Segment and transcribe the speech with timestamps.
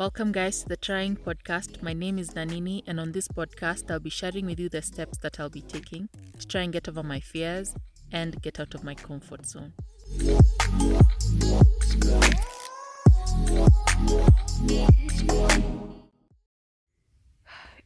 [0.00, 1.82] Welcome, guys, to the Trying Podcast.
[1.82, 5.18] My name is Nanini, and on this podcast, I'll be sharing with you the steps
[5.18, 7.74] that I'll be taking to try and get over my fears
[8.10, 9.74] and get out of my comfort zone.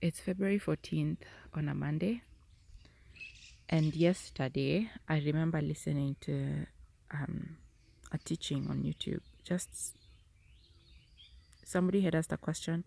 [0.00, 1.22] It's February 14th
[1.52, 2.22] on a Monday,
[3.68, 6.66] and yesterday I remember listening to
[7.10, 7.56] um,
[8.12, 9.22] a teaching on YouTube.
[9.42, 9.96] Just
[11.66, 12.84] somebody had asked a question,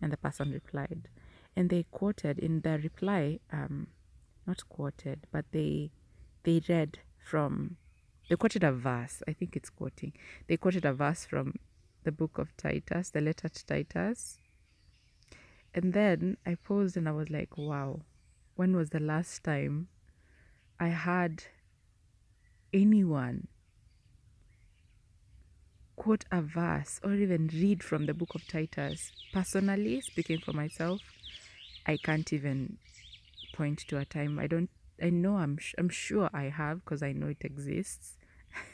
[0.00, 1.08] and the person replied,
[1.54, 3.88] and they quoted in their reply, um,
[4.46, 5.90] not quoted, but they
[6.44, 7.76] they read from
[8.28, 9.22] they quoted a verse.
[9.26, 10.12] I think it's quoting.
[10.46, 11.54] They quoted a verse from
[12.04, 14.38] the book of Titus, the letter to Titus.
[15.74, 18.02] And then I paused and I was like, wow,
[18.54, 19.88] when was the last time
[20.80, 21.44] I had
[22.72, 23.48] anyone
[25.96, 29.12] quote a verse or even read from the book of Titus?
[29.32, 31.00] Personally, speaking for myself,
[31.86, 32.78] I can't even
[33.54, 34.38] point to a time.
[34.38, 34.70] I don't,
[35.02, 38.16] I know I'm, I'm sure I have because I know it exists.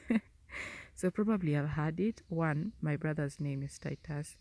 [0.95, 2.23] so probably I've had it.
[2.28, 4.37] One, my brother's name is Titus.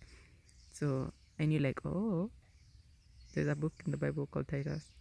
[0.72, 2.30] So I knew like, oh,
[3.34, 4.92] there's a book in the Bible called Titus,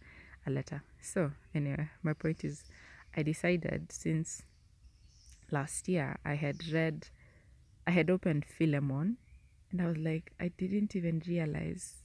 [0.47, 0.83] a letter.
[1.01, 2.63] So, anyway, my point is,
[3.15, 4.43] I decided since
[5.51, 7.07] last year I had read,
[7.87, 9.17] I had opened Philemon,
[9.71, 12.03] and I was like, I didn't even realize,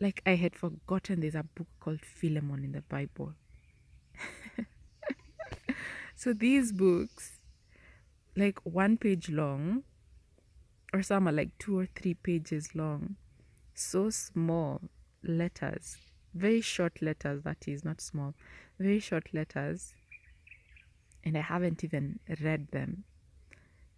[0.00, 3.34] like, I had forgotten there's a book called Philemon in the Bible.
[6.16, 7.38] so, these books,
[8.36, 9.84] like one page long,
[10.92, 13.16] or some are like two or three pages long,
[13.74, 14.80] so small
[15.22, 15.96] letters,
[16.34, 18.34] very short letters, that is, not small,
[18.78, 19.94] very short letters,
[21.22, 23.04] and I haven't even read them,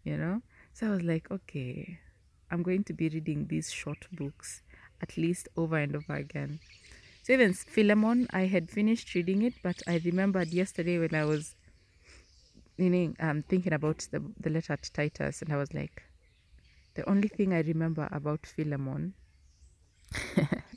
[0.03, 0.43] you know?
[0.73, 1.99] So I was like, okay,
[2.51, 4.63] I'm going to be reading these short books
[5.01, 6.61] at least over and over again.
[7.23, 11.57] So even Philemon, I had finished reading it, but I remembered yesterday when I was
[12.79, 16.03] know, um, thinking about the, the letter to Titus, and I was like,
[16.95, 19.15] the only thing I remember about Philemon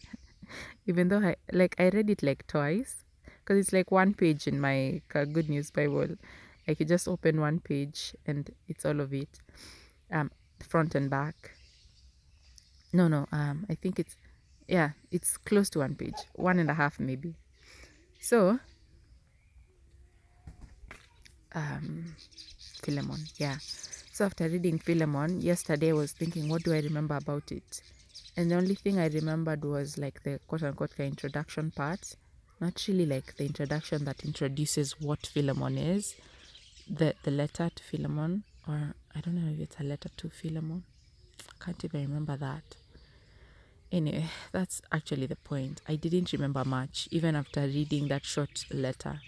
[0.85, 3.03] even though I like I read it like twice
[3.39, 6.15] because it's like one page in my uh, Good News Bible.
[6.67, 9.39] Like you just open one page and it's all of it,
[10.15, 10.31] um,
[10.67, 11.51] front and back.
[12.93, 14.15] No, no, um, I think it's
[14.67, 17.35] yeah, it's close to one page, one and a half maybe.
[18.19, 18.59] So,
[21.53, 22.15] um,
[22.81, 23.57] Philemon, yeah.
[24.11, 27.81] So after reading Philemon yesterday, I was thinking, what do I remember about it?
[28.37, 32.15] and the only thing I remembered was like the quote unquote introduction part,
[32.59, 36.15] not really like the introduction that introduces what Philemon is,
[36.89, 40.83] the the letter to Philemon, or I don't know if it's a letter to Philemon.
[41.49, 42.63] I can't even remember that.
[43.91, 45.81] Anyway, that's actually the point.
[45.87, 49.21] I didn't remember much even after reading that short letter.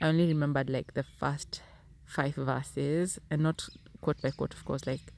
[0.00, 1.62] I only remembered like the first
[2.04, 3.68] five verses and not
[4.00, 5.12] quote by quote, of course, like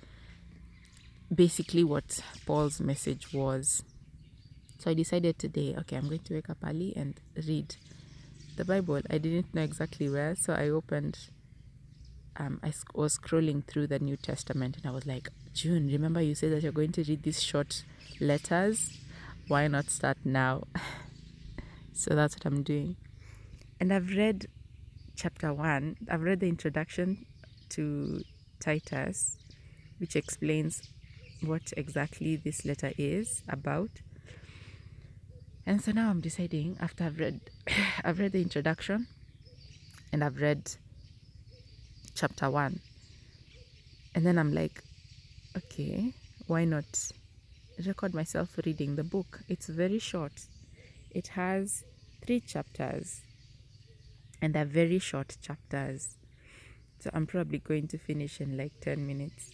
[1.35, 3.83] basically what Paul's message was.
[4.79, 7.77] So I decided today, okay, I'm going to wake up early and read
[8.57, 9.01] the Bible.
[9.09, 11.19] I didn't know exactly where, so I opened.
[12.37, 16.35] Um, I was scrolling through the New Testament and I was like, June, remember you
[16.35, 17.85] said that you're going to read these short
[18.21, 18.99] letters?
[19.47, 20.65] Why not start now?
[21.93, 22.97] so that's what I'm doing.
[23.79, 24.49] And I've read
[25.17, 27.27] chapter one, I've read the introduction
[27.71, 28.23] to
[28.61, 29.39] Titus,
[29.99, 30.83] which explains
[31.41, 33.91] what exactly this letter is about.
[35.67, 37.41] And so now I'm deciding after I've read
[38.05, 39.07] I've read the introduction
[40.13, 40.77] and I've read
[42.15, 42.81] chapter 1.
[44.15, 44.83] And then I'm like
[45.57, 46.13] okay,
[46.47, 47.11] why not
[47.87, 49.41] record myself reading the book?
[49.49, 50.47] It's very short.
[51.11, 51.85] It has
[52.27, 53.23] 3 chapters
[54.43, 56.17] and they're very short chapters.
[56.99, 59.51] So I'm probably going to finish in like 10 minutes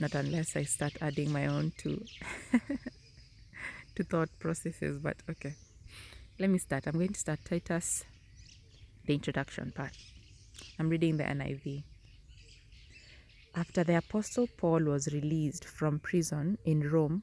[0.00, 2.04] not unless I start adding my own to
[3.96, 5.54] to thought processes but okay
[6.38, 8.04] let me start I'm going to start Titus
[9.06, 9.92] the introduction part
[10.78, 11.84] I'm reading the NIV
[13.56, 17.22] after the apostle Paul was released from prison in Rome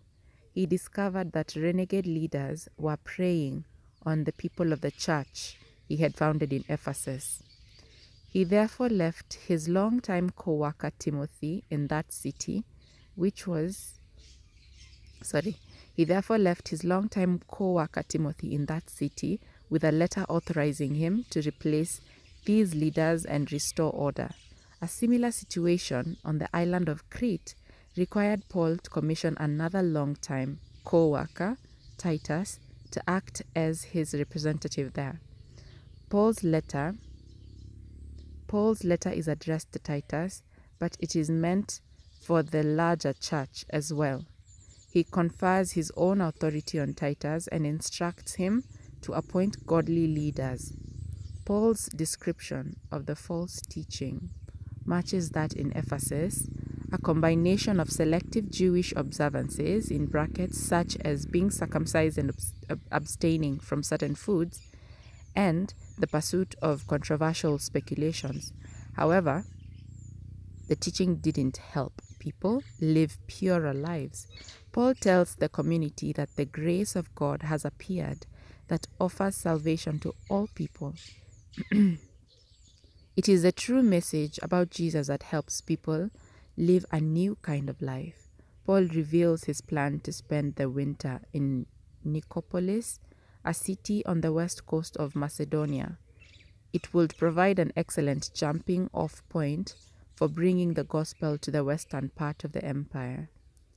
[0.53, 3.65] he discovered that renegade leaders were preying
[4.05, 5.57] on the people of the church
[5.87, 7.43] he had founded in Ephesus.
[8.29, 12.63] He therefore left his longtime co worker Timothy in that city,
[13.15, 13.99] which was,
[15.21, 15.57] sorry,
[15.93, 19.39] he therefore left his longtime co worker Timothy in that city
[19.69, 22.01] with a letter authorizing him to replace
[22.45, 24.29] these leaders and restore order.
[24.81, 27.55] A similar situation on the island of Crete
[27.95, 31.57] required Paul to commission another long-time co-worker,
[31.97, 32.59] Titus,
[32.91, 35.19] to act as his representative there.
[36.09, 36.95] Paul's letter
[38.47, 40.43] Paul's letter is addressed to Titus,
[40.77, 41.79] but it is meant
[42.21, 44.25] for the larger church as well.
[44.91, 48.65] He confers his own authority on Titus and instructs him
[49.03, 50.73] to appoint godly leaders.
[51.51, 54.29] Paul's description of the false teaching
[54.85, 56.47] matches that in Ephesus,
[56.93, 62.31] a combination of selective Jewish observances, in brackets, such as being circumcised and
[62.89, 64.61] abstaining from certain foods,
[65.35, 68.53] and the pursuit of controversial speculations.
[68.93, 69.43] However,
[70.69, 74.25] the teaching didn't help people live purer lives.
[74.71, 78.25] Paul tells the community that the grace of God has appeared
[78.69, 80.93] that offers salvation to all people.
[81.71, 86.09] it is a true message about Jesus that helps people
[86.55, 88.27] live a new kind of life.
[88.65, 91.65] Paul reveals his plan to spend the winter in
[92.05, 92.99] Nicopolis,
[93.43, 95.97] a city on the west coast of Macedonia.
[96.71, 99.75] It would provide an excellent jumping off point
[100.15, 103.29] for bringing the gospel to the western part of the empire.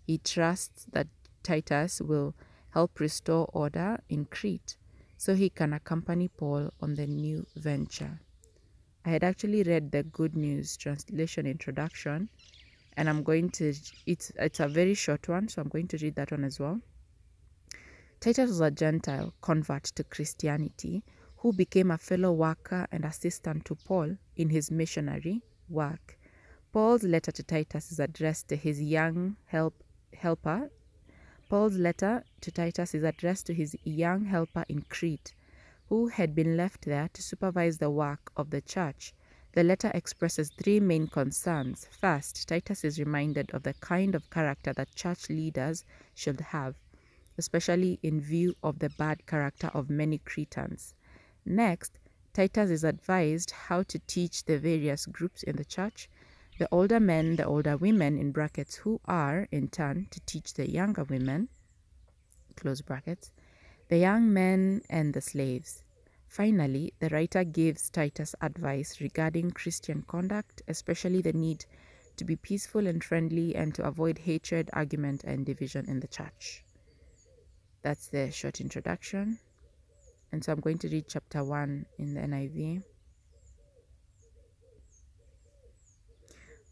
[0.07, 1.09] He trusts that
[1.43, 2.35] Titus will
[2.71, 4.77] help restore order in Crete
[5.25, 8.21] so he can accompany Paul on the new venture.
[9.07, 12.29] I had actually read the Good News Translation introduction
[12.99, 13.73] and I'm going to
[14.05, 16.79] it's it's a very short one so I'm going to read that one as well.
[18.21, 21.03] Titus was a Gentile convert to Christianity
[21.39, 25.41] who became a fellow worker and assistant to Paul in his missionary
[25.71, 26.19] work.
[26.71, 29.83] Paul's letter to Titus is addressed to his young help,
[30.13, 30.71] helper
[31.49, 35.35] Paul's letter to Titus is addressed to his young helper in Crete,
[35.89, 39.13] who had been left there to supervise the work of the church.
[39.53, 41.87] The letter expresses three main concerns.
[42.01, 46.77] First, Titus is reminded of the kind of character that church leaders should have,
[47.37, 50.95] especially in view of the bad character of many Cretans.
[51.45, 51.99] Next,
[52.33, 56.09] Titus is advised how to teach the various groups in the church
[56.59, 60.71] the older men, the older women in brackets, who are in turn to teach the
[60.71, 61.49] younger women,
[62.57, 63.33] close brackets,
[63.89, 65.83] the young men and the slaves.
[66.29, 71.65] Finally, the writer gives Titus advice regarding Christian conduct, especially the need
[72.17, 76.65] to be peaceful and friendly and to avoid hatred, argument, and division in the church.
[77.83, 79.39] That's the short introduction.
[80.33, 82.83] And so I'm going to read chapter 1 in the NIV.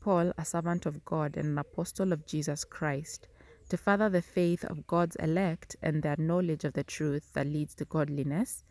[0.02, 3.28] Paul, a servant of God and an apostle of Jesus Christ,
[3.69, 7.76] to further the faith of God's elect and their knowledge of the truth that leads
[7.76, 8.64] to godliness,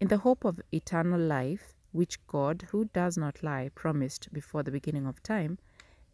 [0.00, 4.70] in the hope of eternal life, which God, who does not lie, promised before the
[4.70, 5.58] beginning of time,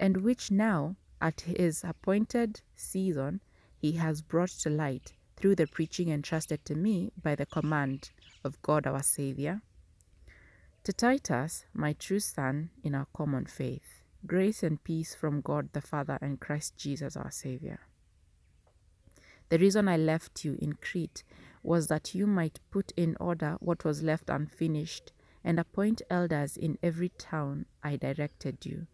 [0.01, 3.41] and which now, at his appointed season,
[3.77, 8.11] he has brought to light through the preaching entrusted to me by the command
[8.43, 9.63] of God our Saviour.
[10.83, 15.81] To Titus, my true son in our common faith Grace and peace from God the
[15.81, 17.81] Father and Christ Jesus our Savior.
[19.49, 21.23] The reason I left you in Crete
[21.63, 25.13] was that you might put in order what was left unfinished
[25.45, 28.89] and appoint elders in every town I directed you.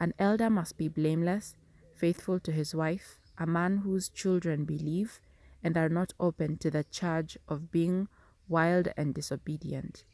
[0.00, 1.54] An elder must be blameless,
[1.94, 5.20] faithful to his wife, a man whose children believe
[5.62, 8.08] and are not open to the charge of being
[8.48, 10.04] wild and disobedient.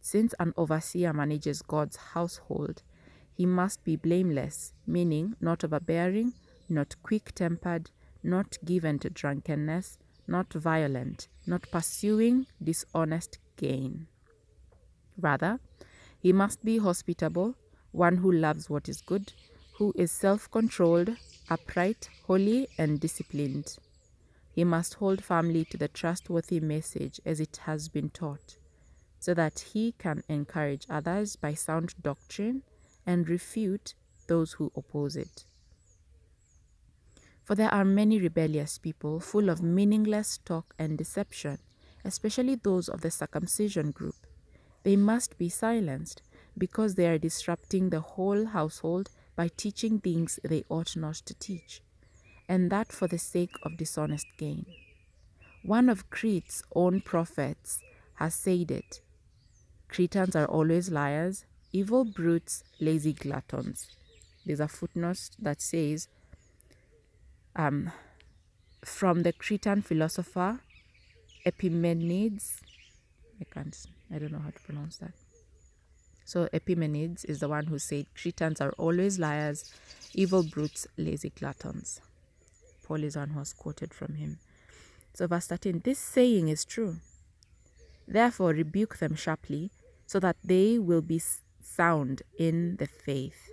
[0.00, 2.82] Since an overseer manages God's household,
[3.34, 6.32] he must be blameless, meaning not overbearing,
[6.68, 7.90] not quick tempered,
[8.22, 14.06] not given to drunkenness, not violent, not pursuing dishonest gain.
[15.18, 15.60] Rather,
[16.20, 17.54] he must be hospitable,
[17.90, 19.32] one who loves what is good,
[19.74, 21.16] who is self controlled,
[21.50, 23.76] upright, holy, and disciplined.
[24.54, 28.58] He must hold firmly to the trustworthy message as it has been taught,
[29.18, 32.62] so that he can encourage others by sound doctrine
[33.06, 33.94] and refute
[34.28, 35.44] those who oppose it.
[37.44, 41.58] For there are many rebellious people full of meaningless talk and deception,
[42.04, 44.14] especially those of the circumcision group.
[44.84, 46.22] They must be silenced
[46.56, 51.82] because they are disrupting the whole household by teaching things they ought not to teach,
[52.48, 54.66] and that for the sake of dishonest gain.
[55.62, 57.80] One of Crete's own prophets
[58.14, 59.00] has said it
[59.88, 63.88] Cretans are always liars, evil brutes, lazy gluttons.
[64.44, 66.08] There's a footnote that says,
[67.54, 67.92] um,
[68.84, 70.60] from the Cretan philosopher
[71.44, 72.60] Epimenides,
[73.40, 73.76] I can't,
[74.14, 75.12] I don't know how to pronounce that.
[76.24, 79.72] So Epimenides is the one who said Cretans are always liars,
[80.14, 82.00] evil brutes, lazy gluttons.
[82.84, 84.38] Paul is one who has quoted from him.
[85.14, 86.96] So verse 13, this saying is true.
[88.06, 89.70] Therefore rebuke them sharply,
[90.06, 91.20] so that they will be
[91.76, 93.50] sound in the faith.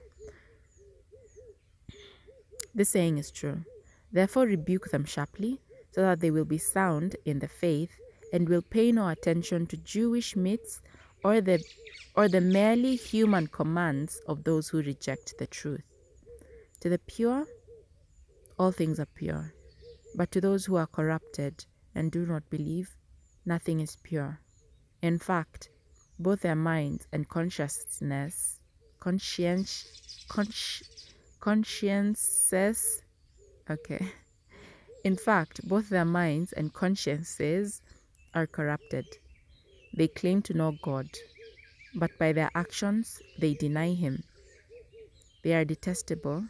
[2.73, 3.63] This saying is true.
[4.11, 5.59] Therefore rebuke them sharply,
[5.91, 7.91] so that they will be sound in the faith,
[8.33, 10.81] and will pay no attention to Jewish myths
[11.23, 11.63] or the
[12.15, 15.83] or the merely human commands of those who reject the truth.
[16.81, 17.45] To the pure,
[18.57, 19.53] all things are pure,
[20.15, 22.95] but to those who are corrupted and do not believe,
[23.45, 24.39] nothing is pure.
[25.01, 25.69] In fact,
[26.19, 28.59] both their minds and consciousness,
[28.99, 29.85] conscience,
[30.29, 30.83] consci,
[31.39, 33.01] consciences,
[33.69, 34.05] okay.
[35.05, 37.81] In fact, both their minds and consciences
[38.33, 39.05] are corrupted.
[39.93, 41.07] They claim to know God,
[41.95, 44.23] but by their actions they deny Him.
[45.41, 46.45] They are detestable,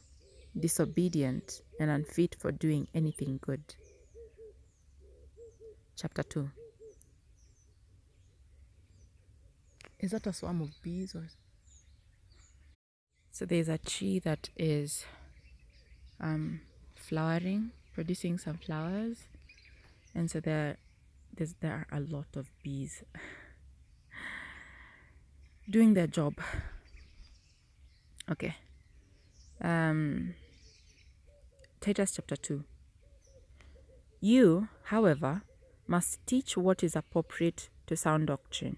[0.59, 3.61] disobedient, and unfit for doing anything good.
[5.95, 6.49] Chapter 2
[9.99, 11.27] Is that a swarm of bees or?
[13.31, 15.05] So there's a tree that is
[16.19, 16.61] um,
[16.95, 19.27] flowering, producing some flowers,
[20.15, 20.77] and so there,
[21.35, 23.03] there's, there are a lot of bees
[25.69, 26.35] doing their job.
[28.31, 28.55] Okay.
[29.61, 30.35] Um,
[31.81, 32.63] Titus chapter 2.
[34.21, 35.43] You, however,
[35.87, 38.77] must teach what is appropriate to sound doctrine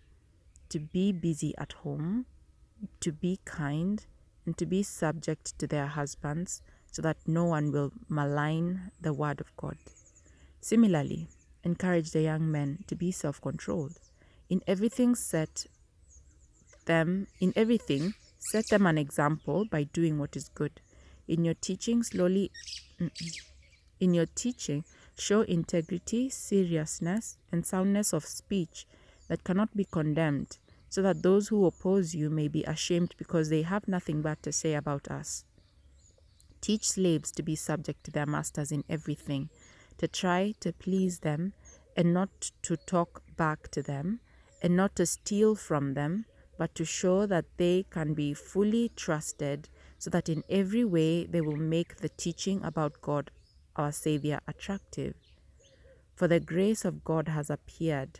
[0.71, 2.25] to be busy at home,
[3.01, 4.05] to be kind,
[4.45, 6.61] and to be subject to their husbands,
[6.91, 9.77] so that no one will malign the word of God.
[10.61, 11.27] Similarly,
[11.63, 13.99] encourage the young men to be self controlled.
[14.49, 15.65] In everything, set
[16.85, 20.81] them, in everything, set them an example by doing what is good.
[21.27, 22.51] In your teaching, slowly,
[23.99, 24.83] in your teaching,
[25.17, 28.87] show integrity, seriousness, and soundness of speech
[29.31, 30.57] that cannot be condemned,
[30.89, 34.51] so that those who oppose you may be ashamed because they have nothing bad to
[34.51, 35.45] say about us.
[36.59, 39.49] Teach slaves to be subject to their masters in everything,
[39.99, 41.53] to try to please them,
[41.95, 44.19] and not to talk back to them,
[44.61, 46.25] and not to steal from them,
[46.57, 51.39] but to show that they can be fully trusted, so that in every way they
[51.39, 53.31] will make the teaching about God,
[53.77, 55.15] our Savior, attractive.
[56.15, 58.19] For the grace of God has appeared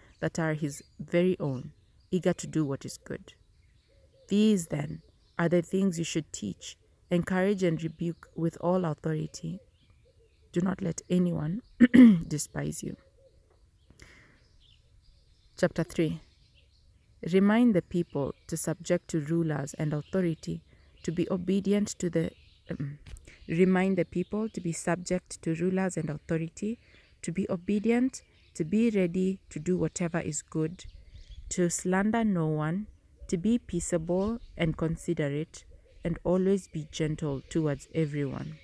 [0.21, 1.73] that are his very own,
[2.11, 3.33] eager to do what is good.
[4.29, 5.01] These, then,
[5.37, 6.77] are the things you should teach,
[7.09, 9.59] encourage, and rebuke with all authority.
[10.53, 11.61] Do not let anyone
[12.27, 12.95] despise you.
[15.57, 16.21] Chapter 3
[17.33, 20.63] Remind the people to subject to rulers and authority,
[21.03, 22.31] to be obedient to the.
[22.69, 22.99] Um,
[23.47, 26.79] remind the people to be subject to rulers and authority,
[27.21, 28.21] to be obedient
[28.53, 30.85] to be ready to do whatever is good,
[31.49, 32.87] to slander no one,
[33.27, 35.63] to be peaceable and considerate,
[36.03, 38.57] and always be gentle towards everyone.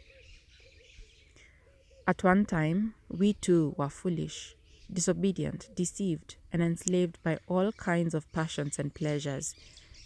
[2.07, 4.55] At one time, we too were foolish,
[4.91, 9.53] disobedient, deceived, and enslaved by all kinds of passions and pleasures.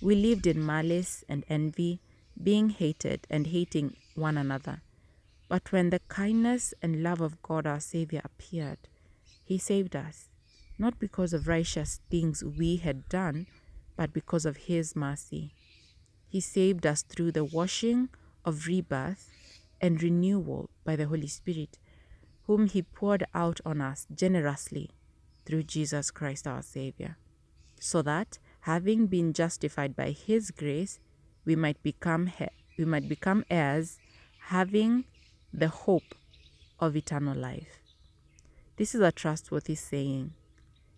[0.01, 1.99] We lived in malice and envy,
[2.41, 4.81] being hated and hating one another.
[5.47, 8.79] But when the kindness and love of God our Savior appeared,
[9.51, 10.29] he saved us,
[10.79, 13.47] not because of righteous things we had done,
[13.97, 15.51] but because of His mercy.
[16.29, 18.07] He saved us through the washing
[18.45, 19.29] of rebirth
[19.81, 21.79] and renewal by the Holy Spirit,
[22.47, 24.89] whom He poured out on us generously
[25.45, 27.17] through Jesus Christ our Savior,
[27.77, 31.01] so that, having been justified by His grace,
[31.43, 32.31] we might become
[32.77, 33.99] we might become heirs,
[34.43, 35.03] having
[35.53, 36.15] the hope
[36.79, 37.80] of eternal life.
[38.81, 40.33] This is a trustworthy saying,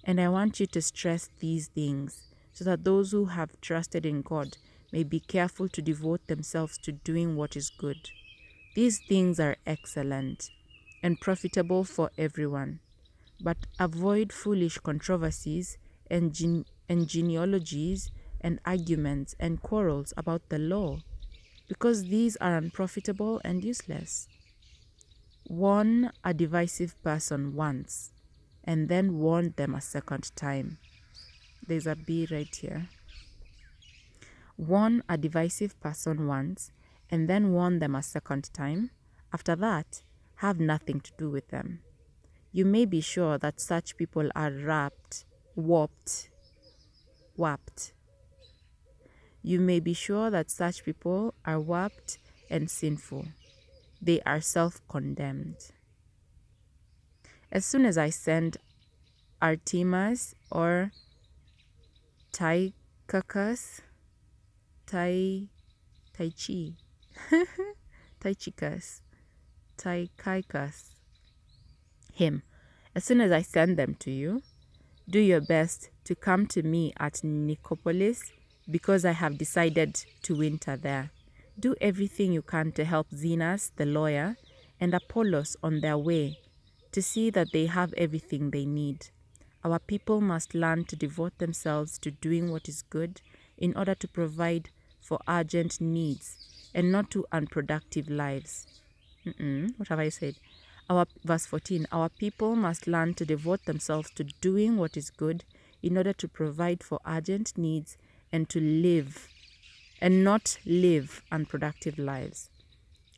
[0.05, 2.23] and I want you to stress these things
[2.53, 4.55] so that those who have trusted in God
[4.93, 7.97] may be careful to devote themselves to doing what is good.
[8.73, 10.49] These things are excellent
[11.03, 12.79] and profitable for everyone,
[13.41, 15.77] but avoid foolish controversies
[16.09, 20.99] and, gene- and genealogies and arguments and quarrels about the law,
[21.67, 24.29] because these are unprofitable and useless.
[25.47, 28.11] Warn a divisive person once,
[28.63, 30.77] and then warn them a second time.
[31.67, 32.89] There's a B right here.
[34.57, 36.71] Warn a divisive person once,
[37.09, 38.91] and then warn them a second time.
[39.33, 40.03] After that,
[40.35, 41.79] have nothing to do with them.
[42.51, 46.29] You may be sure that such people are wrapped, warped,
[47.35, 47.93] warped.
[49.41, 52.19] You may be sure that such people are warped
[52.49, 53.25] and sinful.
[54.03, 55.71] They are self condemned.
[57.49, 58.57] As soon as I send
[59.41, 60.91] Artemas or
[62.33, 63.79] Tychicus,
[64.85, 65.47] Tai
[66.19, 66.73] Taichi,
[68.19, 69.01] Tychicus,
[69.77, 70.95] Tychicus,
[72.13, 72.43] him.
[72.93, 74.41] As soon as I send them to you,
[75.09, 78.33] do your best to come to me at Nicopolis
[78.69, 81.12] because I have decided to winter there.
[81.59, 84.37] Do everything you can to help Zenas, the lawyer,
[84.79, 86.39] and Apollos on their way
[86.91, 89.07] to see that they have everything they need.
[89.63, 93.21] Our people must learn to devote themselves to doing what is good
[93.57, 94.69] in order to provide
[94.99, 96.37] for urgent needs
[96.73, 98.67] and not to unproductive lives.
[99.25, 100.35] Mm-mm, what have I said?
[100.89, 105.45] Our verse 14 Our people must learn to devote themselves to doing what is good
[105.81, 107.97] in order to provide for urgent needs
[108.31, 109.29] and to live
[110.03, 112.49] and not live unproductive lives.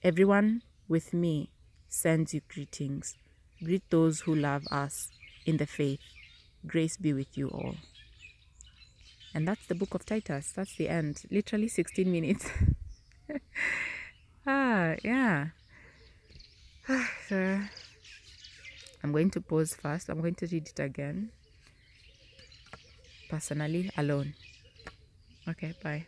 [0.04, 1.50] Everyone with me
[1.90, 3.18] sends you greetings.
[3.64, 5.10] Greet those who love us
[5.48, 6.00] in the faith.
[6.68, 7.76] Grace be with you all.
[9.34, 10.52] And that's the book of Titus.
[10.56, 11.24] That's the end.
[11.32, 12.52] Literally 16 minutes.
[14.48, 15.48] ah, yeah.
[17.28, 17.62] so
[19.04, 20.10] I'm going to pause first.
[20.10, 21.32] I'm going to read it again.
[23.28, 24.36] Personally, alone.
[25.48, 26.06] Okay, bye.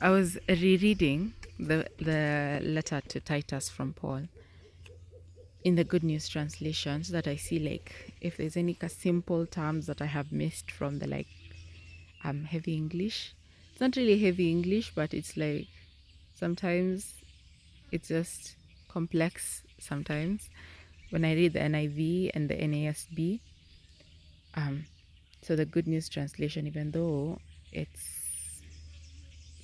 [0.00, 4.28] I was rereading the the letter to Titus from Paul
[5.64, 10.00] in the Good News translations that I see like if there's any simple terms that
[10.02, 11.28] I have missed from the like
[12.24, 13.34] um heavy English.
[13.72, 15.68] It's not really heavy English, but it's like
[16.34, 17.14] sometimes
[17.92, 18.56] it's just
[18.88, 20.48] complex sometimes
[21.10, 23.40] when I read the NIV and the NASB.
[24.54, 24.86] Um,
[25.42, 27.38] so the Good News translation, even though
[27.72, 28.15] it's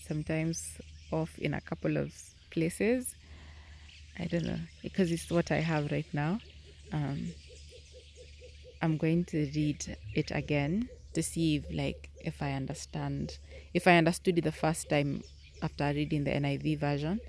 [0.03, 0.79] sometimes
[1.11, 2.13] off in a couple of
[2.51, 3.15] places.
[4.19, 6.39] I don't know because it's what I have right now.
[6.93, 7.29] Um,
[8.83, 13.39] I'm going to read it again to see if, like if I understand
[13.75, 15.23] if I understood it the first time
[15.63, 17.21] after reading the NIV version,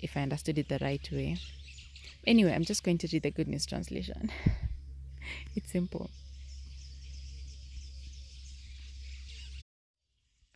[0.00, 1.38] if I understood it the right way.
[2.26, 4.30] Anyway, I'm just going to read the Good News translation.
[5.56, 6.10] it's simple.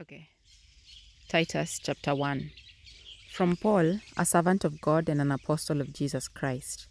[0.01, 0.29] Okay.
[1.37, 2.51] Titus chapter 1.
[3.31, 6.87] From Paul, a servant of God and an apostle of Jesus Christ.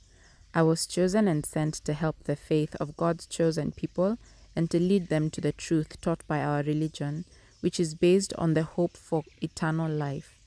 [0.54, 4.20] I was chosen and sent to help the faith of God's chosen people
[4.56, 7.26] and to lead them to the truth taught by our religion,
[7.62, 10.38] which is based on the hope for eternal life.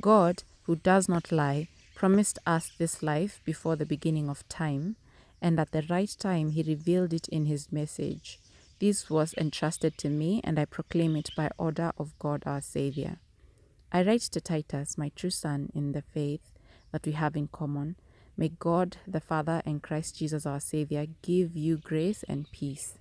[0.00, 1.66] God, who does not lie,
[1.96, 4.94] promised us this life before the beginning of time,
[5.42, 8.38] and at the right time he revealed it in his message.
[8.78, 13.18] This was entrusted to me, and I proclaim it by order of God our Savior.
[13.90, 16.52] I write to Titus, my true son in the faith
[16.92, 17.96] that we have in common.
[18.36, 22.98] May God the Father and Christ Jesus our Savior give you grace and peace.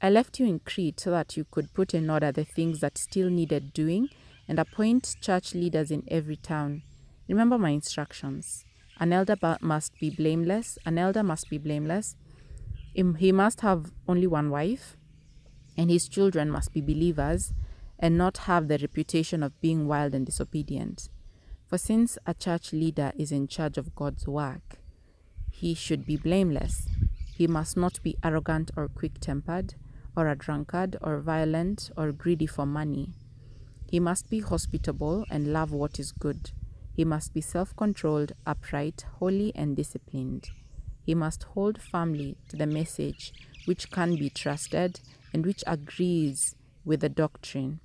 [0.00, 2.96] I left you in Crete so that you could put in order the things that
[2.96, 4.08] still needed doing
[4.46, 6.82] and appoint church leaders in every town.
[7.28, 8.64] Remember my instructions.
[9.00, 12.14] An elder must be blameless, an elder must be blameless,
[12.94, 14.96] He must have only one wife,
[15.76, 17.52] and his children must be believers
[18.02, 21.08] and not have the reputation of being wild and disobedient.
[21.68, 24.80] For since a church leader is in charge of God's work,
[25.50, 26.88] he should be blameless.
[27.36, 29.74] He must not be arrogant or quick tempered,
[30.16, 33.14] or a drunkard, or violent, or greedy for money.
[33.88, 36.50] He must be hospitable and love what is good.
[36.92, 40.50] He must be self controlled, upright, holy, and disciplined.
[41.04, 43.32] He must hold firmly to the message
[43.64, 45.00] which can be trusted
[45.32, 47.80] and which agrees with the doctrine.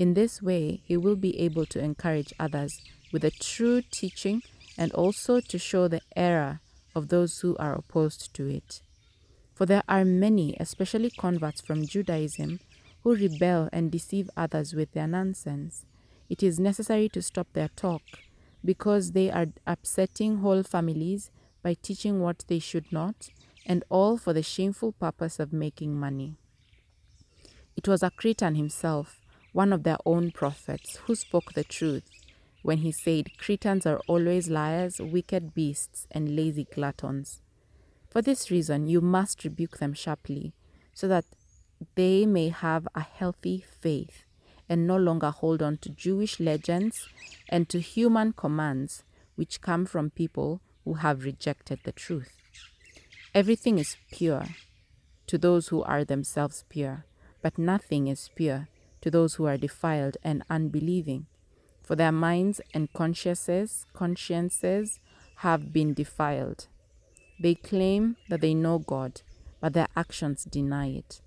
[0.00, 2.80] In this way, he will be able to encourage others
[3.12, 4.42] with a true teaching
[4.78, 6.60] and also to show the error
[6.94, 8.80] of those who are opposed to it.
[9.52, 12.60] For there are many, especially converts from Judaism,
[13.02, 15.84] who rebel and deceive others with their nonsense.
[16.30, 18.00] It is necessary to stop their talk
[18.64, 21.30] because they are upsetting whole families
[21.62, 23.28] by teaching what they should not,
[23.66, 26.36] and all for the shameful purpose of making money.
[27.76, 29.19] It was a Cretan himself,
[29.52, 32.04] one of their own prophets, who spoke the truth
[32.62, 37.40] when he said, Cretans are always liars, wicked beasts, and lazy gluttons.
[38.10, 40.52] For this reason, you must rebuke them sharply,
[40.92, 41.24] so that
[41.94, 44.24] they may have a healthy faith
[44.68, 47.08] and no longer hold on to Jewish legends
[47.48, 52.36] and to human commands which come from people who have rejected the truth.
[53.34, 54.44] Everything is pure
[55.26, 57.04] to those who are themselves pure,
[57.42, 58.68] but nothing is pure
[59.00, 61.26] to those who are defiled and unbelieving.
[61.82, 65.00] For their minds and consciences, consciences
[65.36, 66.68] have been defiled.
[67.40, 69.22] They claim that they know God,
[69.60, 71.20] but their actions deny it.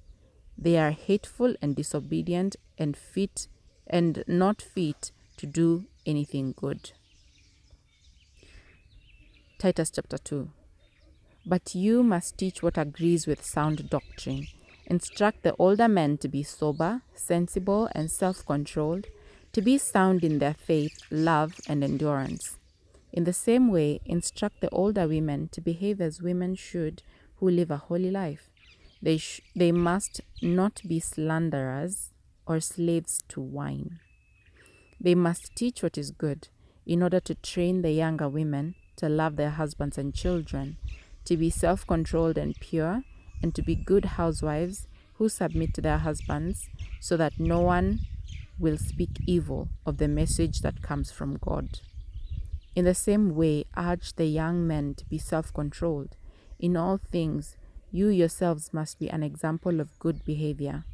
[0.57, 3.47] They are hateful and disobedient and fit
[3.87, 6.91] and not fit to do anything good.
[9.57, 10.49] Titus chapter 2.
[11.45, 14.47] But you must teach what agrees with sound doctrine.
[14.93, 19.07] Instruct the older men to be sober, sensible, and self controlled,
[19.51, 22.59] to be sound in their faith, love, and endurance.
[23.11, 27.01] In the same way, instruct the older women to behave as women should
[27.37, 28.51] who live a holy life.
[29.01, 32.11] They, sh- they must not be slanderers
[32.45, 33.99] or slaves to wine.
[35.01, 36.49] They must teach what is good
[36.85, 40.77] in order to train the younger women to love their husbands and children,
[41.25, 43.01] to be self controlled and pure,
[43.43, 46.67] and to be good housewives who submit to their husbands,
[46.99, 47.99] so that no one
[48.57, 51.79] will speak evil of the message that comes from God.
[52.75, 56.15] In the same way, urge the young men to be self controlled.
[56.59, 57.57] In all things,
[57.91, 60.85] you yourselves must be an example of good behavior.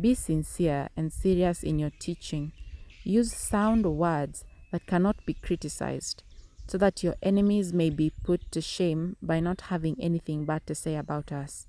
[0.00, 2.52] Be sincere and serious in your teaching.
[3.04, 6.22] Use sound words that cannot be criticized,
[6.66, 10.74] so that your enemies may be put to shame by not having anything bad to
[10.74, 11.66] say about us.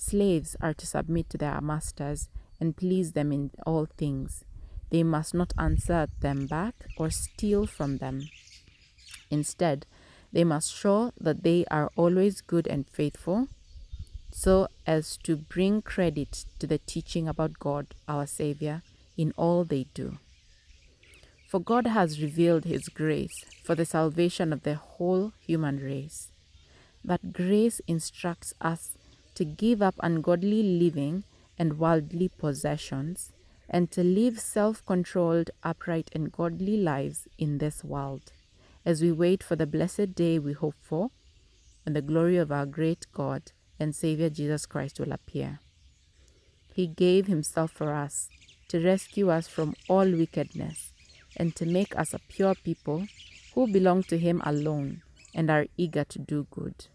[0.00, 4.44] Slaves are to submit to their masters and please them in all things.
[4.88, 8.22] They must not answer them back or steal from them.
[9.30, 9.84] Instead,
[10.32, 13.48] they must show that they are always good and faithful,
[14.32, 18.82] so as to bring credit to the teaching about God, our Savior,
[19.18, 20.16] in all they do.
[21.46, 26.30] For God has revealed His grace for the salvation of the whole human race.
[27.04, 28.96] That grace instructs us
[29.40, 31.24] to give up ungodly living
[31.58, 33.32] and worldly possessions
[33.70, 38.32] and to live self controlled, upright, and godly lives in this world
[38.84, 41.10] as we wait for the blessed day we hope for
[41.86, 45.60] and the glory of our great God and Savior Jesus Christ will appear.
[46.74, 48.28] He gave Himself for us
[48.68, 50.92] to rescue us from all wickedness
[51.34, 53.06] and to make us a pure people
[53.54, 55.00] who belong to Him alone
[55.34, 56.88] and are eager to do good.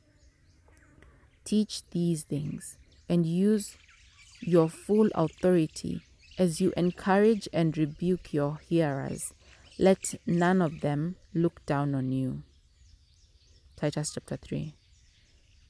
[1.46, 2.78] Teach these things
[3.08, 3.78] and use
[4.42, 6.02] your full authority
[6.38, 9.32] as you encourage and rebuke your hearers.
[9.78, 12.42] Let none of them look down on you.
[13.78, 14.74] Titus chapter 3.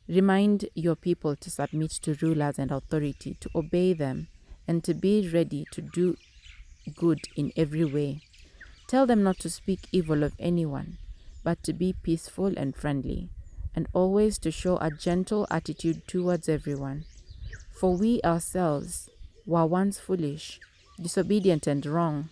[0.07, 4.27] Remind your people to submit to rulers and authority, to obey them,
[4.67, 6.15] and to be ready to do
[6.95, 8.21] good in every way.
[8.87, 10.99] Tell them not to speak evil of anyone,
[11.43, 13.29] but to be peaceful and friendly,
[13.75, 17.05] and always to show a gentle attitude towards everyone.
[17.71, 19.09] For we ourselves
[19.45, 20.59] were once foolish,
[20.99, 22.29] disobedient, and wrong.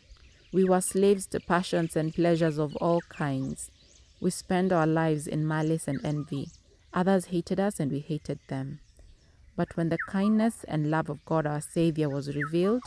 [0.53, 3.69] We were slaves to passions and pleasures of all kinds.
[4.21, 6.47] We spent our lives in malice and envy.
[6.93, 8.79] Others hated us, and we hated them.
[9.55, 12.83] But when the kindness and love of God our Savior was revealed,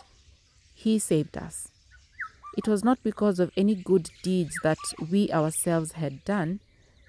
[0.75, 1.69] He saved us.
[2.57, 4.79] It was not because of any good deeds that
[5.11, 6.61] we ourselves had done,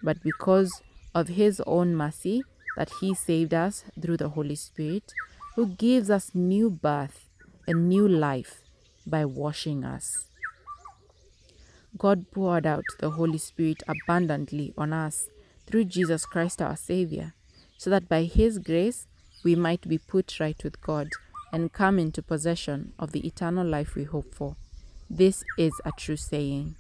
[0.04, 0.82] but because
[1.18, 2.44] of His own mercy
[2.76, 5.12] that He saved us through the Holy Spirit,
[5.56, 7.28] who gives us new birth
[7.68, 8.62] and new life
[9.08, 10.28] by washing us.
[11.98, 15.28] God poured out the Holy Spirit abundantly on us
[15.66, 17.34] through Jesus Christ our Savior,
[17.80, 19.08] so that by His grace
[19.44, 21.08] we might be put right with God
[21.52, 24.56] and come into possession of the eternal life we hope for.
[25.10, 26.76] This is a true saying.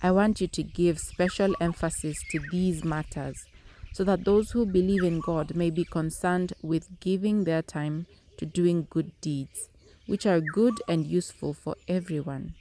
[0.00, 3.46] I want you to give special emphasis to these matters
[3.92, 8.06] so that those who believe in God may be concerned with giving their time
[8.38, 9.68] to doing good deeds,
[10.06, 12.54] which are good and useful for everyone.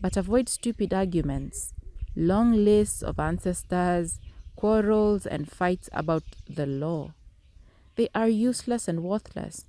[0.00, 1.72] But avoid stupid arguments,
[2.14, 4.18] long lists of ancestors,
[4.56, 7.12] quarrels, and fights about the law.
[7.96, 9.64] They are useless and worthless.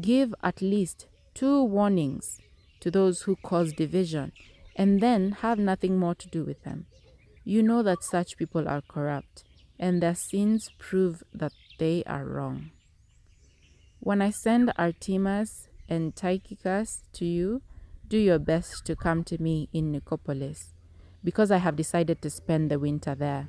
[0.00, 2.40] Give at least two warnings
[2.80, 4.32] to those who cause division
[4.76, 6.86] and then have nothing more to do with them.
[7.44, 9.44] You know that such people are corrupt,
[9.80, 12.70] and their sins prove that they are wrong.
[13.98, 17.62] When I send Artemas and Tychicus to you,
[18.06, 20.74] do your best to come to me in Nicopolis,
[21.24, 23.48] because I have decided to spend the winter there.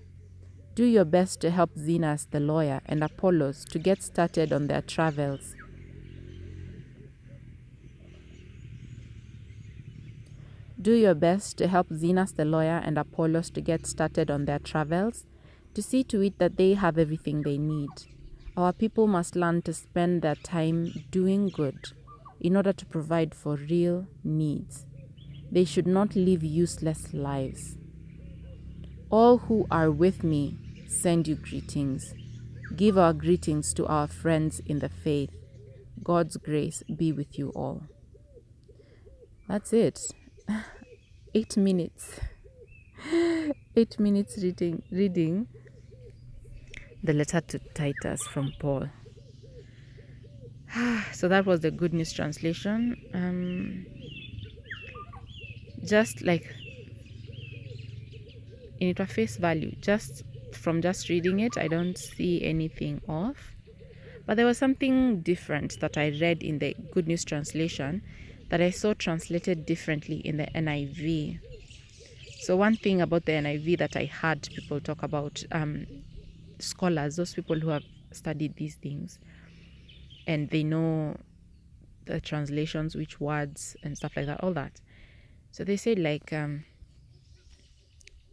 [0.73, 4.81] Do your best to help Zenas the lawyer and Apollos to get started on their
[4.81, 5.55] travels
[10.81, 14.57] Do your best to help Zenas the lawyer and Apollos to get started on their
[14.57, 15.27] travels,
[15.73, 17.89] to see to it that they have everything they need.
[18.57, 21.93] Our people must learn to spend their time doing good
[22.39, 24.85] in order to provide for real needs.
[25.51, 27.77] They should not live useless lives.
[29.09, 30.57] All who are with me
[30.87, 32.13] send you greetings.
[32.75, 35.31] Give our greetings to our friends in the faith.
[36.03, 37.83] God's grace be with you all.
[39.47, 39.99] That's it.
[41.33, 42.19] eight minutes
[43.75, 45.47] eight minutes reading reading
[47.03, 48.89] the letter to titus from paul.
[51.13, 52.95] So that was the good news translation.
[53.13, 53.85] Um,
[55.83, 56.45] just like
[58.79, 63.55] in it face value just from just reading it i don't see anything off.
[64.27, 68.03] But there was something different that i read in the good news translation
[68.51, 71.39] that I saw translated differently in the NIV.
[72.41, 75.87] So, one thing about the NIV that I heard people talk about, um,
[76.61, 79.19] scholars, those people who have studied these things,
[80.27, 81.17] and they know
[82.05, 84.81] the translations, which words and stuff like that, all that.
[85.51, 86.65] So, they said, like, um,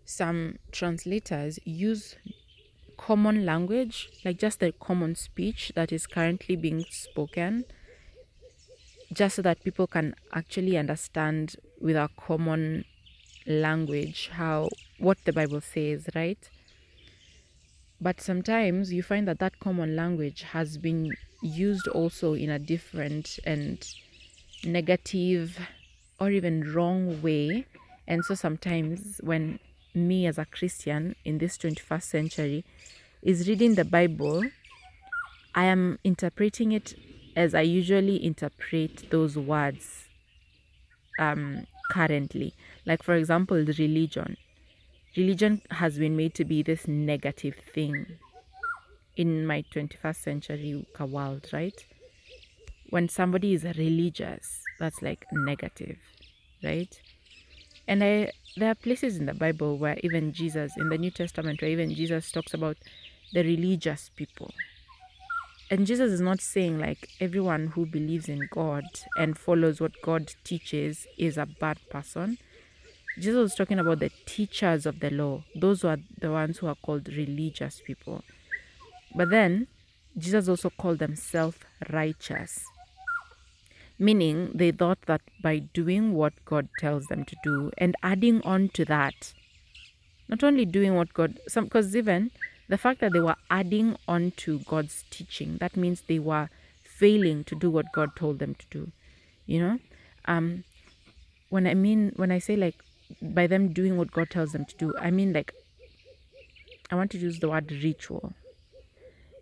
[0.04, 2.16] some translators use
[2.96, 7.64] common language, like just the common speech that is currently being spoken
[9.12, 12.84] just so that people can actually understand with our common
[13.46, 16.50] language how what the bible says right
[18.00, 23.38] but sometimes you find that that common language has been used also in a different
[23.44, 23.86] and
[24.64, 25.58] negative
[26.20, 27.64] or even wrong way
[28.06, 29.58] and so sometimes when
[29.94, 32.64] me as a christian in this 21st century
[33.22, 34.42] is reading the bible
[35.54, 36.94] i am interpreting it
[37.38, 40.08] as I usually interpret those words
[41.20, 42.52] um, currently.
[42.84, 44.36] Like, for example, religion.
[45.18, 48.06] Religion has been made to be this negative thing
[49.16, 51.84] in my 21st century world, right?
[52.90, 55.98] When somebody is religious, that's like negative,
[56.62, 57.00] right?
[57.88, 61.62] And I, there are places in the Bible where even Jesus, in the New Testament,
[61.62, 62.76] where even Jesus talks about
[63.32, 64.52] the religious people,
[65.68, 68.84] and Jesus is not saying like everyone who believes in God
[69.18, 72.38] and follows what God teaches is a bad person.
[73.18, 75.42] Jesus was talking about the teachers of the law.
[75.54, 78.22] Those were the ones who are called religious people.
[79.14, 79.66] But then
[80.16, 81.58] Jesus also called them self
[81.90, 82.64] righteous,
[83.98, 88.68] meaning they thought that by doing what God tells them to do and adding on
[88.70, 89.34] to that,
[90.28, 92.30] not only doing what God, some because even
[92.68, 96.50] the fact that they were adding on to God's teaching, that means they were
[96.84, 98.92] failing to do what God told them to do.
[99.46, 99.78] You know?
[100.26, 100.64] Um
[101.48, 102.76] when I mean when I say like
[103.20, 105.52] by them doing what God tells them to do, I mean like
[106.90, 108.32] I want to use the word ritual.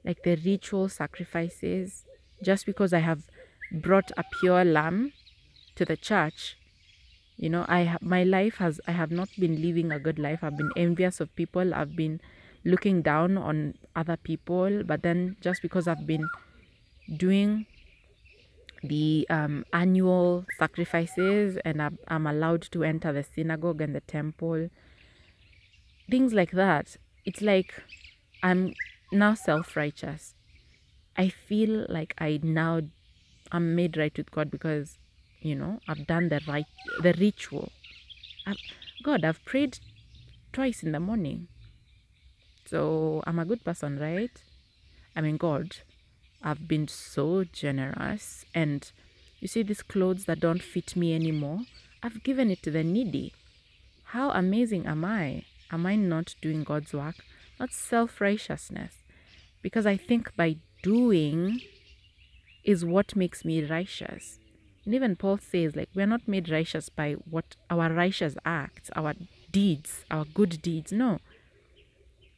[0.04, 2.04] Like the ritual sacrifices,
[2.42, 3.24] just because I have
[3.72, 5.12] brought a pure lamb
[5.74, 6.56] to the church,
[7.36, 10.40] you know, I have my life has I have not been living a good life.
[10.42, 11.74] I've been envious of people.
[11.74, 12.20] I've been
[12.66, 16.28] looking down on other people but then just because i've been
[17.16, 17.64] doing
[18.82, 24.68] the um, annual sacrifices and I'm, allowed to enter the synagogue and the temple.
[26.10, 26.96] Things like that.
[27.24, 27.82] It's like
[28.42, 28.74] i'm
[29.12, 30.34] now self-righteous.
[31.16, 32.82] I feel like i now
[33.52, 34.98] i'm made right with god because
[35.40, 36.66] you know i've done the right
[37.02, 37.72] the ritual.
[38.46, 38.58] I've,
[39.02, 39.78] god i've prayed
[40.52, 41.48] twice in the morning.
[42.66, 44.30] So i'm a good person right?
[45.16, 45.76] I mean god
[46.46, 48.46] i've been so generous.
[48.54, 48.90] And
[49.40, 51.60] you see these clothes that don't fit me anymore?
[52.02, 53.34] I've given it to the needy.
[54.04, 55.44] How amazing am i?
[55.72, 57.16] Am i not doing god's work?
[57.58, 58.94] Not self-righteousness.
[59.60, 61.60] Because i think by doing
[62.62, 64.38] is what makes me righteous.
[64.84, 69.14] And even Paul says, like, we're not made righteous by what our righteous acts, our
[69.50, 70.92] deeds, our good deeds.
[70.92, 71.18] No.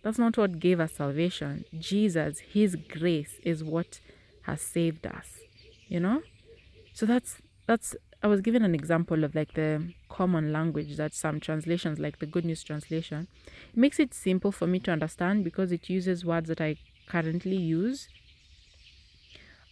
[0.03, 1.65] That's not what gave us salvation.
[1.79, 4.01] Jesus, His grace is what
[4.43, 5.41] has saved us.
[5.89, 6.23] You know?
[6.93, 11.39] So that's that's I was given an example of like the common language that some
[11.39, 15.71] translations, like the Good News translation, it makes it simple for me to understand because
[15.71, 16.77] it uses words that I
[17.09, 18.09] currently use.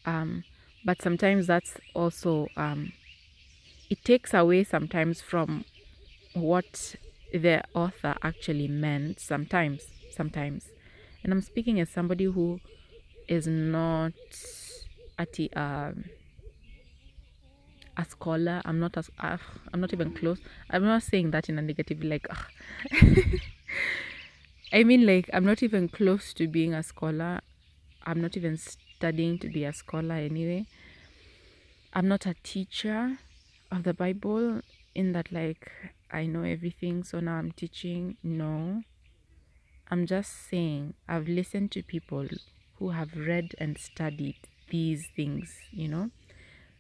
[0.05, 0.45] Um,
[0.85, 2.93] but sometimes that's also um,
[3.91, 5.65] it takes away sometimes from
[6.33, 6.95] what
[7.33, 10.69] the author actually meant sometimes sometimes
[11.23, 12.61] and i'm speaking as somebody who
[13.29, 14.13] is not
[15.19, 16.05] at the um,
[17.97, 19.37] a scholar i'm not as uh,
[19.73, 20.39] i'm not even close
[20.71, 22.35] i'm not saying that in a negative like uh.
[24.73, 27.41] i mean like i'm not even close to being a scholar
[28.05, 30.67] i'm not even studying to be a scholar anyway
[31.97, 33.17] I'm not a teacher
[33.73, 34.61] of the Bible
[34.95, 35.73] in that like
[36.11, 38.19] I know everything so now I'm teaching.
[38.23, 38.83] No.
[39.89, 42.27] I'm just saying I've listened to people
[42.79, 44.37] who have read and studied
[44.69, 46.11] these things, you know?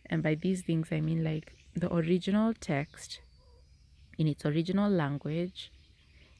[0.06, 3.20] And by these things I mean like the original text
[4.18, 5.70] in its original language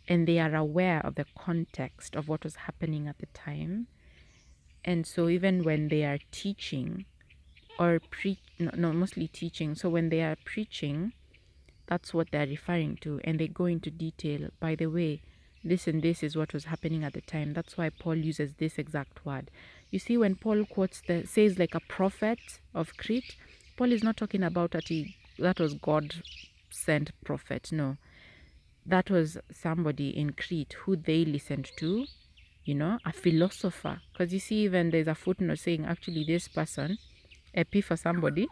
[0.09, 3.87] and they are aware of the context of what was happening at the time.
[4.85, 7.07] And so even when they are teaching,
[7.79, 11.12] or pre no, no mostly teaching so when they are preaching
[11.87, 15.20] that's what they're referring to and they go into detail by the way
[15.68, 17.52] this and this is what was happening at the time.
[17.52, 19.50] That's why paul uses this exact word.
[19.90, 22.38] You see when paul quotes the says like a prophet
[22.74, 23.37] of crete
[23.76, 26.14] paul is not talking about that he that was god
[26.70, 27.96] sent prophet no.
[28.85, 32.07] That was somebody in crete who they listened to
[32.64, 34.00] you know a philosopher.
[34.12, 36.98] Because you see even there's a footnote saying actually this person
[37.57, 38.48] epi for somebody,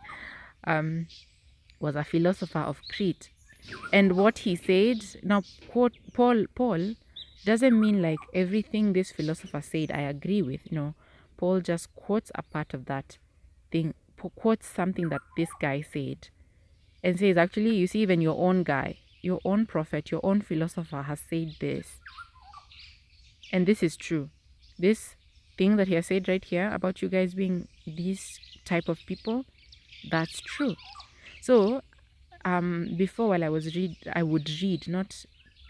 [0.66, 1.06] um,
[1.78, 3.28] was a philosopher of Crete.
[3.92, 6.94] And what he said, now quote Paul Paul
[7.44, 10.70] doesn't mean like everything this philosopher said I agree with.
[10.72, 10.94] No.
[11.36, 13.18] Paul just quotes a part of that
[13.72, 13.94] thing,
[14.36, 16.28] quotes something that this guy said,
[17.02, 21.02] and says, actually, you see, even your own guy, your own prophet, your own philosopher
[21.02, 21.98] has said this.
[23.52, 24.30] And this is true.
[24.78, 25.16] This
[25.56, 29.44] thing that he has said right here about you guys being these type of people
[30.10, 30.74] that's true
[31.40, 31.80] so
[32.44, 35.24] um before while i was read i would read not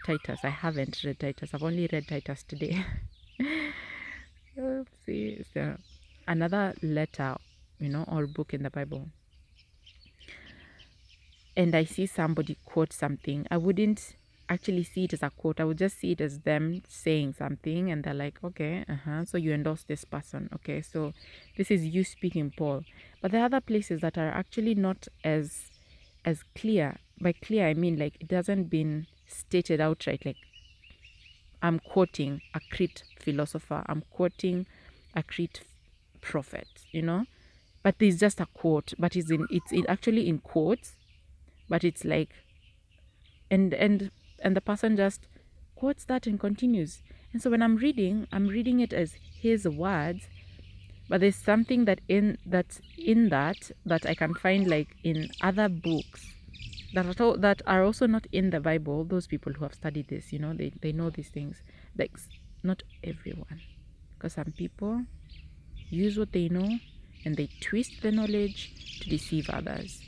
[0.05, 2.83] titus i haven't read titus i've only read titus today
[5.05, 5.77] see so
[6.27, 7.35] another letter
[7.79, 9.07] you know or book in the bible
[11.57, 14.15] and i see somebody quote something i wouldn't
[14.49, 15.59] actually see it as a quote.
[15.59, 19.25] I would just see it as them saying something and they're like, okay, uh-huh.
[19.25, 20.49] So you endorse this person.
[20.55, 20.81] Okay.
[20.81, 21.13] So
[21.57, 22.83] this is you speaking Paul.
[23.21, 25.71] But there are other places that are actually not as
[26.23, 26.97] as clear.
[27.19, 30.37] By clear I mean like it doesn't been stated outright like
[31.61, 34.67] I'm quoting a Crete philosopher, I'm quoting
[35.15, 35.61] a Crete
[36.21, 37.25] prophet, you know?
[37.81, 40.93] But there's just a quote, but it's in it's in actually in quotes,
[41.69, 42.29] but it's like
[43.49, 45.27] and and and the person just
[45.75, 47.01] quotes that and continues.
[47.31, 50.27] And so when I'm reading, I'm reading it as his words,
[51.09, 55.69] but there's something that in that's in that that I can find like in other
[55.69, 56.25] books
[56.95, 59.03] that are, that are also not in the Bible.
[59.03, 61.61] Those people who have studied this, you know, they, they know these things.
[61.97, 62.17] Like
[62.63, 63.61] not everyone,
[64.13, 65.03] because some people
[65.89, 66.69] use what they know
[67.23, 70.01] and they twist the knowledge to deceive others.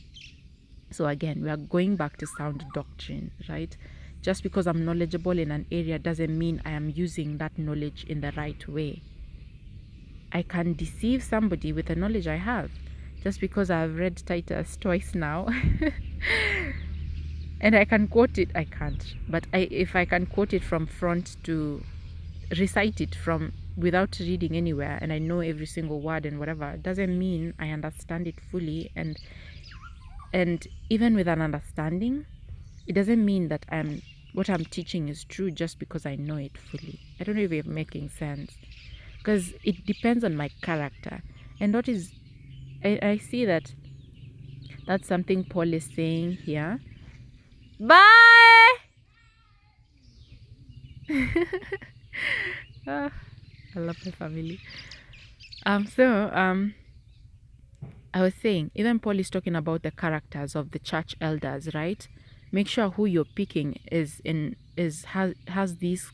[0.90, 3.76] So again, we are going back to sound doctrine, right?
[4.22, 8.22] Just because I'm knowledgeable in an area doesn't mean I am using that knowledge in
[8.22, 9.04] the right way.
[10.32, 12.72] I can deceive somebody with the knowledge I have
[13.24, 15.48] just because I've read Titus twice now.
[17.62, 19.16] and I can quote it, I can't.
[19.30, 21.84] But I, if I can quote it from front to
[22.58, 27.18] recite it from without reading anywhere and I know every single word and whatever, doesn't
[27.18, 29.18] mean I understand it fully and
[30.34, 32.26] and even with an understanding,
[32.86, 34.02] it doesn't mean that I'm
[34.34, 37.00] what I'm teaching is true just because I know it fully.
[37.20, 38.58] I don't know if you're making sense.
[39.18, 41.22] because it depends on my character.
[41.60, 42.14] And what is,
[42.84, 43.74] I, I see that
[44.88, 46.80] that's something Paul is saying here.
[47.80, 48.78] Bye!
[52.90, 53.12] Ah,
[53.76, 54.60] I love my family.
[55.66, 56.74] Um, so, um,
[58.14, 62.08] I was saying, even Paul is talking about the characters of the church elders, right?
[62.52, 66.10] Make sure who you're picking is in is has has these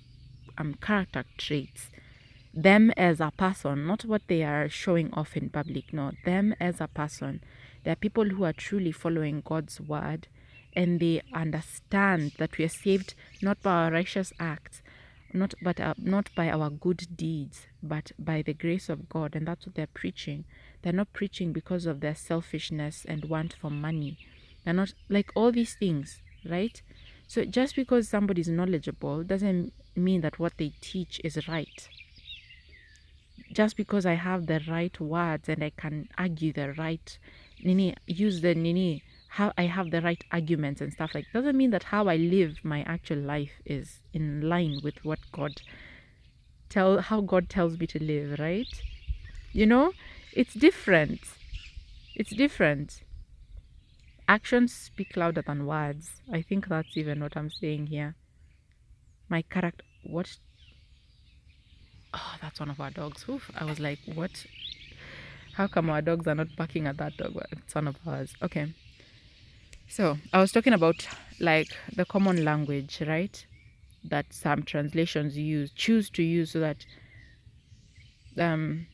[0.58, 1.90] um character traits.
[2.54, 5.94] Them as a person, not what they are showing off in public.
[5.94, 7.42] No, them as a person.
[7.84, 10.28] They are people who are truly following God's word,
[10.74, 14.82] and they understand that we are saved not by our righteous acts,
[15.34, 19.48] not but uh, not by our good deeds, but by the grace of God, and
[19.48, 20.46] that's what they're preaching.
[20.82, 24.18] They're not preaching because of their selfishness and want for money.
[24.64, 26.82] They're not like all these things, right?
[27.28, 31.90] So just because somebody's knowledgeable doesn't mean that what they teach is right.
[33.52, 37.18] Just because I have the right words and I can argue the right,
[37.64, 41.72] nini, use the nini, how I have the right arguments and stuff like doesn't mean
[41.72, 45.62] that how I live my actual life is in line with what God
[46.70, 48.68] tell how God tells me to live, right?
[49.52, 49.94] You know,
[50.34, 51.22] it's different.
[52.16, 53.02] It's different.
[54.28, 56.22] Actions speak louder than words.
[56.32, 58.16] I think that's even what I'm saying here.
[59.30, 60.38] My character what
[62.14, 63.26] Oh, that's one of our dogs.
[63.28, 63.50] Oof.
[63.56, 64.46] I was like, what?
[65.54, 67.40] How come our dogs are not barking at that dog?
[67.52, 68.34] It's one of ours.
[68.42, 68.74] Okay.
[69.88, 71.08] So I was talking about
[71.40, 73.46] like the common language, right?
[74.04, 76.86] That some translations use choose to use so that
[78.38, 78.88] um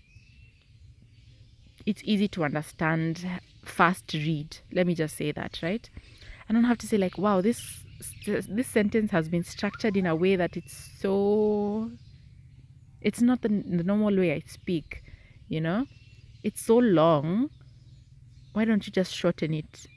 [1.85, 3.25] it's easy to understand,
[3.63, 4.57] fast read.
[4.71, 5.89] Let me just say that, right?
[6.49, 7.83] I don't have to say like, wow, this
[8.25, 11.91] this sentence has been structured in a way that it's so
[13.01, 15.03] it's not the, the normal way I speak,
[15.47, 15.85] you know?
[16.43, 17.49] It's so long.
[18.53, 19.87] Why don't you just shorten it?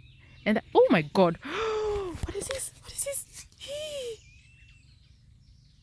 [0.45, 2.72] And oh my god, what is this?
[2.82, 3.47] What is this?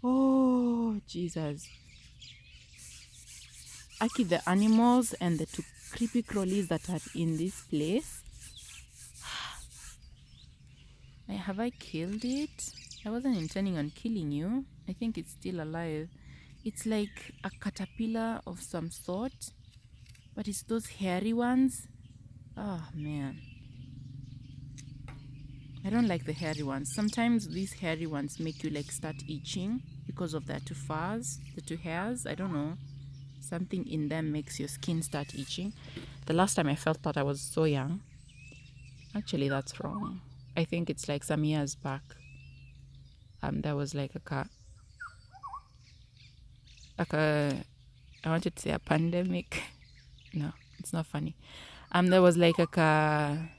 [0.03, 1.67] oh Jesus!
[4.01, 8.21] Aki, the animals and the two creepy crawlies that are in this place.
[11.29, 12.73] Have I killed it?
[13.05, 14.65] I wasn't intending on killing you.
[14.87, 16.09] I think it's still alive.
[16.65, 19.51] It's like a caterpillar of some sort,
[20.35, 21.87] but it's those hairy ones.
[22.57, 23.39] Oh man.
[25.85, 26.91] I don't like the hairy ones.
[26.93, 30.75] Sometimes these hairy ones make you like start itching because of their two
[31.55, 32.25] the two hairs.
[32.25, 32.73] I don't know.
[33.39, 35.73] Something in them makes your skin start itching.
[36.25, 38.01] The last time I felt that I was so young.
[39.15, 40.21] Actually, that's wrong.
[40.55, 42.03] I think it's like some years back.
[43.41, 44.47] Um, there was like a car,
[46.97, 47.55] like a,
[48.25, 49.63] I wanted to say a pandemic.
[50.33, 51.35] No, it's not funny.
[51.91, 53.49] Um, there was like a,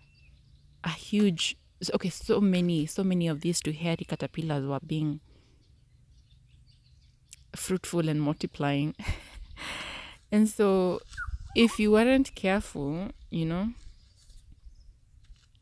[0.85, 1.57] a huge
[1.95, 5.21] okay so many so many of these two hairy caterpillars were being
[7.57, 8.95] fruitful and multiplying
[10.33, 11.01] and so
[11.57, 13.71] if you weren't careful you know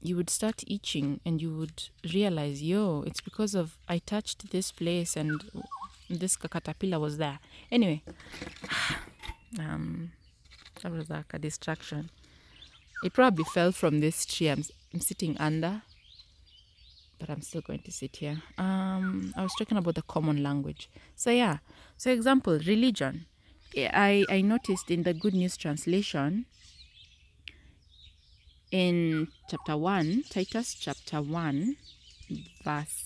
[0.00, 4.72] you would start itching and you would realize yo it's because of i touched this
[4.72, 5.44] place and
[6.10, 7.38] this caterpillar was there
[7.70, 8.02] anyway
[9.58, 10.10] um
[10.82, 12.10] that was like a distraction
[13.02, 15.82] it probably fell from this tree i'm, I'm sitting under
[17.18, 18.42] but I'm still going to sit here.
[18.58, 20.88] Um, I was talking about the common language.
[21.16, 21.58] So yeah,
[21.96, 23.26] so example, religion.
[23.76, 26.46] I I noticed in the Good News translation
[28.70, 31.76] in chapter one, Titus chapter one,
[32.64, 33.04] verse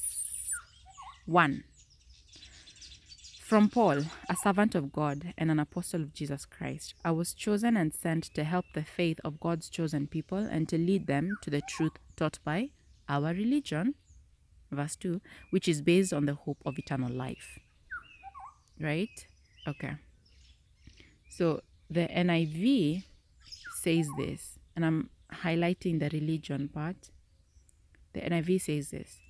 [1.27, 1.65] one.
[3.53, 3.99] From Paul,
[4.31, 8.33] a servant of God and an apostle of Jesus Christ, I was chosen and sent
[8.33, 11.93] to help the faith of God's chosen people and to lead them to the truth
[12.17, 12.71] taught by
[13.11, 13.95] our religion
[14.71, 17.59] verse 2, which is based on the hope of eternal life.
[18.81, 19.27] Right?
[19.69, 19.97] Okay.
[21.29, 23.05] So the NIV
[23.83, 27.11] says this, and I'm highlighting the religion part.
[28.15, 29.21] The NIV says this.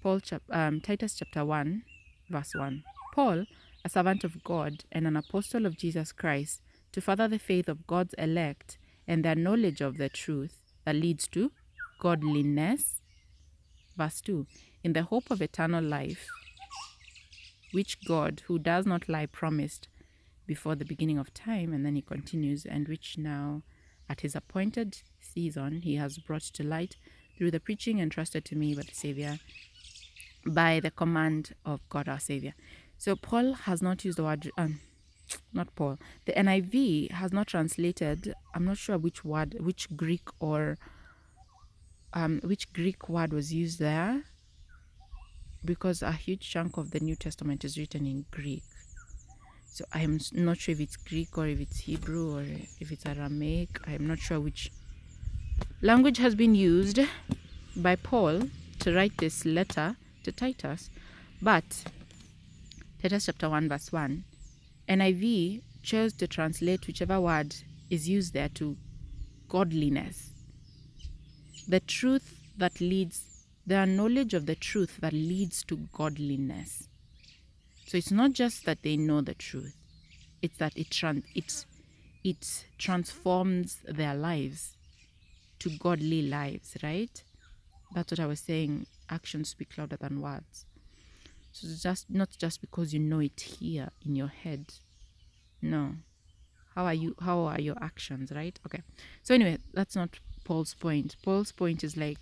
[0.00, 1.82] Paul chap- um, Titus chapter 1,
[2.30, 2.82] verse 1.
[3.14, 3.46] Paul,
[3.84, 6.62] a servant of God and an apostle of Jesus Christ,
[6.92, 11.28] to further the faith of God's elect and their knowledge of the truth that leads
[11.28, 11.52] to
[12.00, 13.00] godliness
[13.96, 14.46] Verse 2
[14.82, 16.26] In the hope of eternal life,
[17.72, 19.88] which God, who does not lie, promised
[20.46, 21.72] before the beginning of time.
[21.72, 23.62] And then he continues, and which now,
[24.08, 26.96] at his appointed season, he has brought to light
[27.36, 29.38] through the preaching entrusted to me by the Savior,
[30.46, 32.54] by the command of God our Savior.
[33.04, 34.50] So Paul has not used the word.
[34.56, 34.80] Um,
[35.52, 35.98] not Paul.
[36.24, 38.32] The NIV has not translated.
[38.54, 40.78] I'm not sure which word, which Greek or
[42.14, 44.22] um, which Greek word was used there,
[45.62, 48.62] because a huge chunk of the New Testament is written in Greek.
[49.66, 52.46] So I'm not sure if it's Greek or if it's Hebrew or
[52.80, 53.80] if it's Aramaic.
[53.86, 54.72] I'm not sure which
[55.82, 57.00] language has been used
[57.76, 58.44] by Paul
[58.78, 60.88] to write this letter to Titus.
[61.42, 61.84] But
[63.04, 64.24] Titus chapter 1, verse 1,
[64.88, 67.54] NIV chose to translate whichever word
[67.90, 68.78] is used there to
[69.46, 70.30] godliness.
[71.68, 76.88] The truth that leads, the knowledge of the truth that leads to godliness.
[77.84, 79.76] So it's not just that they know the truth,
[80.40, 81.66] it's that it, trans- it,
[82.24, 84.78] it transforms their lives
[85.58, 87.22] to godly lives, right?
[87.94, 88.86] That's what I was saying.
[89.10, 90.64] Actions speak louder than words.
[91.54, 94.74] So just not just because you know it here in your head.
[95.62, 95.92] No.
[96.74, 98.58] How are you how are your actions, right?
[98.66, 98.82] Okay.
[99.22, 101.14] So anyway, that's not Paul's point.
[101.22, 102.18] Paul's point is like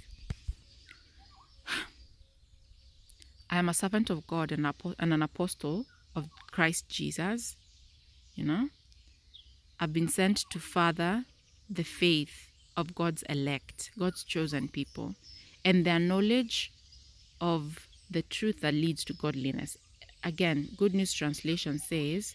[3.51, 7.57] I am a servant of God and, and an apostle of Christ Jesus.
[8.35, 8.69] You know,
[9.81, 11.25] I've been sent to further
[11.71, 15.15] the faith of God's elect, God's chosen people,
[15.65, 16.71] and their knowledge
[17.41, 19.77] of the truth that leads to godliness.
[20.25, 22.35] Again, Good News Translation says,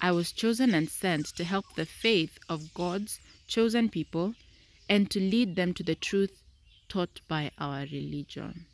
[0.00, 3.18] I was chosen and sent to help the faith of God's
[3.48, 4.34] chosen people
[4.88, 6.42] and to lead them to the truth
[6.88, 8.66] taught by our religion.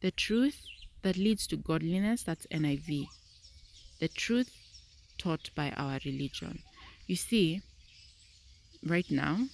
[0.00, 0.60] The truth
[1.02, 3.06] that leads to godliness, that's NIV.
[4.00, 4.50] The truth
[5.18, 6.58] taught by our religion.
[7.06, 7.62] You see,
[8.84, 9.46] right now,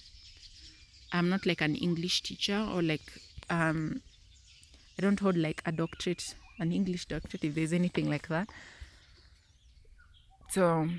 [1.11, 3.01] I'm not like an English teacher or like,
[3.49, 4.01] um,
[4.97, 8.49] I don't hold like a doctorate, an English doctorate, if there's anything like that.
[10.49, 10.89] So,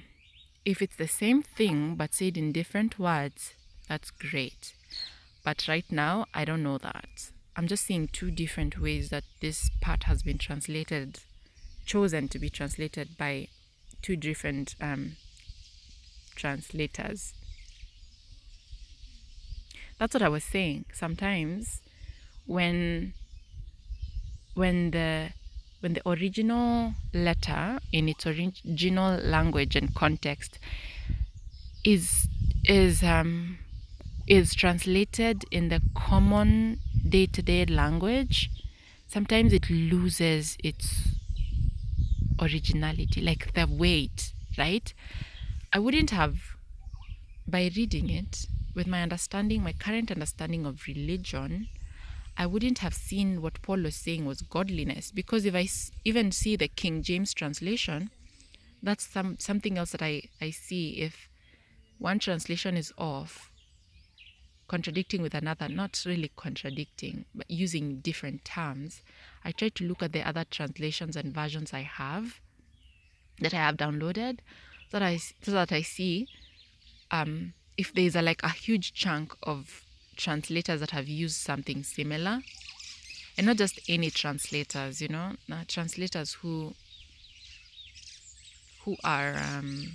[0.65, 3.55] if it's the same thing but said in different words,
[3.89, 4.75] that's great.
[5.45, 7.31] But right now, I don't know that.
[7.57, 11.21] I'm just seeing two different ways that this part has been translated,
[11.85, 13.49] chosen to be translated by
[14.03, 15.17] two different um,
[16.37, 17.35] translators.
[20.01, 20.87] That's what I was saying.
[20.95, 21.83] Sometimes
[22.47, 23.13] when
[24.55, 25.29] when the
[25.81, 30.59] when the original letter in its original language and context
[31.85, 32.29] is
[32.65, 33.59] is um,
[34.27, 38.49] is translated in the common day to day language,
[39.07, 41.09] sometimes it loses its
[42.41, 44.95] originality, like the weight, right?
[45.75, 46.39] I wouldn't have,
[47.47, 51.69] by reading it, with my understanding, my current understanding of religion,
[52.37, 55.11] I wouldn't have seen what Paul was saying was godliness.
[55.11, 55.69] Because if I
[56.05, 58.11] even see the King James translation,
[58.83, 61.01] that's some something else that I, I see.
[61.01, 61.29] If
[61.99, 63.51] one translation is off,
[64.69, 69.03] contradicting with another, not really contradicting, but using different terms,
[69.45, 72.41] I try to look at the other translations and versions I have
[73.41, 74.39] that I have downloaded
[74.89, 76.29] so that I, so that I see
[77.11, 79.85] um, if there's a, like a huge chunk of
[80.17, 82.41] translators that have used something similar
[83.37, 85.33] and not just any translators, you know,
[85.69, 86.75] translators who
[88.85, 89.89] who are um,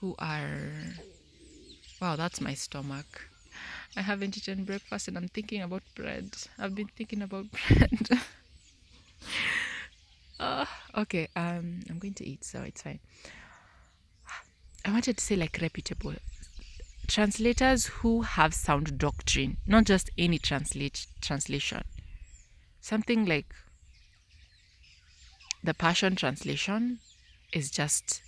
[0.00, 0.72] who are
[2.00, 3.28] Wow, that's my stomach.
[3.96, 6.36] I haven't eaten breakfast and I'm thinking about bread.
[6.58, 8.20] I've been thinking about bread.
[10.40, 10.64] uh,
[10.96, 13.00] okay, um, I'm going to eat, so it's fine.
[14.84, 16.14] I wanted to say like reputable
[17.06, 21.82] translators who have sound doctrine, not just any translate translation.
[22.80, 23.46] Something like
[25.62, 26.98] the Passion Translation
[27.52, 28.22] is just.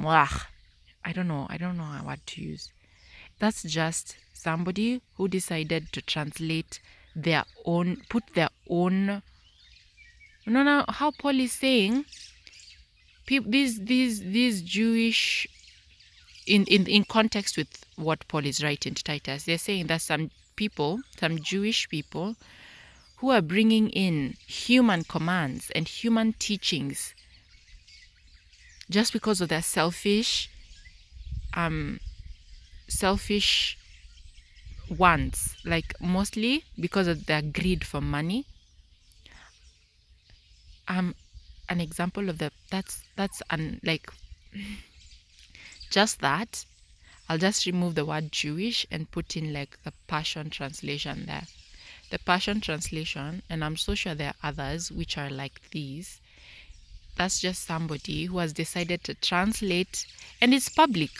[0.00, 1.46] I don't know.
[1.48, 2.70] I don't know what to use.
[3.38, 6.80] That's just somebody who decided to translate
[7.16, 9.22] their own, put their own.
[10.46, 10.84] No, no.
[10.88, 12.04] How Paul is saying,
[13.28, 15.46] people, these these these Jewish,
[16.46, 20.30] in in in context with what Paul is writing to Titus, they're saying that some
[20.56, 22.36] people, some Jewish people,
[23.18, 27.14] who are bringing in human commands and human teachings
[28.88, 30.48] just because of their selfish
[31.52, 32.00] um
[32.88, 33.76] selfish
[34.96, 38.46] wants like mostly because of their greed for money
[40.86, 41.14] um
[41.68, 44.10] an example of the that's that's an like
[45.90, 46.64] just that
[47.30, 51.46] I'll just remove the word Jewish and put in like the Passion Translation there.
[52.10, 56.22] The Passion Translation, and I'm so sure there are others which are like these.
[57.16, 60.06] That's just somebody who has decided to translate,
[60.40, 61.10] and it's public.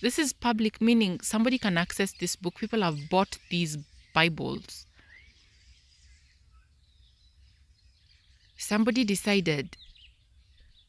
[0.00, 2.54] This is public, meaning somebody can access this book.
[2.54, 3.76] People have bought these
[4.14, 4.86] Bibles.
[8.56, 9.76] Somebody decided,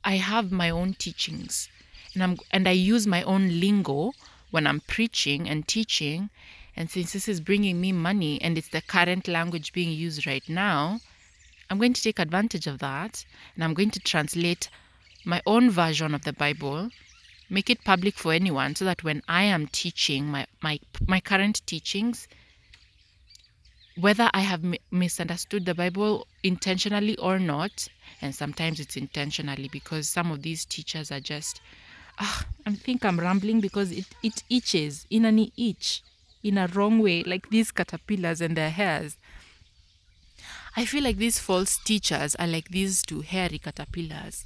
[0.03, 1.69] I have my own teachings,
[2.13, 4.13] and I'm and I use my own lingo
[4.49, 6.29] when I'm preaching and teaching.
[6.75, 10.47] And since this is bringing me money and it's the current language being used right
[10.47, 11.01] now,
[11.69, 13.25] I'm going to take advantage of that
[13.55, 14.69] and I'm going to translate
[15.23, 16.89] my own version of the Bible,
[17.49, 21.61] make it public for anyone so that when I am teaching my, my, my current
[21.65, 22.27] teachings,
[24.01, 27.87] whether I have mi- misunderstood the Bible intentionally or not,
[28.21, 31.61] and sometimes it's intentionally because some of these teachers are just
[32.19, 36.01] ah, I think I'm rambling because it, it itches in an itch
[36.43, 39.15] in a wrong way, like these caterpillars and their hairs.
[40.75, 44.45] I feel like these false teachers are like these two hairy caterpillars.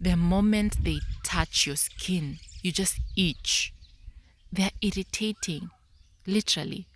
[0.00, 3.72] The moment they touch your skin, you just itch.
[4.52, 5.70] They're irritating,
[6.26, 6.86] literally.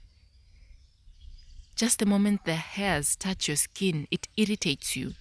[1.78, 5.14] Just the moment the hairs touch your skin, it irritates you.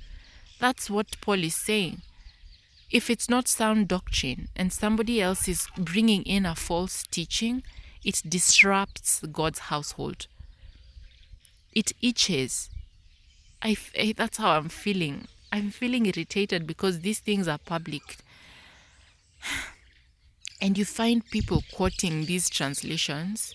[0.59, 2.01] That's what Paul is saying
[2.89, 7.63] if it's not sound doctrine and somebody else is bringing in a false teaching,
[8.03, 10.27] it disrupts God's household.
[11.73, 12.69] It itches.
[13.61, 15.27] I, I, eh, that's how I'm feeling.
[15.51, 18.17] I'm feeling irritated because these things are public.
[20.59, 23.53] And you find people quoting these translations.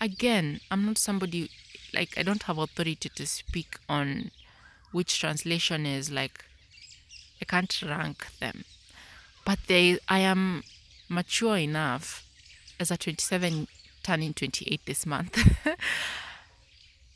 [0.00, 1.50] Again, I'm not somebody
[1.94, 4.30] like I don't have authority to speak on
[4.92, 6.44] which translation is like
[7.40, 8.64] I can't rank them.
[9.44, 10.64] But they, I am
[11.08, 12.24] mature enough
[12.80, 13.68] as a 27,
[14.02, 15.56] turning 28 this month.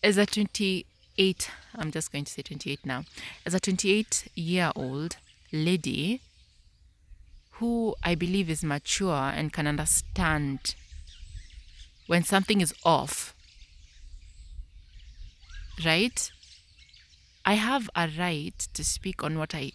[0.03, 3.05] as a 28, I'm just going to say 28 now.
[3.45, 5.17] As a 28 year old
[5.53, 6.21] lady
[7.53, 10.75] who I believe is mature and can understand
[12.07, 13.35] when something is off,
[15.85, 16.31] right?
[17.45, 19.73] I have a right to speak on what I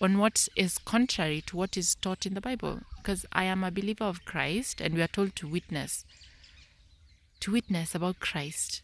[0.00, 2.80] on what is contrary to what is taught in the Bible.
[2.98, 6.04] Because I am a believer of Christ and we are told to witness.
[7.40, 8.82] To witness about Christ.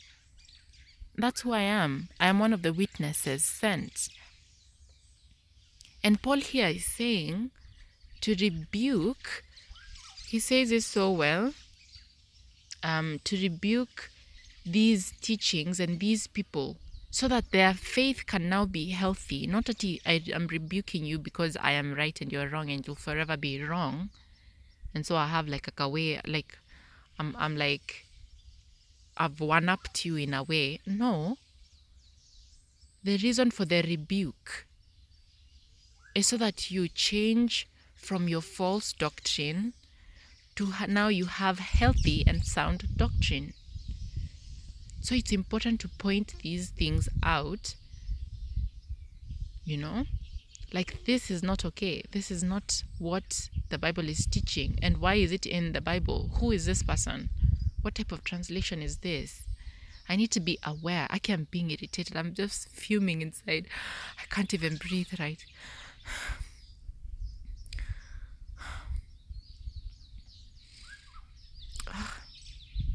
[1.17, 2.09] That's who I am.
[2.19, 4.09] I am one of the witnesses sent.
[6.03, 7.51] And Paul here is saying
[8.23, 9.45] to rebuke,
[10.29, 11.53] he says it so well,
[12.83, 14.11] um, to rebuke
[14.65, 16.77] these teachings and these people
[17.11, 19.47] so that their faith can now be healthy.
[19.47, 22.87] Not that he, I am rebuking you because I am right and you're wrong and
[22.87, 24.11] you'll forever be wrong.
[24.95, 26.59] And so I have like a way, like,
[27.19, 28.07] I'm, I'm like,
[29.17, 30.81] I've one upped you in a way.
[30.87, 31.37] No.
[33.03, 34.67] The reason for the rebuke
[36.15, 39.75] is so that you change from your false doctrine
[40.57, 43.53] to now you have healthy and sound doctrine.
[45.01, 47.75] So it's important to point these things out.
[49.65, 50.05] You know,
[50.73, 52.03] like this is not okay.
[52.11, 54.79] This is not what the Bible is teaching.
[54.83, 56.31] And why is it in the Bible?
[56.35, 57.31] Who is this person?
[57.83, 59.43] What type of translation is this?
[60.09, 61.07] I need to be aware.
[61.09, 62.17] I am being irritated.
[62.17, 63.67] I'm just fuming inside.
[64.19, 65.45] I can't even breathe right.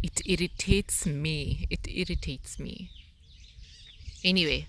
[0.05, 1.65] it irritates me.
[1.71, 2.91] It irritates me.
[4.23, 4.67] Anyway,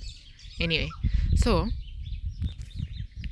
[0.59, 0.89] anyway,
[1.34, 1.68] so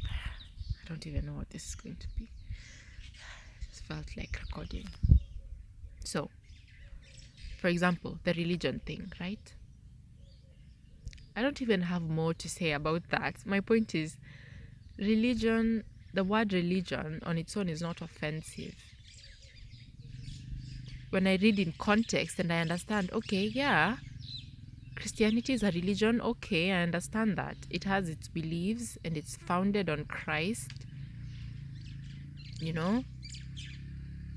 [0.02, 2.24] I don't even know what this is going to be.
[2.24, 4.86] It just felt like recording.
[6.04, 6.28] So,
[7.58, 9.54] for example, the religion thing, right?
[11.34, 13.36] I don't even have more to say about that.
[13.46, 14.18] My point is,
[14.98, 18.74] religion, the word religion on its own is not offensive
[21.14, 23.98] when I read in context and I understand, okay, yeah,
[24.96, 27.56] Christianity is a religion, okay, I understand that.
[27.70, 30.72] It has its beliefs and it's founded on Christ.
[32.58, 33.04] You know,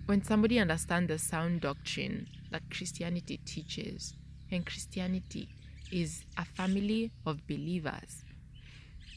[0.06, 4.14] when somebody understands the sound doctrine that Christianity teaches,
[4.52, 5.50] and Christianity
[5.92, 8.24] is a family of believers,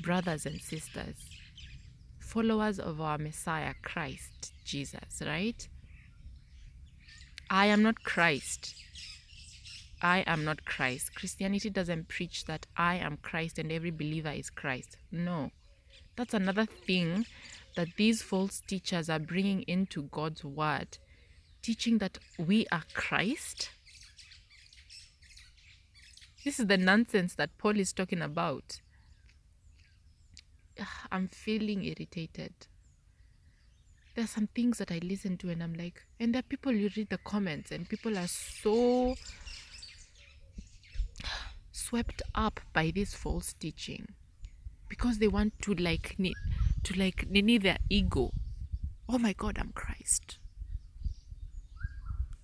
[0.01, 1.17] brothers and sisters,
[2.19, 5.69] followers of our Messiah, Christ Jesus, right?
[7.51, 8.75] I am not Christ.
[10.01, 11.15] I am not Christ.
[11.15, 14.97] Christianity doesn't preach that I am Christ and every believer is Christ.
[15.11, 15.51] No.
[16.17, 17.27] That's another thing
[17.77, 20.99] that these false teachers are bringing into God's word.
[21.63, 23.71] teaching that we are Christ.
[26.45, 28.81] This is the nonsense that Paul is talking about.
[31.13, 32.55] I'm feeling irritated.
[34.15, 36.73] There are some things that I listen to and I'm like, and there are people
[36.73, 39.15] you read the comments and people are so
[41.73, 44.09] swept up by this false teaching
[44.89, 46.17] because they want to like
[46.83, 48.33] to like need their ego.
[49.09, 50.39] Oh my god, I'm Christ.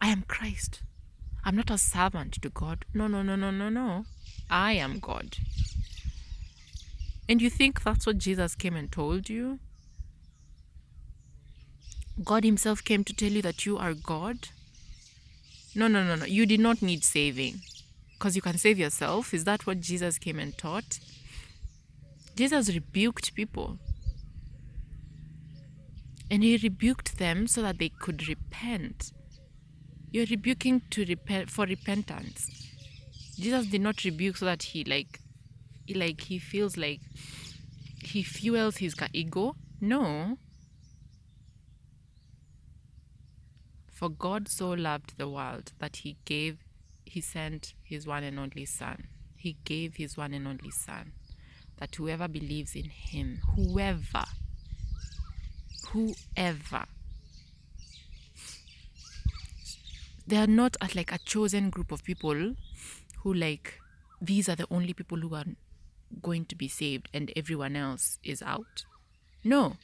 [0.01, 0.83] I am Christ.
[1.45, 2.85] I'm not a servant to God.
[2.95, 4.05] No, no, no, no, no, no.
[4.51, 5.39] I am God.
[7.29, 9.59] And you think that's what Jesus came and told you?
[12.25, 14.49] God Himself came to tell you that you are God?
[15.75, 16.25] No, no, no, no.
[16.25, 17.61] You did not need saving
[18.13, 19.35] because you can save yourself.
[19.35, 20.99] Is that what Jesus came and taught?
[22.35, 23.79] Jesus rebuked people.
[26.31, 29.13] And He rebuked them so that they could repent.
[30.11, 32.67] You're rebuking to repent for repentance.
[33.39, 35.21] Jesus did not rebuke so that he like
[35.85, 37.01] he, like he feels like
[38.03, 39.57] he fuels his ego.
[39.81, 40.39] No.
[43.97, 46.59] For God so loved the world that he gave
[47.07, 49.09] he sent his one and only son.
[49.37, 51.13] He gave his one and only son
[51.79, 54.25] that whoever believes in him, whoever
[55.89, 56.85] whoever
[60.27, 62.55] they are not at like a chosen group of people
[63.21, 63.81] who like
[64.21, 65.47] these are the only people who are
[66.21, 68.85] going to be saved and everyone else is out.
[69.43, 69.79] No.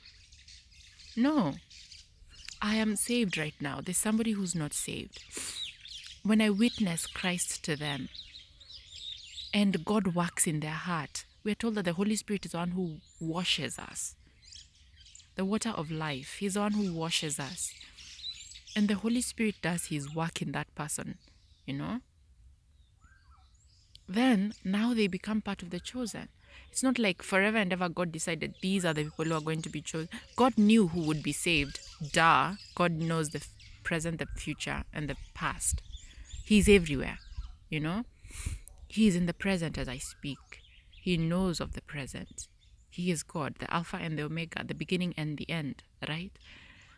[1.17, 1.55] No
[2.63, 5.23] i am saved right now there's somebody who's not saved
[6.23, 8.09] when i witness christ to them
[9.53, 12.71] and god works in their heart we're told that the holy spirit is the one
[12.71, 14.15] who washes us
[15.35, 17.73] the water of life he's the one who washes us
[18.75, 21.19] and the Holy Spirit does his work in that person,
[21.67, 22.01] you know,
[24.09, 26.29] then now they become part of the chosen.
[26.71, 29.63] It's not like forever and ever God decided these are the people who are going
[29.63, 30.09] to be chosen.
[30.37, 31.81] God knew who would be saved.
[32.11, 32.55] Duh.
[32.75, 33.45] God knows the
[33.85, 35.83] present, the future, and the past.
[36.45, 37.19] He's everywhere,
[37.69, 38.05] you know.
[38.89, 40.39] He is in the present as I speak.
[40.91, 42.49] He knows of the present.
[42.91, 46.31] He is God, the Alpha and the Omega, the beginning and the end, right?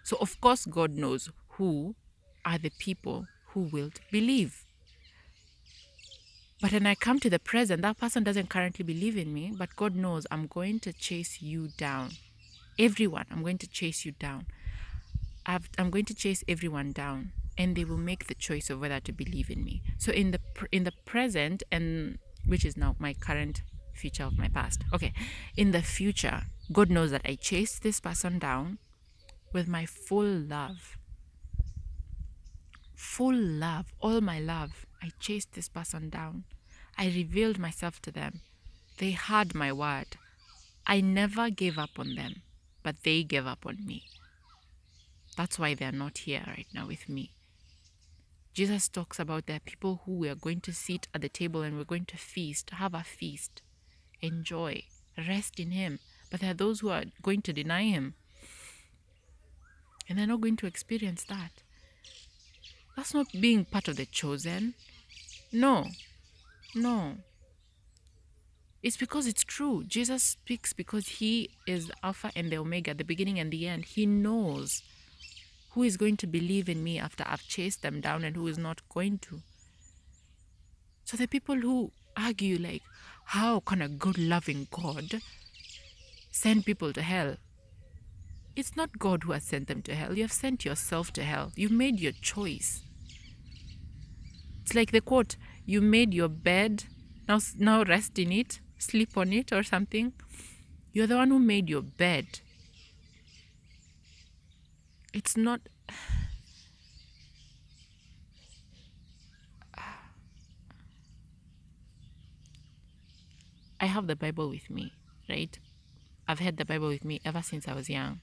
[0.03, 1.95] So, of course, God knows who
[2.45, 4.65] are the people who will believe.
[6.61, 9.77] But when I come to the present, that person doesn't currently believe in me, but
[9.77, 12.11] God knows I'm going to chase you down.
[12.79, 14.47] Everyone, I'm going to chase you down.
[15.47, 19.01] I am going to chase everyone down, and they will make the choice of whether
[19.01, 19.82] to believe in me.
[19.99, 20.40] So in the
[20.72, 24.82] in the present, and which is now my current future of my past.
[24.92, 25.12] Okay,
[25.57, 26.42] in the future,
[26.72, 28.78] God knows that I chased this person down
[29.53, 30.97] with my full love
[33.05, 34.86] full love, all my love.
[35.03, 36.45] I chased this person down.
[36.97, 38.40] I revealed myself to them.
[38.99, 40.16] They heard my word.
[40.86, 42.42] I never gave up on them,
[42.82, 44.05] but they gave up on me.
[45.37, 47.32] That's why they're not here right now with me.
[48.53, 51.62] Jesus talks about there are people who we are going to sit at the table
[51.62, 53.62] and we're going to feast, have a feast,
[54.22, 54.85] enjoy,
[55.18, 55.99] rest in Him.
[56.30, 58.14] But there are those who are going to deny Him.
[60.09, 61.62] And they're not going to experience that.
[62.97, 64.74] That's not being part of the chosen.
[65.51, 65.89] No.
[66.76, 67.16] No.
[68.85, 69.82] It's because it's true.
[69.85, 73.87] Jesus speaks because he is the Alpha and the Omega, the beginning and the end.
[73.87, 74.82] He knows
[75.75, 78.59] who is going to believe in me after I've chased them down and who is
[78.59, 79.41] not going to.
[81.05, 82.83] So the people who argue, like,
[83.25, 85.20] how can a good, loving God
[86.31, 87.37] send people to hell?
[88.55, 90.14] It's not God who has sent them to hell.
[90.14, 91.51] You have sent yourself to hell.
[91.57, 92.83] You've made your choice.
[94.62, 96.85] It's like the quote, you made your bed,
[97.29, 100.12] now, now rest in it, sleep on it or something.
[100.93, 102.41] You're the one who made your bed.
[105.15, 105.61] It's not.
[113.81, 114.93] I have the Bible with me,
[115.29, 115.59] right?
[116.27, 118.21] I've had the Bible with me ever since I was young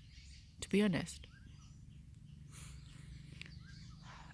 [0.61, 1.27] to be honest.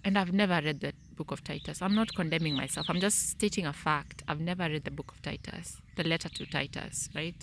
[0.04, 1.82] And I've never read the book of Titus.
[1.82, 2.86] I'm not condemning myself.
[2.88, 4.22] I'm just stating a fact.
[4.28, 7.34] I've never read the book of Titus, the letter to Titus, right?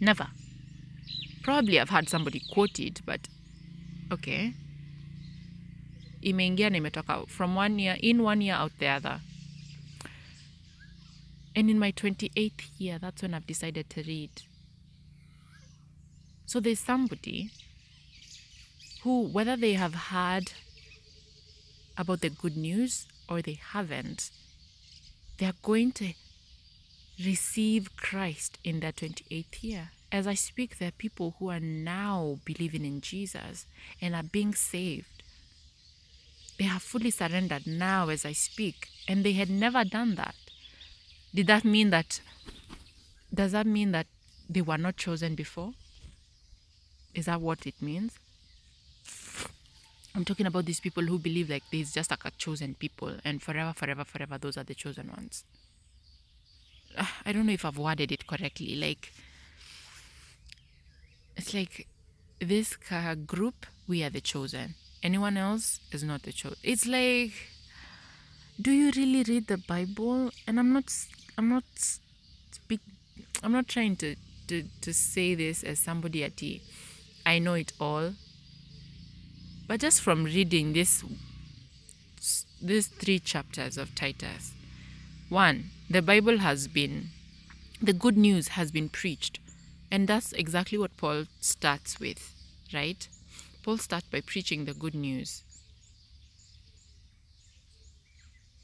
[0.00, 0.28] Never.
[1.42, 3.28] Probably I've had somebody quote it, but
[4.12, 4.54] okay.
[6.22, 9.20] Imeingia na imetoka from one year, in one year, out the other.
[11.56, 14.30] And in my 28th year, that's when I've decided to read.
[16.46, 17.50] So there's somebody
[19.02, 20.52] who, whether they have had
[21.96, 24.30] about the good news or they haven't,
[25.38, 26.14] they are going to
[27.24, 29.90] receive Christ in their 28th year.
[30.14, 33.66] As I speak, there are people who are now believing in Jesus
[34.00, 35.24] and are being saved.
[36.56, 40.36] They have fully surrendered now as I speak, and they had never done that.
[41.34, 42.20] Did that mean that?
[43.34, 44.06] Does that mean that
[44.48, 45.72] they were not chosen before?
[47.12, 48.12] Is that what it means?
[50.14, 53.42] I'm talking about these people who believe like there's just like a chosen people, and
[53.42, 55.42] forever, forever, forever, those are the chosen ones.
[56.96, 58.76] Ah, I don't know if I've worded it correctly.
[58.76, 59.12] Like,
[61.36, 61.86] it's like
[62.40, 62.76] this
[63.26, 64.74] group, we are the chosen.
[65.02, 66.58] Anyone else is not the chosen.
[66.62, 67.32] It's like,
[68.60, 70.30] do you really read the Bible?
[70.46, 70.84] And I'm not,
[71.36, 72.80] I'm not speak,
[73.42, 74.16] I'm not trying to
[74.48, 76.60] to to say this as somebody at the,
[77.24, 78.14] I know it all.
[79.66, 81.02] But just from reading this,
[82.60, 84.52] these three chapters of Titus,
[85.30, 87.08] one, the Bible has been,
[87.80, 89.38] the good news has been preached.
[89.94, 92.34] And that's exactly what Paul starts with,
[92.72, 93.08] right?
[93.62, 95.44] Paul starts by preaching the good news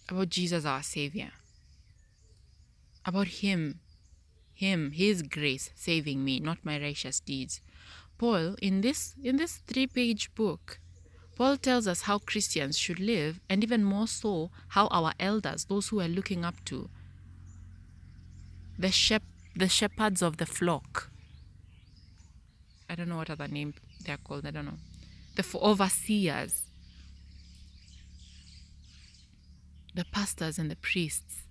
[0.08, 1.30] about Jesus, our Savior,
[3.06, 3.78] about Him,
[4.54, 7.60] Him, His grace saving me, not my righteous deeds.
[8.18, 10.80] Paul, in this in this three-page book,
[11.36, 15.90] Paul tells us how Christians should live, and even more so, how our elders, those
[15.90, 16.90] who are looking up to,
[18.76, 19.22] the shep
[19.54, 21.06] the shepherds of the flock.
[22.90, 23.74] I don't know what other name
[24.04, 24.44] they're called.
[24.44, 24.78] I don't know.
[25.36, 26.64] The overseers,
[29.94, 31.44] the pastors and the priests,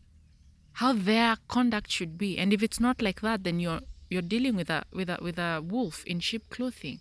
[0.73, 2.37] how their conduct should be.
[2.37, 3.79] And if it's not like that, then you're
[4.09, 6.99] you're dealing with a with a with a wolf in sheep clothing.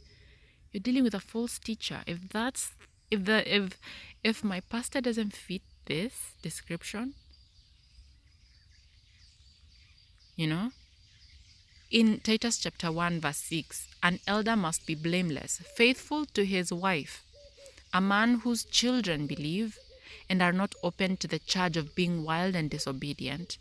[0.73, 2.03] You're dealing with a false teacher.
[2.07, 2.71] If that's
[3.11, 3.77] if the if
[4.23, 7.15] if my pastor doesn't fit this description,
[10.37, 10.71] you know,
[11.91, 17.25] in Titus chapter 1, verse 6, an elder must be blameless, faithful to his wife,
[17.95, 19.79] a man whose children believe
[20.29, 23.57] and are not open to the charge of being wild and disobedient.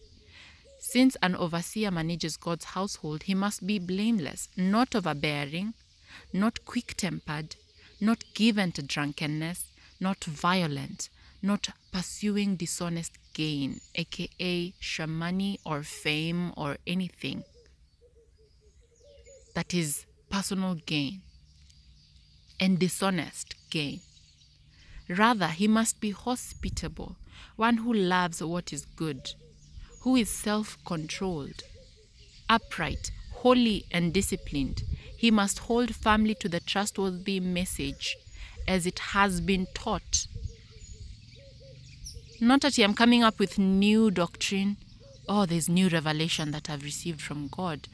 [0.77, 5.73] Since an overseer manages God's household, he must be blameless, not overbearing,
[6.33, 7.55] not quick tempered,
[8.01, 9.71] not given to drunkenness,
[10.01, 11.07] not violent,
[11.41, 17.45] not pursuing dishonest gain, aka shamani or fame or anything
[19.57, 21.19] that is personal gain
[22.59, 23.99] and dishonest gain.
[25.09, 27.15] Rather, he must be hospitable,
[27.55, 29.33] one who loves what is good,
[30.01, 31.63] who is self controlled,
[32.47, 34.83] upright, holy, and disciplined.
[35.17, 38.15] He must hold firmly to the trustworthy message
[38.67, 40.27] as it has been taught.
[42.39, 44.77] Not that I'm coming up with new doctrine.
[45.27, 47.87] Oh, there's new revelation that I've received from God.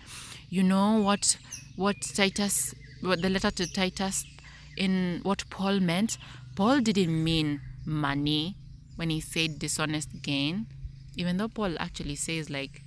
[0.54, 1.38] You know what
[1.78, 4.24] what Titus what the letter to Titus
[4.78, 6.20] in what Paul meant?
[6.56, 8.56] Paul didn't mean money
[8.96, 10.68] when he said dishonest gain,
[11.18, 12.84] even though Paul actually says like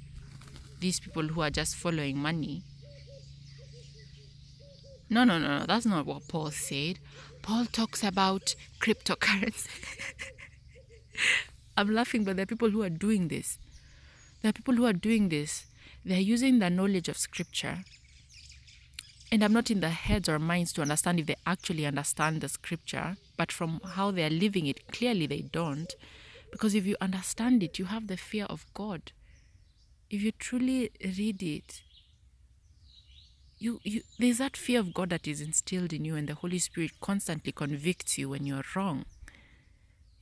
[0.78, 2.62] these people who are just following money.
[5.10, 7.00] No, no, no, no, that's not what Paul said.
[7.42, 9.66] Paul talks about cryptocurrency.
[11.76, 13.58] I'm laughing, but there are people who are doing this.
[14.42, 15.66] There are people who are doing this.
[16.06, 17.78] They're using the knowledge of scripture.
[19.32, 22.48] And I'm not in the heads or minds to understand if they actually understand the
[22.48, 25.92] scripture, but from how they are living it, clearly they don't.
[26.52, 29.10] Because if you understand it, you have the fear of God.
[30.08, 31.82] If you truly read it,
[33.58, 36.60] you, you there's that fear of God that is instilled in you, and the Holy
[36.60, 39.06] Spirit constantly convicts you when you're wrong.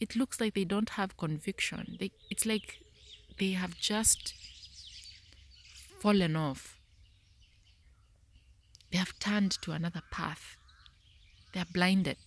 [0.01, 1.99] It looks like they don't have conviction.
[2.01, 2.79] They, it's like
[3.39, 4.33] they have just
[6.05, 6.79] fallen off.
[8.93, 10.59] They have turned to another path.
[11.55, 12.19] They are blinded.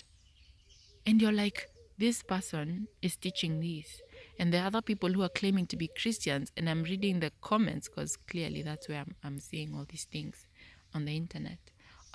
[1.05, 4.01] And you're like, this person is teaching this.
[4.39, 7.31] And there are other people who are claiming to be Christians, and I'm reading the
[7.39, 10.47] comments because clearly that's where I'm, I'm seeing all these things
[10.95, 11.59] on the internet,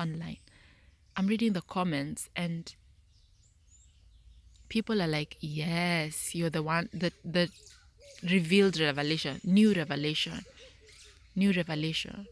[0.00, 0.38] online.
[1.16, 2.74] I'm reading the comments, and
[4.68, 7.48] people are like, yes, you're the one that the
[8.28, 10.44] revealed revelation, new revelation,
[11.34, 12.26] new revelation.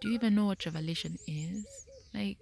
[0.00, 1.66] Do you even know what revelation is?
[2.12, 2.38] Like,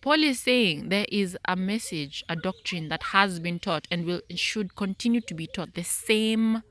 [0.00, 4.20] Paul is saying there is a message, a doctrine that has been taught and will
[4.34, 5.74] should continue to be taught.
[5.74, 6.62] The same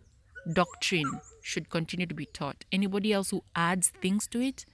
[0.52, 2.66] doctrine should continue to be taught.
[2.72, 4.66] Anybody else who adds things to it,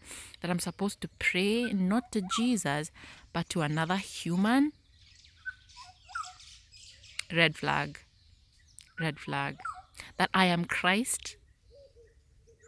[0.41, 2.91] that I'm supposed to pray not to Jesus
[3.32, 4.72] but to another human,
[7.32, 7.99] red flag,
[8.99, 9.58] red flag.
[10.18, 11.38] That I am Christ.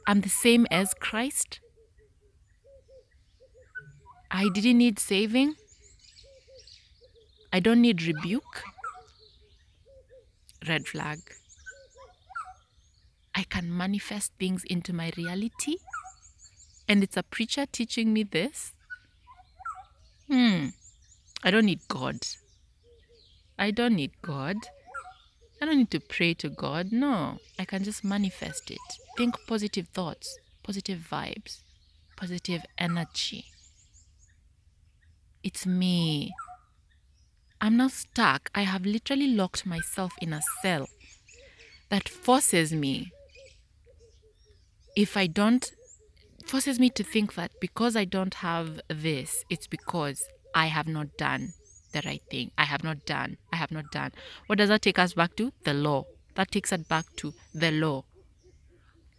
[0.07, 1.59] I'm the same as Christ.
[4.31, 5.55] I didn't need saving.
[7.51, 8.63] I don't need rebuke.
[10.67, 11.19] Red flag.
[13.33, 15.77] I can manifest things into my reality.
[16.87, 18.73] And it's a preacher teaching me this.
[20.27, 20.69] Hmm.
[21.43, 22.17] I don't need God.
[23.57, 24.57] I don't need God.
[25.61, 26.91] I don't need to pray to God.
[26.91, 28.79] No, I can just manifest it.
[29.17, 31.61] Think positive thoughts, positive vibes,
[32.15, 33.45] positive energy.
[35.43, 36.31] It's me.
[37.59, 38.49] I'm not stuck.
[38.55, 40.87] I have literally locked myself in a cell
[41.89, 43.11] that forces me,
[44.95, 45.69] if I don't,
[46.45, 50.23] forces me to think that because I don't have this, it's because
[50.55, 51.53] I have not done
[51.91, 52.51] the right thing.
[52.57, 53.37] I have not done.
[53.51, 54.11] I have not done.
[54.47, 55.51] What does that take us back to?
[55.63, 56.05] The law.
[56.35, 58.03] That takes us back to the law.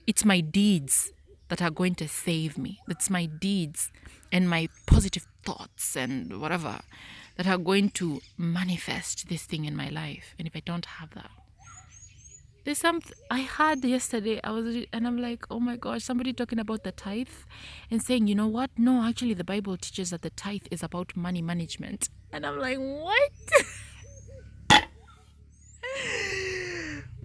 [0.06, 1.12] It's my deeds
[1.48, 2.80] that are going to save me.
[2.88, 3.90] It's my deeds
[4.32, 6.80] and my positive thoughts and whatever
[7.36, 10.34] that are going to manifest this thing in my life.
[10.38, 11.30] And if I don't have that,
[12.64, 13.00] there's some
[13.30, 14.40] I heard yesterday.
[14.44, 17.28] I was and I'm like, oh my gosh, somebody talking about the tithe
[17.90, 18.70] and saying, you know what?
[18.76, 22.08] No, actually, the Bible teaches that the tithe is about money management.
[22.32, 23.32] And I'm like, what?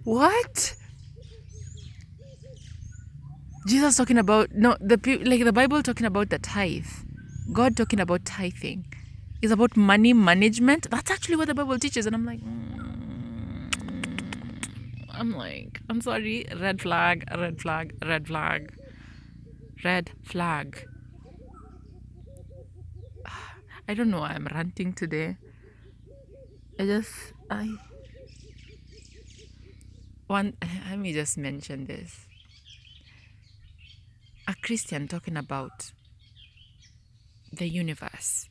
[0.04, 0.74] what?
[3.66, 6.86] Jesus talking about no the like the Bible talking about the tithe,
[7.52, 8.86] God talking about tithing,
[9.42, 10.88] is about money management.
[10.90, 12.40] That's actually what the Bible teaches, and I'm like.
[12.40, 13.05] Mm
[15.18, 18.72] I'm like, I'm sorry, red flag, red flag, red flag,
[19.82, 20.86] red flag.
[23.88, 25.38] I don't know why I'm ranting today.
[26.78, 27.12] I just,
[27.50, 27.74] I.
[30.26, 30.58] One,
[30.90, 32.26] let me just mention this.
[34.46, 35.92] A Christian talking about
[37.52, 38.50] the universe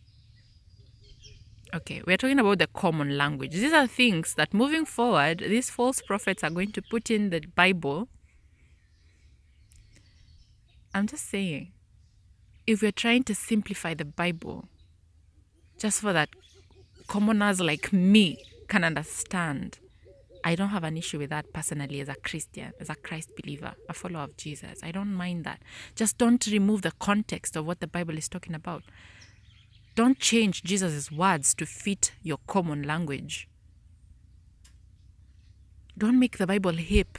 [1.75, 3.51] Okay, we're talking about the common language.
[3.51, 7.41] These are things that moving forward, these false prophets are going to put in the
[7.53, 8.07] Bible.
[10.93, 11.73] I'm just saying,
[12.65, 14.69] if we're trying to simplify the Bible,
[15.77, 16.29] just for that
[17.07, 18.37] commoners like me
[18.69, 19.79] can understand,
[20.45, 23.73] I don't have an issue with that personally as a Christian, as a Christ believer,
[23.89, 24.79] a follower of Jesus.
[24.81, 25.61] I don't mind that.
[25.93, 28.83] Just don't remove the context of what the Bible is talking about.
[29.95, 33.47] Don't change Jesus' words to fit your common language.
[35.97, 37.17] Don't make the Bible hip.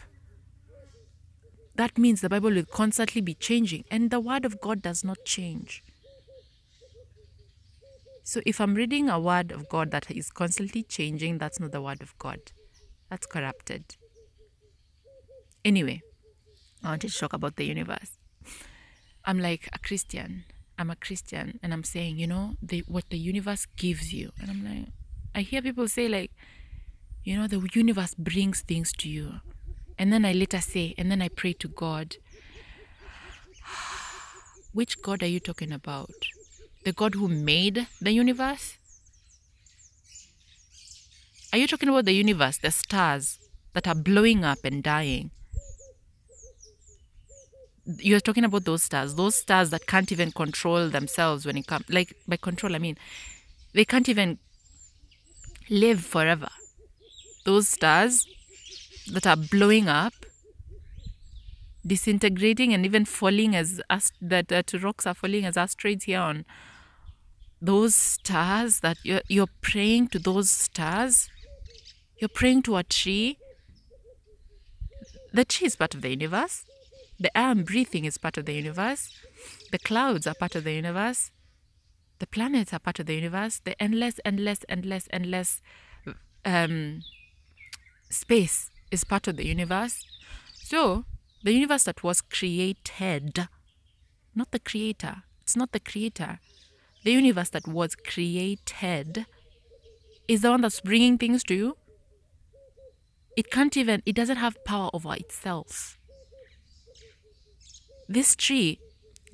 [1.74, 5.18] That means the Bible will constantly be changing, and the Word of God does not
[5.24, 5.82] change.
[8.22, 11.80] So if I'm reading a Word of God that is constantly changing, that's not the
[11.80, 12.40] Word of God.
[13.08, 13.96] That's corrupted.
[15.64, 16.02] Anyway,
[16.82, 18.18] I wanted to talk about the universe.
[19.24, 20.44] I'm like a Christian.
[20.78, 24.32] I'm a Christian and I'm saying, you know, the, what the universe gives you.
[24.40, 24.88] And I'm like,
[25.34, 26.32] I hear people say, like,
[27.24, 29.40] you know, the universe brings things to you.
[29.98, 32.16] And then I later say, and then I pray to God.
[34.72, 36.10] Which God are you talking about?
[36.84, 38.76] The God who made the universe?
[41.52, 43.38] Are you talking about the universe, the stars
[43.72, 45.30] that are blowing up and dying?
[47.86, 51.88] You're talking about those stars, those stars that can't even control themselves when it comes,
[51.88, 52.98] like by control, I mean,
[53.74, 54.38] they can't even
[55.70, 56.48] live forever.
[57.44, 58.26] Those stars
[59.12, 60.14] that are blowing up,
[61.86, 63.80] disintegrating, and even falling as
[64.20, 66.44] that uh, to rocks are falling as asteroids here on
[67.62, 71.30] those stars that you're, you're praying to those stars.
[72.18, 73.38] You're praying to a tree.
[75.32, 76.65] The tree is part of the universe
[77.18, 79.16] the air I'm breathing is part of the universe.
[79.72, 81.30] The clouds are part of the universe.
[82.18, 83.60] The planets are part of the universe.
[83.64, 85.62] The endless, endless, endless, endless
[86.44, 87.02] um,
[88.10, 90.04] space is part of the universe.
[90.54, 91.04] So,
[91.42, 93.48] the universe that was created,
[94.34, 96.40] not the creator, it's not the creator.
[97.04, 99.26] The universe that was created
[100.26, 101.76] is the one that's bringing things to you.
[103.36, 105.98] It can't even, it doesn't have power over itself.
[108.08, 108.78] This tree,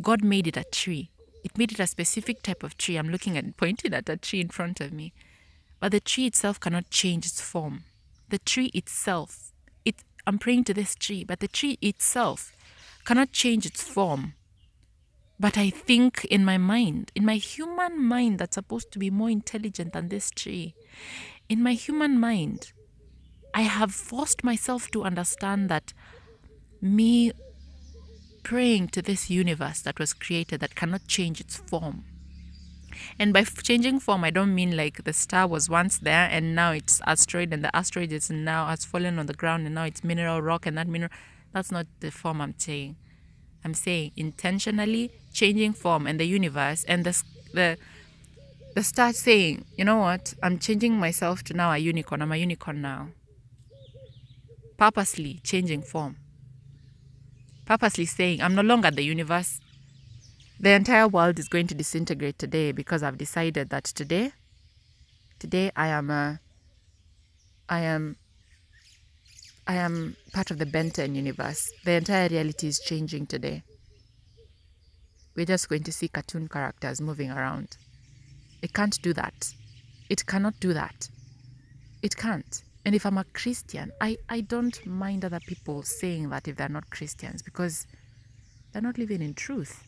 [0.01, 1.11] God made it a tree.
[1.45, 2.97] It made it a specific type of tree.
[2.97, 5.13] I'm looking at pointing at a tree in front of me.
[5.81, 7.85] But the tree itself cannot change its form.
[8.29, 9.53] The tree itself,
[9.85, 9.97] it
[10.27, 12.53] I'm praying to this tree, but the tree itself
[13.05, 14.35] cannot change its form.
[15.39, 19.29] But I think in my mind, in my human mind that's supposed to be more
[19.29, 20.75] intelligent than this tree,
[21.49, 22.73] in my human mind,
[23.53, 25.93] I have forced myself to understand that
[26.81, 27.33] me
[28.43, 32.05] praying to this universe that was created that cannot change its form.
[33.19, 36.73] And by changing form, I don't mean like the star was once there and now
[36.73, 40.05] it's asteroid and the asteroid is now has fallen on the ground and now it's
[40.05, 41.11] mineral rock and that mineral.
[41.53, 42.97] That's not the form I'm saying.
[43.65, 47.23] I'm saying intentionally changing form and the universe and the
[47.55, 47.79] the
[48.75, 52.23] the star saying, you know what, I'm changing myself to now a unicorn.
[52.23, 53.09] I'm a unicorn now.
[54.79, 56.17] Purposely changing form
[57.79, 59.59] purposely saying, I'm no longer the universe.
[60.61, 64.33] The entire world is going to disintegrate today because I've decided that today,
[65.39, 66.39] today I am a,
[67.71, 68.17] I am,
[69.67, 71.73] I am part of the Ben 10 universe.
[71.87, 73.63] The entire reality is changing today.
[75.35, 77.79] We're just going to see cartoon characters moving around.
[78.61, 79.55] It can't do that.
[80.11, 81.09] It cannot do that.
[82.03, 82.63] It can't.
[82.85, 86.69] And if I'm a Christian, I, I don't mind other people saying that if they're
[86.69, 87.87] not Christians because
[88.73, 89.85] they're not living in truth.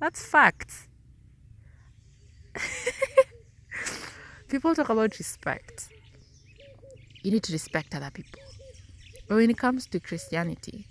[0.00, 0.88] That's facts.
[4.48, 5.88] people talk about respect.
[7.22, 8.40] You need to respect other people.
[9.28, 10.86] But when it comes to Christianity,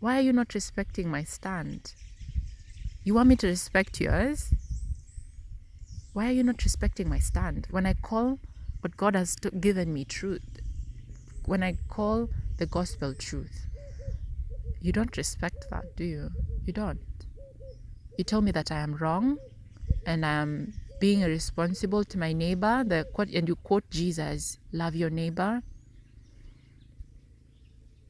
[0.00, 1.92] why are you not respecting my stand?
[3.04, 4.52] You want me to respect yours?
[6.12, 7.66] Why are you not respecting my stand?
[7.70, 8.38] When I call
[8.82, 10.42] but God has given me truth.
[11.44, 13.66] When I call the gospel truth,
[14.80, 16.30] you don't respect that, do you?
[16.64, 17.00] You don't.
[18.16, 19.38] You tell me that I am wrong
[20.06, 22.84] and I am being irresponsible to my neighbor.
[22.86, 25.62] The quote, and you quote Jesus, love your neighbor.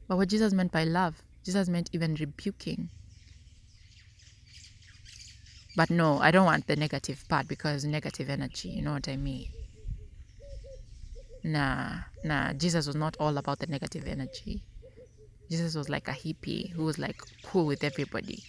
[0.07, 2.89] But what Jesus meant by love, Jesus meant even rebuking.
[5.75, 9.17] But no, I don't want the negative part because negative energy, you know what I
[9.17, 9.47] mean?
[11.47, 14.63] Nah, nah, Jesus was not all about the negative energy.
[15.49, 18.43] Jesus was like a hippie who was like cool with everybody.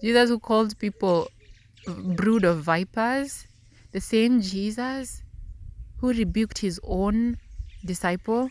[0.00, 1.28] Jesus who called people
[1.88, 3.48] brood of vipers,
[3.90, 5.24] the same Jesus
[5.98, 7.38] who rebuked his own
[7.84, 8.50] disciple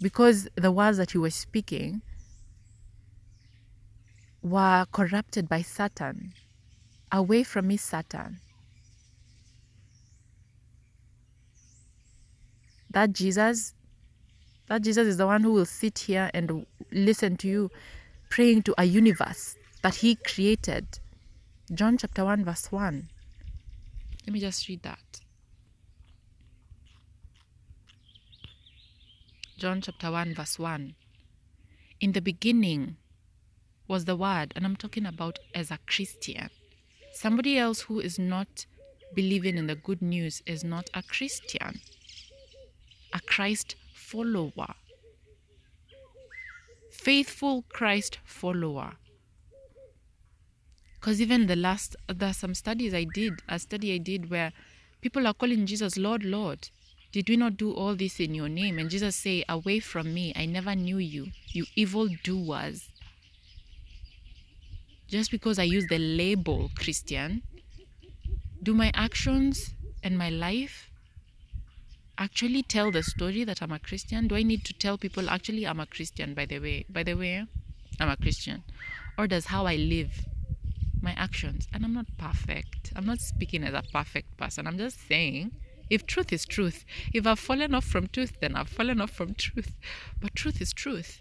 [0.00, 2.00] because the words that he was speaking
[4.40, 6.32] were corrupted by Satan.
[7.12, 8.40] Away from me, Satan.
[12.96, 13.74] That Jesus,
[14.68, 17.70] that Jesus is the one who will sit here and listen to you
[18.30, 20.86] praying to a universe that he created.
[21.74, 23.10] John chapter 1, verse 1.
[24.26, 25.20] Let me just read that.
[29.58, 30.94] John chapter 1, verse 1.
[32.00, 32.96] In the beginning
[33.86, 36.48] was the Word, and I'm talking about as a Christian.
[37.12, 38.64] Somebody else who is not
[39.12, 41.82] believing in the good news is not a Christian
[43.16, 44.74] a Christ follower.
[46.90, 48.92] Faithful Christ follower.
[50.94, 54.52] Because even the last, there are some studies I did, a study I did where
[55.00, 56.68] people are calling Jesus Lord, Lord.
[57.12, 58.78] Did we not do all this in your name?
[58.78, 62.90] And Jesus say, Away from me, I never knew you, you evil doers.
[65.08, 67.42] Just because I use the label Christian,
[68.62, 70.90] do my actions and my life
[72.18, 74.28] actually tell the story that I'm a Christian?
[74.28, 76.86] Do I need to tell people actually I'm a Christian by the way?
[76.88, 77.46] By the way,
[78.00, 78.64] I'm a Christian.
[79.18, 80.24] Or does how I live,
[81.00, 82.92] my actions, and I'm not perfect.
[82.94, 84.66] I'm not speaking as a perfect person.
[84.66, 85.52] I'm just saying
[85.88, 86.84] if truth is truth,
[87.14, 89.74] if I've fallen off from truth, then I've fallen off from truth.
[90.20, 91.20] But truth is truth.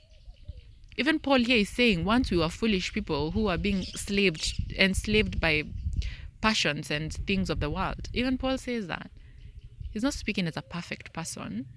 [0.97, 5.41] Even Paul here is saying once we were foolish people who are being slaved enslaved
[5.41, 5.63] by
[6.41, 8.09] passions and things of the world.
[8.13, 9.11] Even Paul says that.
[9.95, 11.67] He's not speaking as a perfect person.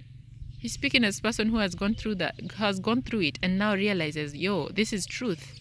[0.59, 3.57] He's speaking as a person who has gone through that, has gone through it, and
[3.57, 5.55] now realizes, yo, this is truth.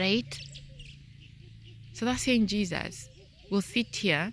[0.00, 0.36] Right?
[1.92, 3.08] So that's saying Jesus
[3.52, 4.32] will sit here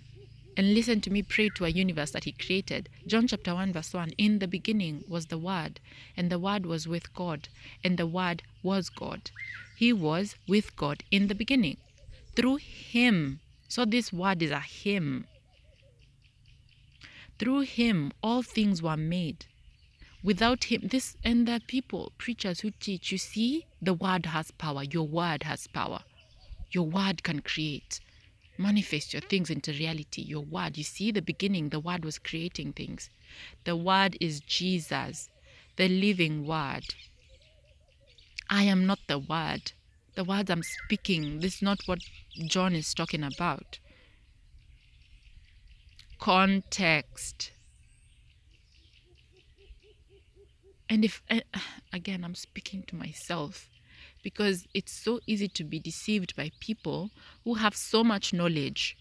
[0.56, 2.88] and listen to me pray to a universe that he created.
[3.06, 5.78] John chapter 1, verse 1 In the beginning was the Word,
[6.16, 7.48] and the Word was with God,
[7.84, 9.30] and the Word was God.
[9.76, 11.76] He was with God in the beginning.
[12.34, 13.38] Through him.
[13.68, 15.28] So this word is a him.
[17.38, 19.46] Through him, all things were made.
[20.24, 24.82] Without him, this and the people, preachers who teach, you see, the word has power.
[24.82, 26.00] Your word has power.
[26.72, 28.00] Your word can create,
[28.58, 30.22] manifest your things into reality.
[30.22, 33.08] Your word, you see, the beginning, the word was creating things.
[33.64, 35.30] The word is Jesus,
[35.76, 36.94] the living word.
[38.50, 39.72] I am not the word.
[40.16, 42.00] The words I'm speaking, this is not what
[42.48, 43.78] John is talking about
[46.18, 47.52] context.
[50.88, 51.40] and if uh,
[51.92, 53.68] again i'm speaking to myself
[54.22, 57.10] because it's so easy to be deceived by people
[57.44, 58.96] who have so much knowledge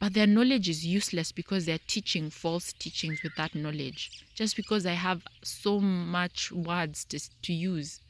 [0.00, 4.86] but their knowledge is useless because they're teaching false teachings with that knowledge just because
[4.86, 8.00] i have so much words to, to use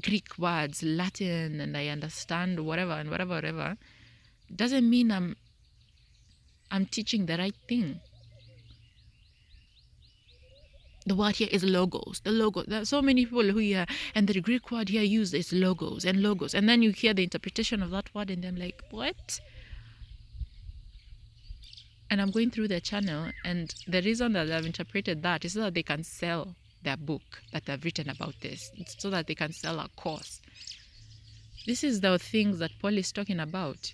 [0.00, 3.76] greek words latin and i understand whatever and whatever whatever
[4.54, 5.36] doesn't mean i'm
[6.72, 8.00] i'm teaching the right thing
[11.04, 12.20] the word here is logos.
[12.22, 12.62] The logo.
[12.62, 16.04] There are so many people who hear, and the Greek word here used is logos
[16.04, 16.54] and logos.
[16.54, 19.40] And then you hear the interpretation of that word, and I'm like, what?
[22.08, 25.60] And I'm going through their channel, and the reason that I've interpreted that is so
[25.62, 27.22] that they can sell their book
[27.52, 30.40] that they've written about this, it's so that they can sell a course.
[31.66, 33.92] This is the things that Paul is talking about.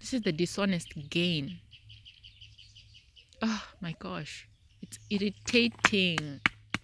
[0.00, 1.58] This is the dishonest gain.
[3.40, 4.48] Oh my gosh.
[4.82, 6.40] It's irritating.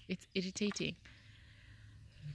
[0.09, 0.97] It's irritating.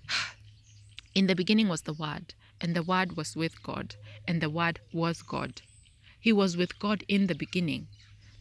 [1.15, 3.95] In the beginning was the Word, and the Word was with God,
[4.27, 5.61] and the Word was God.
[6.19, 7.87] He was with God in the beginning.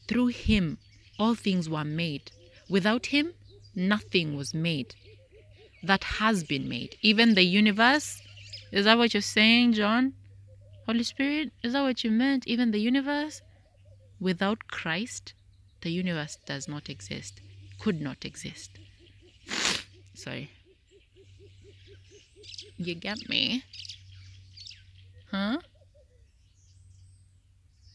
[0.09, 0.78] Through him,
[1.18, 2.32] all things were made.
[2.68, 3.34] Without him,
[3.74, 4.94] nothing was made
[5.82, 6.96] that has been made.
[7.02, 8.20] Even the universe.
[8.72, 10.14] Is that what you're saying, John?
[10.86, 12.46] Holy Spirit, is that what you meant?
[12.46, 13.42] Even the universe?
[14.20, 15.34] Without Christ,
[15.82, 17.40] the universe does not exist,
[17.78, 18.70] could not exist.
[20.14, 20.50] Sorry.
[22.76, 23.64] You get me?
[25.30, 25.59] Huh?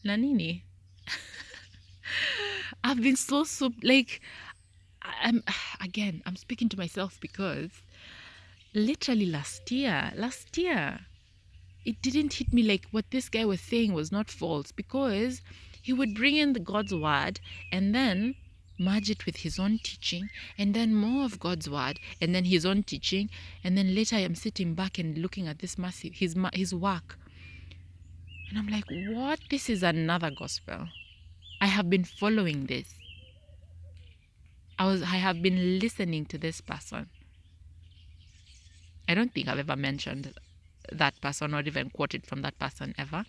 [0.04, 0.62] Lanini.
[2.84, 4.20] I've been so so like
[5.02, 5.42] I'm
[5.80, 7.70] again I'm speaking to myself because
[8.74, 11.00] literally last year last year
[11.84, 15.42] it didn't hit me like what this guy was saying was not false because
[15.84, 17.40] he would bring in the God's word
[17.70, 18.36] and then
[18.78, 22.64] merge it with his own teaching and then more of God's word and then his
[22.64, 23.28] own teaching
[23.62, 27.18] and then later I'm sitting back and looking at this massive his his work.
[28.48, 29.40] And I'm like what?
[29.50, 30.88] This is another gospel.
[31.60, 32.94] I have been following this.
[34.78, 37.10] I was I have been listening to this person.
[39.06, 40.32] I don't think I've ever mentioned
[40.90, 43.26] that person or even quoted from that person ever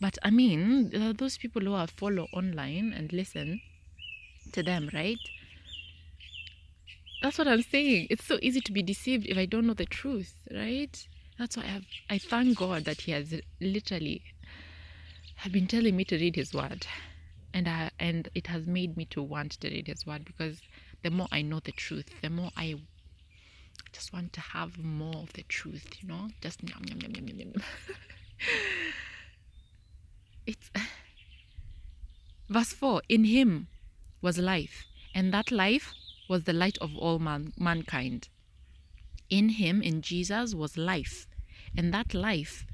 [0.00, 3.60] but I mean, uh, those people who are follow online and listen
[4.52, 5.18] to them, right?
[7.22, 8.06] That's what I'm saying.
[8.08, 11.06] It's so easy to be deceived if I don't know the truth, right?
[11.38, 14.22] That's why I have, I thank God that He has literally
[15.36, 16.86] have been telling me to read His Word,
[17.52, 20.62] and I and it has made me to want to read His Word because
[21.02, 22.76] the more I know the truth, the more I
[23.92, 27.38] just want to have more of the truth, you know, just yum, yum, yum, yum,
[27.38, 27.52] yum.
[30.50, 30.70] It's
[32.48, 33.68] verse 4 in him
[34.20, 35.92] was life and that life
[36.28, 38.28] was the light of all man- mankind.
[39.28, 41.26] In him in jesus was life
[41.76, 42.66] and that life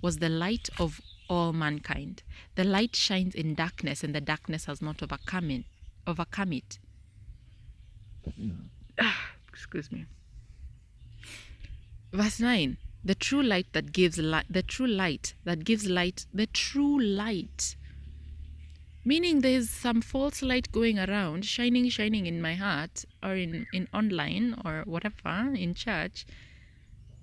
[0.00, 2.22] was the light of all mankind.
[2.54, 5.64] The light shines in darkness and the darkness has not overcome it
[6.06, 6.78] overcome it.
[9.52, 10.06] Excuse me.
[12.12, 16.46] Verse 9 the true light that gives light the true light that gives light the
[16.46, 17.76] true light.
[19.04, 23.88] Meaning there's some false light going around shining shining in my heart or in in
[23.92, 26.24] online or whatever in church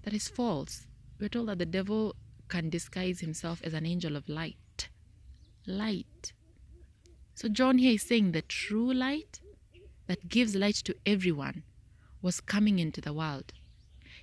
[0.04, 0.86] that is false.
[1.20, 2.16] We're told that the devil
[2.50, 4.90] can disguise himself as an angel of light.
[5.66, 6.34] Light.
[7.36, 9.40] So john here is saying the true light
[10.08, 11.64] that gives light to everyone
[12.22, 13.54] was coming into the world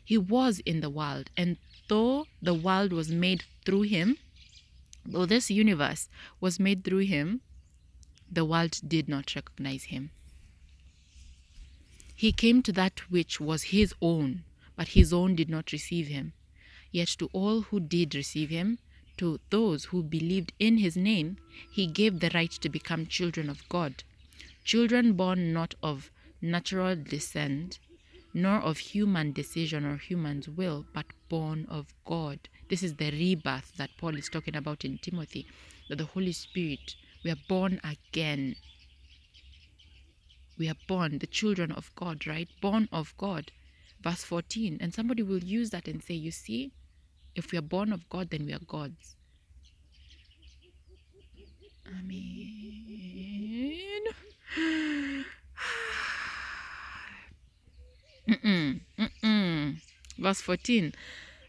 [0.07, 1.57] he was in the world, and
[1.89, 4.17] though the world was made through him,
[5.05, 6.09] though this universe
[6.41, 7.41] was made through him,
[8.31, 10.11] the world did not recognize him.
[12.15, 14.45] He came to that which was his own,
[14.77, 16.35] but his own did not receive him.
[16.93, 18.79] Yet to all who did receive him,
[19.17, 21.39] to those who believed in his name,
[21.73, 24.05] he gave the right to become children of God,
[24.65, 27.81] children born not of natural descent,
[28.37, 32.39] nor of human decision or human's will, but born of God.
[32.69, 35.47] This is the rebirth that Paul is talking about in Timothy,
[35.89, 38.57] that the Holy Spirit, we are born again.
[40.59, 42.47] We are born, the children of God, right?
[42.61, 43.53] Born of God.
[44.03, 44.77] Verse 14.
[44.83, 46.73] And somebody will use that and say, You see,
[47.35, 49.17] if we are born of God, then we are gods.
[51.87, 52.43] I mean,
[58.29, 59.77] Mm-mm, mm-mm.
[60.19, 60.93] Verse 14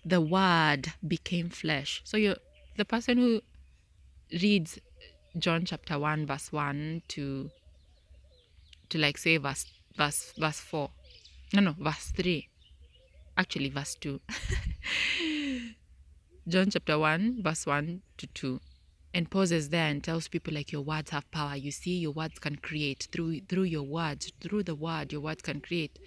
[0.06, 2.02] the word became flesh.
[2.06, 2.36] So you
[2.78, 3.42] the person who
[4.32, 4.80] reads
[5.38, 7.50] John chapter 1 verse 1 to
[8.90, 9.66] to like say verse
[9.98, 10.90] verse verse 4
[11.54, 12.48] No, no, verse 3.
[13.38, 14.20] Actually, verse 2.
[16.48, 18.60] John chapter 1, verse 1 to 2.
[19.14, 21.56] And pauses there and tells people like your words have power.
[21.56, 25.42] You see, your words can create through through your words, through the word, your words
[25.42, 25.98] can create.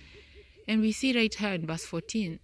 [0.71, 2.39] And we see right here in verse 14,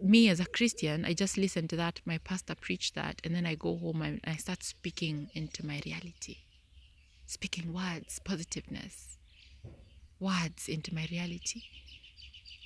[0.00, 2.00] me as a Christian, I just listen to that.
[2.06, 5.82] My pastor preached that, and then I go home and I start speaking into my
[5.84, 6.38] reality,
[7.26, 9.18] speaking words, positiveness,
[10.20, 11.60] words into my reality.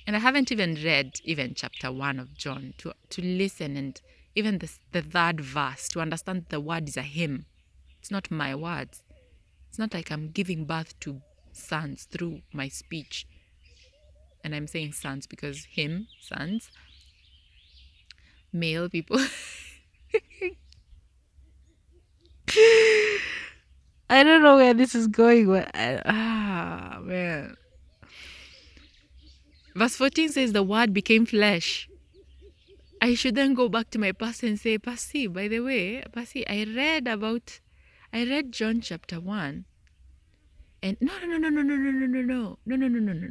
[0.07, 3.99] And I haven't even read even chapter one of John to to listen and
[4.33, 7.47] even the, the third verse to understand the word is a hymn.
[7.99, 9.03] It's not my words.
[9.67, 11.21] It's not like I'm giving birth to
[11.51, 13.27] sons through my speech.
[14.43, 16.71] And I'm saying sons because him, sons,
[18.53, 19.19] male people.
[24.09, 27.57] I don't know where this is going, but I, ah, man.
[29.75, 31.89] Verse 14 says, The word became flesh.
[33.01, 36.47] I should then go back to my pastor and say, Pasi, by the way, Pasi,
[36.47, 37.59] I read about,
[38.11, 39.65] I read John chapter 1.
[40.81, 42.87] And no, no, no, no, no, no, no, no, no, no, no, no, no, no,
[42.87, 43.29] no, no,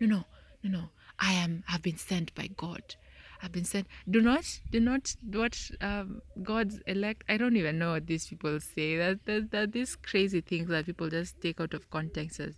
[0.00, 0.24] no, no,
[0.62, 0.84] no, no.
[1.18, 2.94] I am, I've been sent by God.
[3.42, 3.86] I've been sent.
[4.10, 7.24] Do not, do not, what um, God's elect.
[7.28, 8.96] I don't even know what these people say.
[8.96, 12.54] That, that, that these crazy things that people just take out of context, as,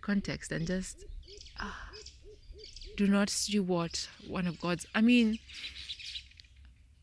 [0.00, 1.04] context and just
[1.58, 1.88] ah,
[2.96, 4.86] do not see what one of God's.
[4.94, 5.38] I mean,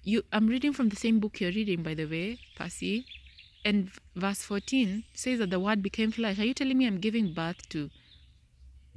[0.03, 0.23] you.
[0.31, 3.05] I'm reading from the same book you're reading, by the way, Pasi,
[3.65, 6.39] and verse 14 says that the word became flesh.
[6.39, 7.89] Are you telling me I'm giving birth to?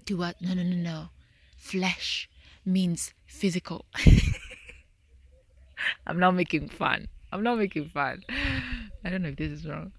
[0.07, 0.41] To what?
[0.41, 1.09] No, no, no, no.
[1.65, 2.29] Flesh
[2.67, 3.87] means physical.
[6.07, 7.09] I'm not making fun.
[7.33, 8.23] I'm not making fun.
[9.03, 9.93] I don't know if this is wrong.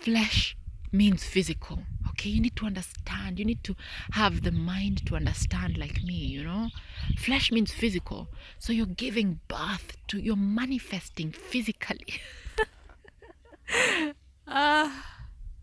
[0.00, 0.56] Flesh
[0.92, 1.80] means physical.
[2.10, 3.40] Okay, you need to understand.
[3.40, 3.74] You need to
[4.12, 6.68] have the mind to understand, like me, you know?
[7.16, 8.28] Flesh means physical.
[8.60, 12.20] So you're giving birth to, you're manifesting physically.
[14.46, 14.88] uh,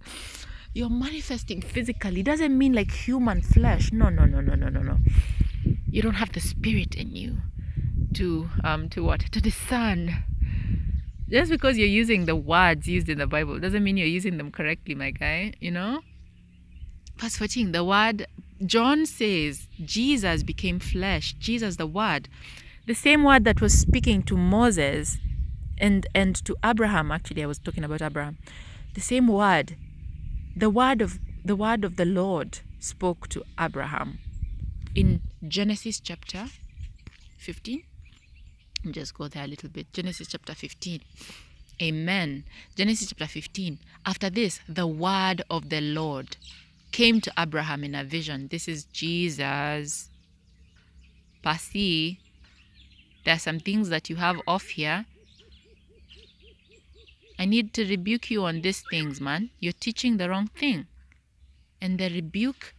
[0.76, 2.20] you're manifesting physically.
[2.20, 3.92] It doesn't mean like human flesh.
[3.94, 4.98] No, no, no, no, no, no, no.
[5.90, 7.38] You don't have the spirit in you
[8.16, 9.22] to um to what?
[9.22, 10.24] To discern
[11.30, 14.52] just because you're using the words used in the bible doesn't mean you're using them
[14.52, 16.02] correctly my guy you know?
[17.18, 18.28] Verse 14 the word
[18.66, 21.34] john says jesus became flesh.
[21.40, 22.30] Jesus the word.
[22.86, 25.18] The same word that was speaking to moses
[25.78, 28.38] and and to abraham actually i was talking about abraham.
[28.94, 29.76] The same word
[30.56, 34.20] the word of the word of the lord spoke to abraham
[34.96, 36.46] in Genesis chapter
[37.38, 37.84] 15.
[38.92, 39.92] Just go there a little bit.
[39.94, 41.02] Genesis chapter 15.
[41.82, 42.46] Amen.
[42.76, 43.80] Genesis chapter 15.
[44.06, 46.38] After this, the word of the Lord
[46.92, 48.48] came to Abraham in a vision.
[48.50, 50.10] This is Jesus.
[51.44, 52.20] Pasi,
[53.26, 55.06] there are some things that you have off here.
[57.38, 59.50] I need to rebuke you on these things, man.
[59.60, 60.88] You're teaching the wrong thing.
[61.82, 62.74] And the rebuke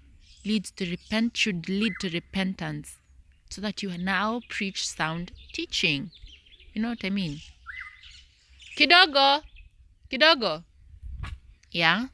[0.45, 2.99] leads to repent should lead to repentance
[3.51, 6.11] so that you now preach sound teaching.
[6.73, 7.41] You know what i mean?
[8.77, 9.43] Kidogo.
[10.11, 10.65] Kidogo.
[11.70, 12.07] Yeah?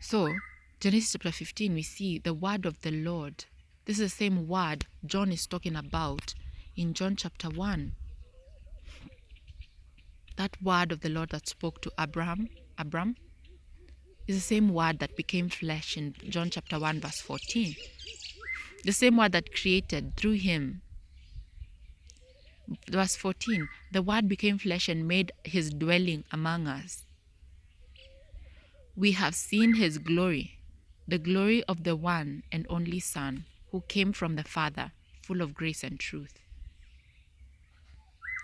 [0.00, 0.34] So
[0.80, 3.44] genesis chapter 15 we see the word of the lord.
[3.84, 6.34] This is the same word john is talking about
[6.76, 7.92] in john chapter 1
[10.36, 12.48] that word of the lord that spoke to abraham
[12.78, 13.16] abraham
[14.26, 17.76] is the same word that became flesh in John chapter 1, verse 14.
[18.84, 20.82] The same word that created through him.
[22.90, 27.04] Verse 14 The word became flesh and made his dwelling among us.
[28.96, 30.58] We have seen his glory,
[31.06, 34.90] the glory of the one and only Son who came from the Father,
[35.22, 36.34] full of grace and truth.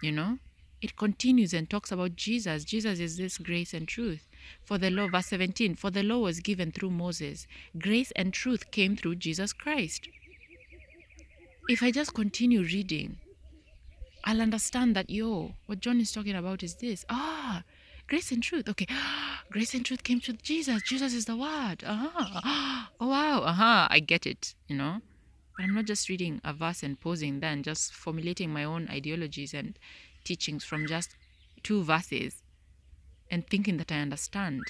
[0.03, 0.39] You know,
[0.83, 2.65] it continues and talks about Jesus.
[2.65, 4.27] Jesus is this grace and truth.
[4.65, 7.47] For the law, verse 17, for the law was given through Moses,
[7.79, 10.09] grace and truth came through Jesus Christ.
[11.69, 13.19] If I just continue reading,
[14.25, 17.05] I'll understand that, yo, what John is talking about is this.
[17.09, 17.63] Ah,
[18.09, 18.69] grace and truth.
[18.69, 18.87] Okay,
[19.51, 20.83] grace and truth came through Jesus.
[20.83, 21.85] Jesus is the word.
[21.87, 22.87] Uh-huh.
[22.99, 23.43] Oh, wow.
[23.43, 23.87] Uh-huh.
[23.89, 25.01] I get it, you know.
[25.57, 29.55] But I'm not just reading a verse and posing then, just formulating my own ideologies
[29.55, 29.79] and
[30.25, 31.17] teachings from just
[31.63, 32.43] two verses
[33.31, 34.63] and thinking that I understand.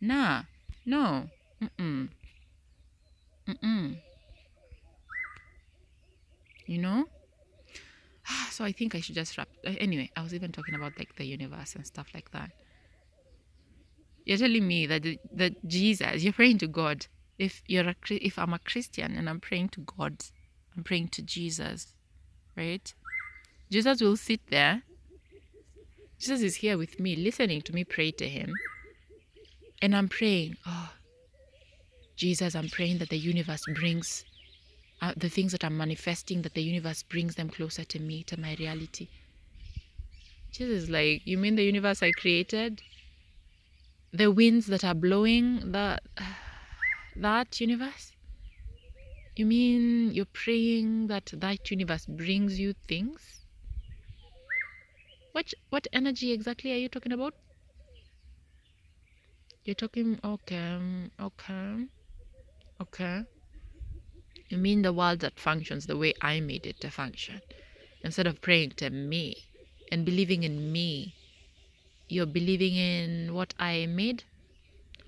[0.00, 0.42] Nah,
[0.84, 1.28] no.
[1.62, 2.08] Mm-mm.
[3.46, 3.96] Mm-mm.
[6.66, 7.06] You know?
[8.50, 9.48] So I think I should just wrap.
[9.66, 12.50] Uh, anyway, I was even talking about like the universe and stuff like that.
[14.24, 15.02] You're telling me that
[15.34, 17.06] that Jesus, you're praying to God.
[17.38, 20.24] if you're a if I'm a Christian and I'm praying to God,
[20.76, 21.94] I'm praying to Jesus,
[22.56, 22.94] right?
[23.72, 24.82] Jesus will sit there.
[26.18, 28.52] Jesus is here with me, listening to me pray to him.
[29.80, 30.90] And I'm praying, oh,
[32.14, 34.26] Jesus, I'm praying that the universe brings
[35.00, 38.38] uh, the things that I'm manifesting, that the universe brings them closer to me, to
[38.38, 39.08] my reality.
[40.50, 42.82] Jesus like, you mean the universe I created?
[44.12, 46.02] The winds that are blowing that
[47.16, 48.12] that universe?
[49.34, 53.41] You mean you're praying that that universe brings you things?
[55.32, 57.34] What what energy exactly are you talking about?
[59.64, 60.78] You're talking okay,
[61.18, 61.86] okay,
[62.80, 63.24] okay.
[64.48, 67.40] You mean the world that functions the way I made it to function?
[68.04, 69.36] Instead of praying to me
[69.90, 71.14] and believing in me,
[72.08, 74.24] you're believing in what I made?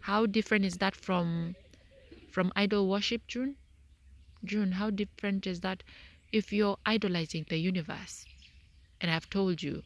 [0.00, 1.54] How different is that from
[2.30, 3.56] from idol worship, June?
[4.42, 5.82] June, how different is that
[6.32, 8.24] if you're idolizing the universe?
[9.02, 9.82] And I've told you,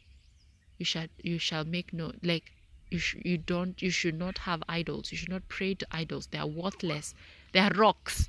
[0.79, 2.53] you shall you shall make no like
[2.91, 5.13] you sh- you don't you should not have idols.
[5.13, 6.29] You should not pray to idols.
[6.29, 7.15] They are worthless.
[7.53, 8.29] They are rocks.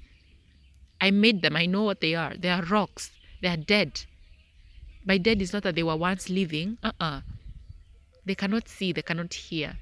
[0.99, 1.55] I made them.
[1.55, 2.35] I know what they are.
[2.35, 3.11] They are rocks.
[3.41, 4.01] They are dead.
[5.05, 6.77] By dead is not that they were once living.
[6.83, 7.21] Uh-uh.
[8.25, 8.91] They cannot see.
[8.91, 9.77] They cannot hear.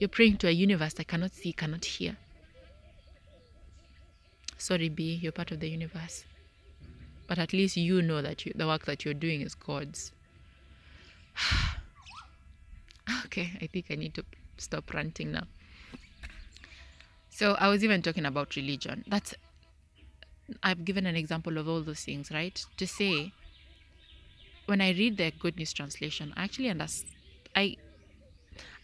[0.00, 2.16] You're praying to a universe that cannot see, cannot hear.
[4.56, 6.24] Sorry, B, you're part of the universe.
[7.26, 10.12] But at least you know that you, the work that you're doing is God's.
[13.26, 14.24] okay, I think I need to
[14.58, 15.44] stop ranting now.
[17.30, 19.04] So I was even talking about religion.
[19.08, 19.34] That's
[20.62, 22.62] I've given an example of all those things, right?
[22.76, 23.32] To say
[24.66, 27.14] when I read the Good News translation, I actually understand.
[27.56, 27.76] I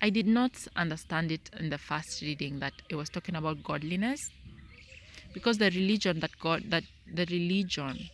[0.01, 4.31] I did not understand it in the first reading that it was talking about godliness,
[5.35, 8.11] because the religion that God that the religion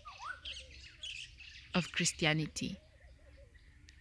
[1.74, 2.78] of Christianity,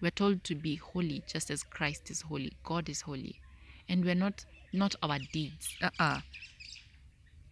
[0.02, 2.54] we're told to be holy just as Christ is holy.
[2.64, 3.40] God is holy,
[3.88, 5.76] and we're not not our deeds.
[5.82, 6.22] Uh-uh.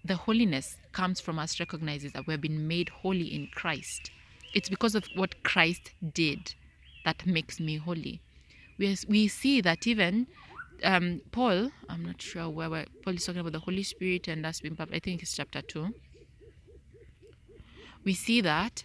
[0.03, 4.11] The holiness comes from us recognizing that we've been made holy in Christ.
[4.53, 6.55] It's because of what Christ did
[7.05, 8.21] that makes me holy.
[8.77, 10.27] We, we see that even
[10.83, 14.43] um, Paul, I'm not sure where, where Paul is talking about the Holy Spirit and
[14.43, 15.93] that's been, I think it's chapter 2.
[18.05, 18.83] We see that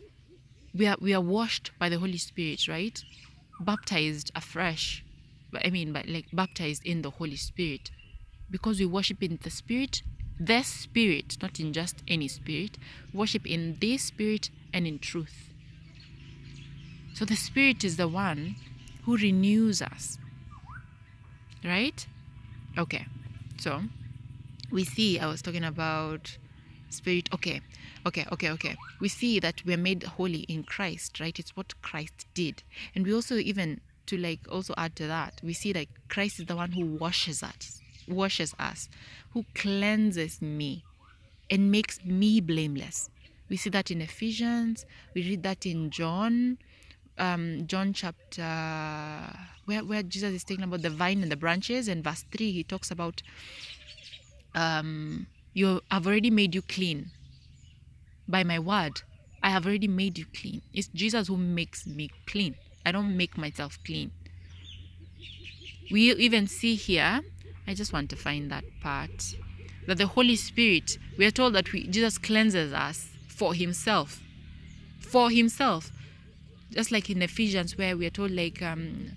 [0.75, 3.03] we are, we are washed by the Holy Spirit, right?
[3.65, 5.05] Baptized afresh.
[5.51, 7.91] But I mean, by, like baptized in the Holy Spirit.
[8.51, 10.03] Because we worship in the Spirit,
[10.39, 12.77] the Spirit, not in just any Spirit,
[13.13, 15.51] worship in the Spirit and in truth.
[17.15, 18.57] So the Spirit is the one
[19.05, 20.19] who renews us.
[21.65, 22.07] Right?
[22.77, 23.07] Okay.
[23.59, 23.83] So
[24.71, 26.37] we see, I was talking about
[26.95, 27.29] Spirit.
[27.33, 27.61] Okay.
[28.07, 28.77] Okay, okay, okay.
[29.01, 31.39] We see that we're made holy in Christ, right?
[31.39, 32.63] It's what Christ did.
[32.95, 36.47] And we also even to like also add to that, we see that Christ is
[36.47, 38.89] the one who washes us, washes us,
[39.33, 40.85] who cleanses me
[41.51, 43.09] and makes me blameless.
[43.49, 46.59] We see that in Ephesians, we read that in John,
[47.19, 48.43] um, John chapter
[49.67, 52.65] where where Jesus is talking about the vine and the branches, and verse three he
[52.65, 53.23] talks about
[54.55, 57.11] um, you have already made you clean
[58.29, 59.01] by my word.
[59.43, 60.63] I have already made you clean.
[60.73, 62.57] It's Jesus who makes me clean.
[62.85, 64.11] I don't make myself clean.
[65.91, 67.21] We even see here,
[67.67, 69.35] I just want to find that part,
[69.87, 74.21] that the Holy Spirit, we are told that we, Jesus cleanses us for himself.
[75.01, 75.93] For himself.
[76.71, 79.11] Just like in Ephesians, where we are told, like, um,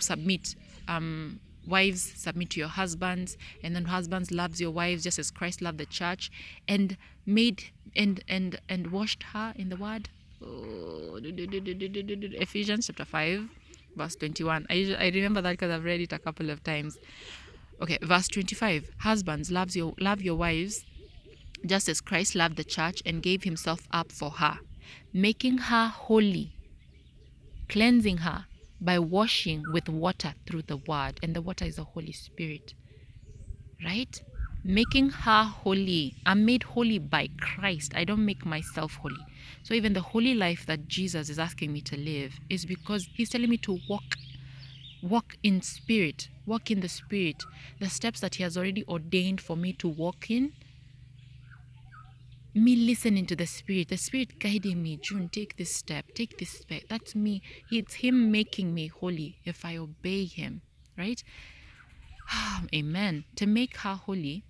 [0.00, 0.56] submit.
[0.88, 5.62] Um, wives submit to your husbands and then husbands loves your wives just as christ
[5.62, 6.30] loved the church
[6.68, 6.96] and
[7.26, 7.64] made
[7.96, 10.08] and and and washed her in the word.
[10.42, 13.48] Oh, ephesians chapter 5
[13.96, 16.98] verse 21 i, I remember that because i've read it a couple of times.
[17.80, 20.84] Okay verse 25 husbands loves your love your wives
[21.64, 24.58] just as christ loved the church and gave himself up for her
[25.12, 26.52] making her holy
[27.68, 28.46] cleansing her
[28.84, 32.74] by washing with water through the word and the water is the holy spirit
[33.84, 34.22] right?
[34.64, 36.14] Making her holy.
[36.24, 37.92] I'm made holy by christ.
[37.94, 39.20] I don't make myself holy.
[39.62, 43.30] So even the holy life that jesus is asking me to live is because he's
[43.30, 44.02] telling me to walk
[45.02, 47.42] walk in spirit walk in the spirit.
[47.80, 50.52] The steps that he has already ordained for me to walk in
[52.54, 56.50] me listening to the spirit the spirit guiding me june take this step take this
[56.50, 60.62] step that's me it's him making me holy if i obey him
[60.96, 61.24] right
[62.74, 64.44] amen to make her holy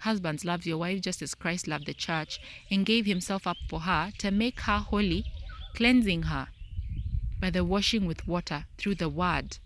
[0.00, 3.80] Husbands, love your wife just as Christ loved the church and gave himself up for
[3.80, 5.26] her to make her holy,
[5.74, 6.48] cleansing her
[7.38, 9.58] by the washing with water through the word.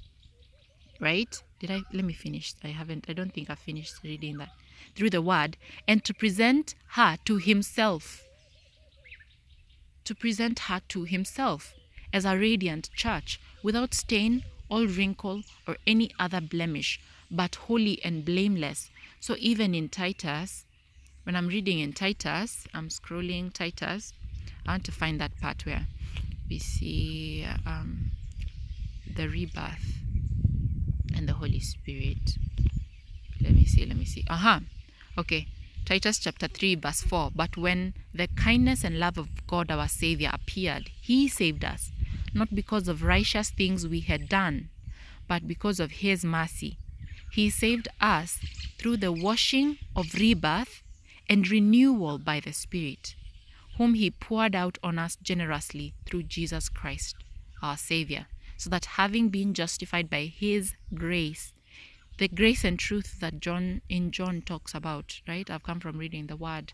[1.00, 1.40] Right?
[1.60, 1.82] Did I?
[1.92, 2.54] Let me finish.
[2.64, 4.50] I haven't, I don't think I finished reading that.
[4.94, 5.56] Through the word,
[5.88, 8.24] and to present her to himself.
[10.04, 11.74] To present her to himself
[12.12, 17.00] as a radiant church without stain or wrinkle or any other blemish,
[17.30, 18.90] but holy and blameless.
[19.20, 20.64] So even in Titus,
[21.24, 24.12] when I'm reading in Titus, I'm scrolling Titus,
[24.66, 25.86] I want to find that part where
[26.48, 28.10] we see um,
[29.16, 29.98] the rebirth
[31.16, 32.36] and the Holy Spirit.
[33.40, 34.24] Let me see, let me see.
[34.28, 34.60] Aha, uh-huh.
[35.16, 35.48] Okay.
[35.84, 37.32] Titus chapter 3, verse 4.
[37.34, 41.92] But when the kindness and love of God our Savior appeared, He saved us,
[42.32, 44.70] not because of righteous things we had done,
[45.28, 46.78] but because of His mercy.
[47.30, 48.38] He saved us
[48.78, 50.82] through the washing of rebirth
[51.28, 53.14] and renewal by the Spirit,
[53.76, 57.16] whom He poured out on us generously through Jesus Christ,
[57.62, 58.26] our Savior,
[58.56, 61.53] so that having been justified by His grace,
[62.18, 65.50] the grace and truth that John in John talks about, right?
[65.50, 66.72] I've come from reading the word.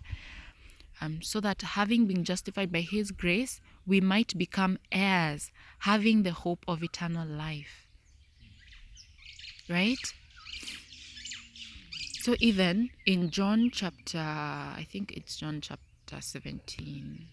[1.01, 5.51] Um, so that having been justified by his grace, we might become heirs,
[5.81, 7.87] having the hope of eternal life.
[9.69, 10.13] Right?
[12.21, 17.29] So even in John chapter, I think it's John chapter 17,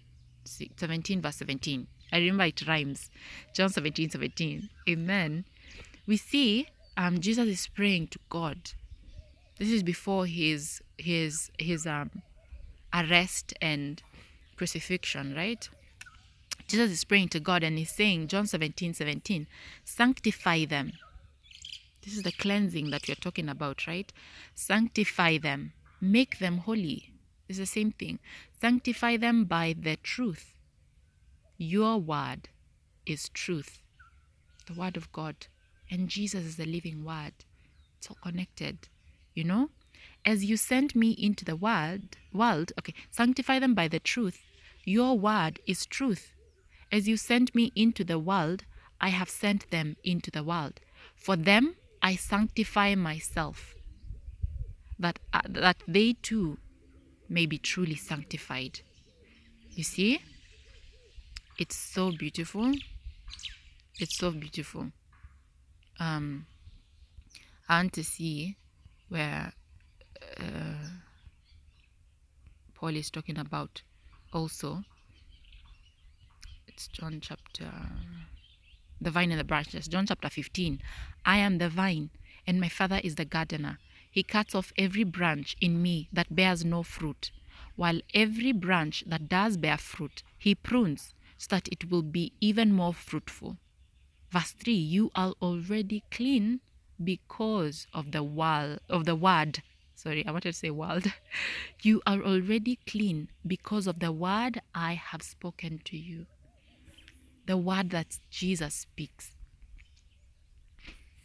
[0.46, 1.88] 17 verse 17.
[2.14, 3.10] I remember it rhymes.
[3.54, 4.70] John 17, 17.
[4.88, 5.44] Amen.
[6.06, 6.68] We see
[6.98, 8.58] um, Jesus is praying to God.
[9.60, 12.10] This is before his his his um,
[12.94, 14.02] arrest and
[14.56, 15.70] crucifixion, right?
[16.68, 19.48] Jesus is praying to God and he's saying, John 17, 17,
[19.86, 20.92] sanctify them.
[22.04, 24.12] This is the cleansing that we're talking about, right?
[24.54, 25.72] Sanctify them,
[26.02, 27.14] make them holy.
[27.48, 28.20] It's the same thing.
[28.60, 30.56] Sanctify them by the truth.
[31.58, 32.50] Your word
[33.06, 33.82] is truth,
[34.66, 35.48] the word of God
[35.90, 37.34] and Jesus is the living word.
[37.98, 38.90] It's all connected,
[39.34, 39.70] you know?
[40.26, 44.40] As you sent me into the world, world, okay, sanctify them by the truth.
[44.84, 46.34] Your word is truth.
[46.92, 48.66] As you sent me into the world,
[49.00, 50.80] I have sent them into the world.
[51.16, 53.76] For them I sanctify myself,
[55.00, 56.58] that uh, that they too
[57.30, 58.82] may be truly sanctified.
[59.72, 60.20] You see?
[61.58, 62.74] It's so beautiful.
[64.00, 64.92] It's so beautiful
[66.00, 66.46] um,
[67.70, 68.58] I want to see
[69.10, 69.54] where
[70.40, 70.88] uh,
[72.76, 73.82] Paul is talking about
[74.34, 74.84] also.
[76.68, 77.72] It's John chapter,
[79.02, 79.88] the vine and the branches.
[79.88, 80.82] John chapter 15.
[81.26, 82.12] I am the vine,
[82.46, 83.80] and my Father is the gardener.
[84.10, 87.32] He cuts off every branch in me that bears no fruit,
[87.76, 92.74] while every branch that does bear fruit, he prunes so that it will be even
[92.74, 93.58] more fruitful.
[94.30, 96.60] Verse 3 You are already clean
[97.02, 99.62] because of the wall of the word.
[99.96, 101.12] Sorry, I wanted to say world.
[101.82, 106.26] You are already clean because of the word I have spoken to you.
[107.46, 109.32] The word that Jesus speaks.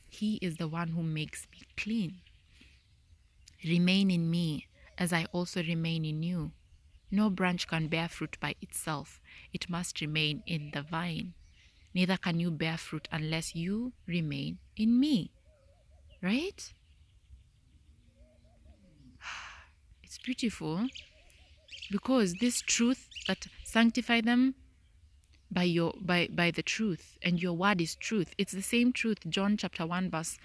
[0.09, 2.21] He is the one who makes me clean.
[3.65, 4.69] Remain in me
[4.99, 6.53] as I also remain in you.
[7.11, 9.21] No branch can bear fruit by itself,
[9.53, 11.35] it must remain in the vine
[11.95, 15.31] neither can you bear fruit unless you remain in me.
[16.23, 16.73] Right?
[20.03, 20.89] It's beautiful
[21.91, 24.55] because this truth that sanctify them
[25.51, 29.19] by your by by the truth and your word is truth it's the same truth
[29.29, 30.39] john chapter 1 verse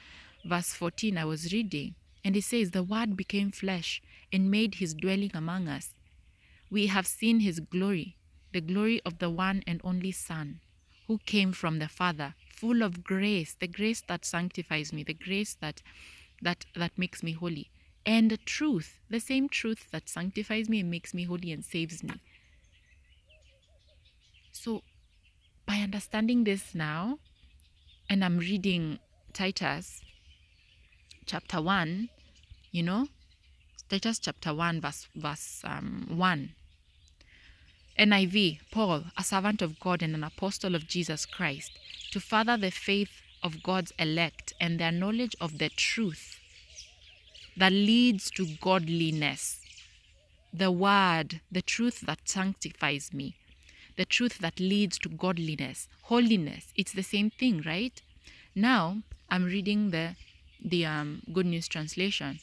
[0.45, 1.95] verse 14 i was reading
[2.25, 4.01] and it says the word became flesh
[4.33, 5.93] and made his dwelling among us
[6.69, 8.17] we have seen his glory
[8.51, 10.59] the glory of the one and only son
[11.07, 15.55] who came from the Father, full of grace, the grace that sanctifies me, the grace
[15.61, 15.81] that
[16.41, 17.69] that that makes me holy,
[18.05, 22.13] and truth, the same truth that sanctifies me and makes me holy and saves me.
[24.51, 24.83] So,
[25.65, 27.19] by understanding this now,
[28.09, 28.99] and I'm reading
[29.33, 30.01] Titus
[31.25, 32.09] chapter 1,
[32.71, 33.07] you know,
[33.89, 36.53] Titus chapter 1, verse, verse um, 1.
[37.99, 41.71] NIV, Paul, a servant of God and an apostle of Jesus Christ,
[42.11, 46.39] to further the faith of God's elect and their knowledge of the truth
[47.55, 49.59] that leads to godliness.
[50.53, 53.35] The word, the truth that sanctifies me,
[53.95, 56.71] the truth that leads to godliness, holiness.
[56.75, 57.99] It's the same thing, right?
[58.55, 60.15] Now I'm reading the
[60.63, 62.39] the um, Good News translation.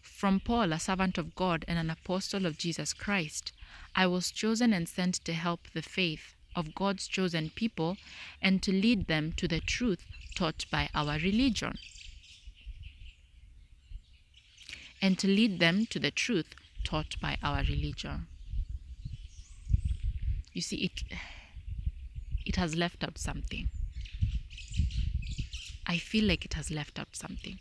[0.00, 3.52] From Paul, a servant of God and an apostle of Jesus Christ,
[3.94, 7.96] I was chosen and sent to help the faith of God's chosen people
[8.40, 11.78] and to lead them to the truth taught by our religion.
[15.00, 18.26] And to lead them to the truth taught by our religion.
[20.52, 21.02] You see, it,
[22.44, 23.68] it has left out something.
[25.86, 27.58] I feel like it has left out something.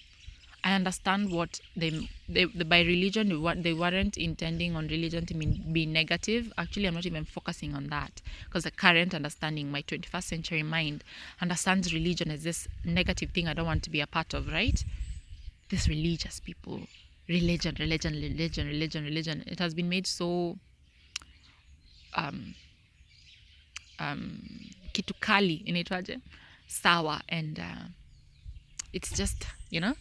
[0.63, 3.29] I understand what they, they, by religion
[3.61, 6.51] they weren't intending on religion to mean, be negative.
[6.57, 11.03] Actually, I'm not even focusing on that because the current understanding, my 21st century mind,
[11.41, 14.51] understands religion as this negative thing I don't want to be a part of.
[14.51, 14.83] Right?
[15.69, 16.81] This religious people,
[17.29, 19.43] religion, religion, religion, religion, religion.
[19.47, 20.57] It has been made so
[22.15, 22.55] um,
[23.99, 24.41] um,
[24.93, 26.19] kitu kali inaitwaje
[26.67, 27.85] sawa and uh,
[28.93, 29.93] it's just you know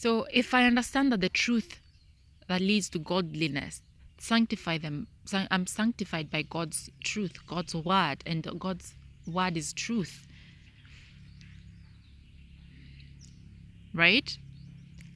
[0.00, 1.78] so if I understand that the truth
[2.48, 3.82] that leads to godliness,
[4.16, 8.94] sanctify them, I'm sanctified by God's truth, God's word, and God's
[9.26, 10.26] word is truth.
[13.92, 14.38] Right?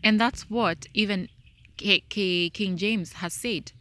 [0.02, 1.30] And that's what even
[1.78, 3.72] King James has said.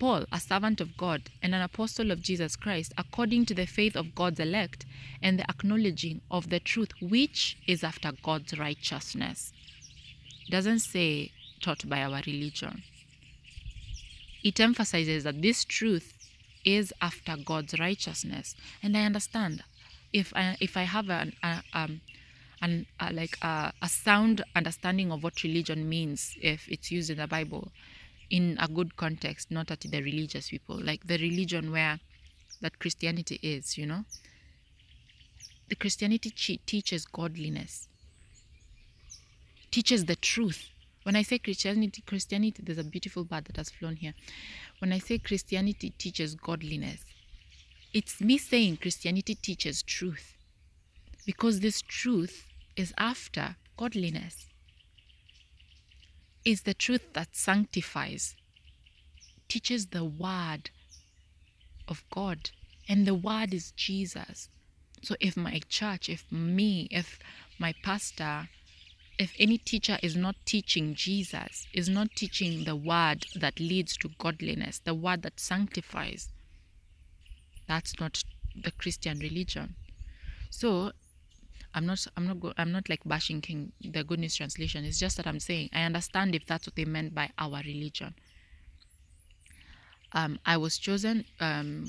[0.00, 3.94] Paul, a servant of God and an apostle of Jesus Christ, according to the faith
[3.94, 4.86] of God's elect
[5.22, 9.52] and the acknowledging of the truth which is after God's righteousness
[10.50, 12.82] doesn't say taught by our religion.
[14.42, 16.14] It emphasizes that this truth
[16.64, 19.62] is after God's righteousness, and I understand
[20.12, 22.00] if I if I have an a, um
[22.60, 27.18] an a, like a, a sound understanding of what religion means if it's used in
[27.18, 27.72] the Bible
[28.30, 32.00] in a good context, not at the religious people, like the religion where
[32.62, 34.04] that Christianity is, you know.
[35.68, 37.88] The Christianity teaches godliness
[39.72, 40.68] teaches the truth.
[41.02, 44.14] When I say Christianity, Christianity, there's a beautiful bird that has flown here.
[44.78, 47.00] When I say Christianity teaches godliness,
[47.92, 50.36] it's me saying Christianity teaches truth.
[51.26, 52.46] Because this truth
[52.76, 54.46] is after godliness.
[56.44, 58.34] Is the truth that sanctifies,
[59.48, 60.70] teaches the word
[61.88, 62.50] of God.
[62.88, 64.48] And the word is Jesus.
[65.02, 67.18] So if my church, if me, if
[67.58, 68.48] my pastor,
[69.18, 74.10] if any teacher is not teaching Jesus, is not teaching the word that leads to
[74.18, 76.28] godliness, the word that sanctifies,
[77.68, 78.22] that's not
[78.54, 79.74] the Christian religion.
[80.50, 80.92] So
[81.74, 84.84] I'm not I'm not go, I'm not like bashing King the Good News translation.
[84.84, 88.14] It's just that I'm saying I understand if that's what they meant by our religion.
[90.12, 91.86] Um, I was chosen um,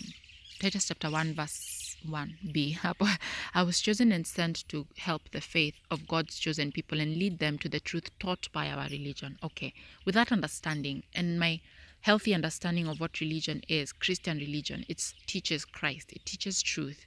[0.60, 3.17] Titus chapter 1 verse 1b.
[3.53, 7.39] I was chosen and sent to help the faith of God's chosen people and lead
[7.39, 9.38] them to the truth taught by our religion.
[9.43, 9.73] Okay,
[10.05, 11.61] with that understanding and my
[12.01, 17.05] healthy understanding of what religion is, Christian religion, it teaches Christ, it teaches truth,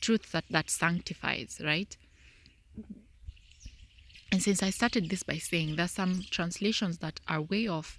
[0.00, 1.96] truth that, that sanctifies, right?
[4.30, 7.98] And since I started this by saying there's some translations that are way off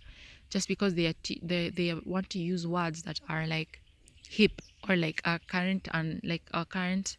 [0.49, 3.81] just because they, are t- they, they want to use words that are like
[4.29, 7.17] hip or like our current and like our current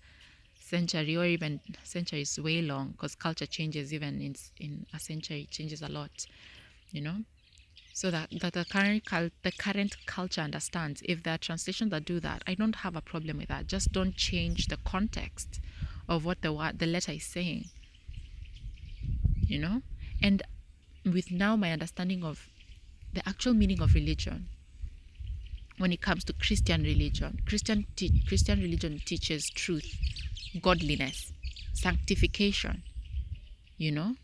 [0.60, 5.46] century or even century is way long because culture changes even in in a century
[5.50, 6.26] changes a lot
[6.90, 7.18] you know?
[7.92, 9.04] So that, that the current
[9.42, 11.02] the current culture understands.
[11.04, 13.66] If there are translations that do that i don't have a problem with that.
[13.66, 15.60] Just don't change the context
[16.08, 17.66] of what the what the letter is saying
[19.48, 19.82] you know?
[20.22, 20.42] And
[21.04, 22.48] with now my understanding of
[23.12, 24.48] the actual meaning of religion
[25.78, 27.40] when it comes to Christian religion.
[27.46, 29.96] Christian te- Christian religion teaches truth,
[30.60, 31.32] godliness,
[31.72, 32.82] sanctification.
[33.76, 34.16] You know,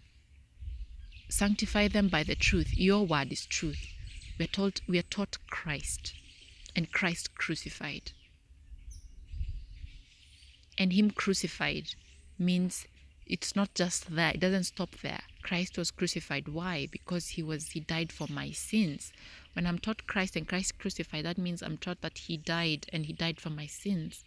[1.29, 2.77] sanctify them by the truth.
[2.77, 3.87] Your word is truth.
[4.39, 6.13] We are told we are taught Christ,
[6.75, 8.13] and Christ crucified.
[10.77, 11.95] And Him crucified
[12.37, 12.87] means
[13.27, 14.33] it's not just there.
[14.35, 15.21] It doesn't stop there.
[15.43, 16.49] Christ was crucified.
[16.49, 16.89] Why?
[16.91, 19.13] Because He was He died for my sins
[19.55, 23.07] when I'm taught Christ and Christ crucified, that means I'm taught that He died and
[23.07, 24.25] He died for my sins.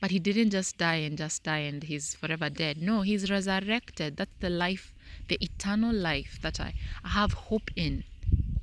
[0.00, 2.82] But He didn't just die and just die and He's forever dead.
[2.82, 4.16] No, He's resurrected.
[4.16, 4.92] That's the life,
[5.28, 6.74] the eternal life that I,
[7.04, 8.04] I have hope in.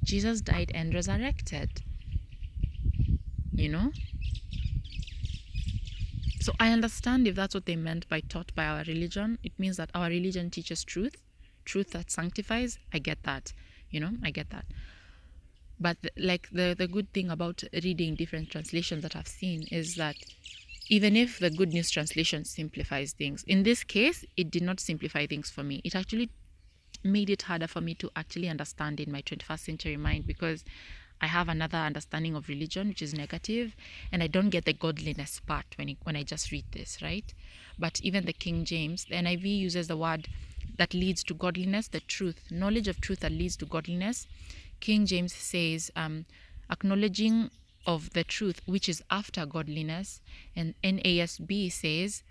[0.03, 1.81] Jesus died and resurrected.
[3.53, 3.91] You know?
[6.41, 9.39] So I understand if that's what they meant by taught by our religion.
[9.43, 11.15] It means that our religion teaches truth,
[11.63, 12.77] truth that sanctifies.
[12.93, 13.53] I get that
[13.93, 14.65] you know i get that
[15.79, 20.15] but like the the good thing about reading different translations that i've seen is that
[20.89, 25.25] even if the good news translation simplifies things in this case it did not simplify
[25.25, 26.29] things for me it actually
[27.03, 30.63] made it harder for me to actually understand in my 21st century mind because
[31.21, 33.75] I have another understanding of religion which is negative
[34.11, 37.33] and I don't get the godliness part when it, when I just read this, right?
[37.79, 40.27] But even the King James, the NIV uses the word
[40.77, 44.27] that leads to godliness, the truth, knowledge of truth that leads to godliness.
[44.79, 46.25] King James says, um,
[46.71, 47.49] acknowledging
[47.85, 50.21] of the truth which is after godliness,
[50.55, 52.23] and NASB says,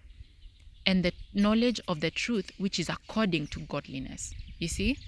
[0.85, 4.35] and the knowledge of the truth which is according to godliness.
[4.59, 4.99] You see?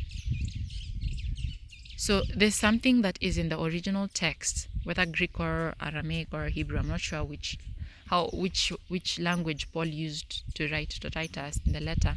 [1.97, 6.79] So there's something that is in the original text, whether Greek or Aramaic or Hebrew,
[6.79, 7.59] I'm not sure which
[8.07, 12.17] how which which language Paul used to write to Titus in the letter.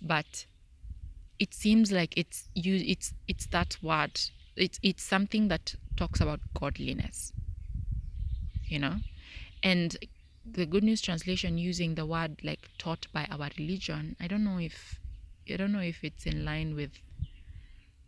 [0.00, 0.46] But
[1.38, 4.20] it seems like it's you it's it's that word.
[4.56, 7.32] It's it's something that talks about godliness.
[8.64, 8.96] You know?
[9.62, 9.96] And
[10.44, 14.58] the good news translation using the word like taught by our religion, I don't know
[14.58, 15.00] if
[15.50, 16.90] I don't know if it's in line with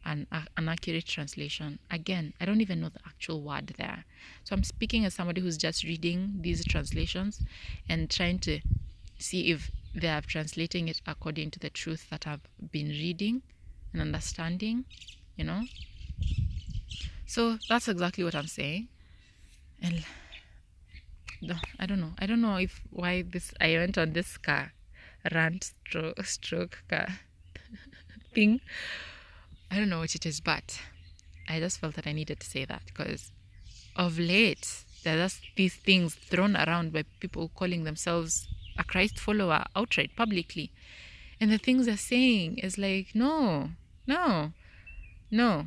[0.04, 1.78] an, an accurate translation.
[1.90, 4.04] Again, I don't even know the actual word there.
[4.44, 7.42] So I'm speaking as somebody who's just reading these translations
[7.88, 8.60] and trying to
[9.18, 13.42] see if they are translating it according to the truth that I've been reading
[13.92, 14.84] and understanding,
[15.36, 15.62] you know.
[17.26, 18.88] So that's exactly what I'm saying.
[19.82, 20.04] And
[21.78, 22.12] I don't know.
[22.18, 24.72] I don't know if why this I went on this car
[25.32, 27.06] rant stroke, stroke car
[28.34, 28.60] thing.
[29.70, 30.80] I don't know what it is, but
[31.48, 33.30] I just felt that I needed to say that because
[33.96, 38.48] of late there are just these things thrown around by people calling themselves
[38.78, 40.70] a Christ follower outright publicly.
[41.40, 43.70] And the things they're saying is like, no,
[44.06, 44.52] no,
[45.30, 45.66] no,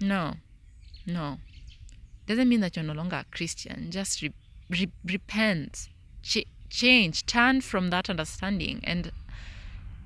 [0.00, 0.34] no,
[1.06, 1.38] no.
[2.26, 3.90] Doesn't mean that you're no longer a Christian.
[3.90, 4.32] Just re-
[4.70, 5.88] re- repent,
[6.22, 9.12] ch- change, turn from that understanding, and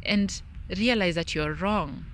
[0.02, 0.42] and
[0.76, 2.04] realize that you're wrong.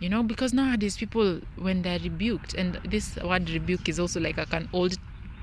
[0.00, 4.36] You know, because nowadays people, when they're rebuked, and this word rebuke is also like
[4.52, 4.98] an old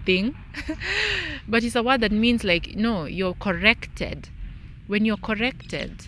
[0.05, 0.35] thing,
[1.47, 4.29] but it's a word that means like, no, you're corrected.
[4.87, 6.07] When you're corrected,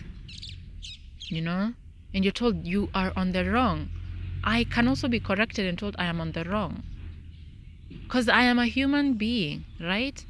[1.28, 1.74] you know,
[2.12, 3.90] and you're told you are on the wrong,
[4.44, 6.82] I can also be corrected and told I am on the wrong.
[7.88, 10.24] Because I am a human being, right?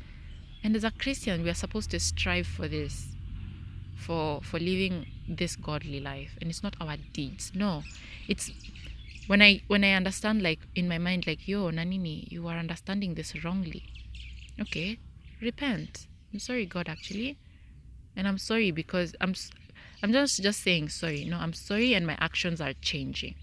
[0.62, 3.08] And as a Christian, we are supposed to strive for this,
[3.96, 6.36] for for living this godly life.
[6.40, 7.52] And it's not our deeds.
[7.54, 7.82] No,
[8.28, 8.50] it's
[9.26, 13.14] when I when I understand like in my mind like yo Nanini, you are understanding
[13.14, 13.84] this wrongly.
[14.60, 14.98] Okay,
[15.40, 16.06] repent.
[16.32, 17.38] I'm sorry, God, actually,
[18.16, 19.34] and I'm sorry because I'm
[20.02, 21.24] I'm just just saying sorry.
[21.24, 23.34] No, I'm sorry, and my actions are changing.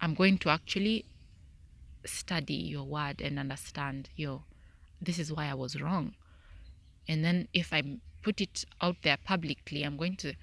[0.00, 1.06] I'm going to actually
[2.06, 4.44] study your word and understand yo
[5.00, 6.14] this is why i was wrong
[7.08, 7.82] and then if i
[8.22, 10.34] put it out there publicly i'm going to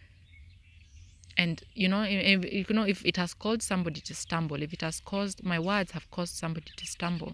[1.38, 4.82] and you know if, you know if it has caused somebody to stumble if it
[4.82, 7.34] has caused my words have caused somebody to stumble.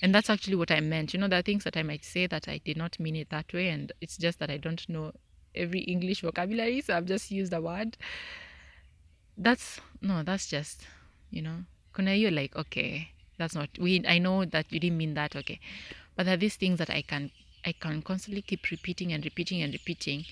[0.00, 1.12] And that's actually what i meant.
[1.12, 3.30] You know there are things that i might say that i did not mean it
[3.30, 5.12] that way and it's just that i don't know
[5.54, 7.96] every english vocabulary so i've just used a word.
[9.36, 10.86] That's no that's just
[11.30, 15.14] you know kuna you're like okay that's not we i know that you didn't mean
[15.14, 15.60] that okay.
[16.16, 17.30] But there are these things that i can
[17.64, 20.24] i can constantly keep repeating and repeating and repeating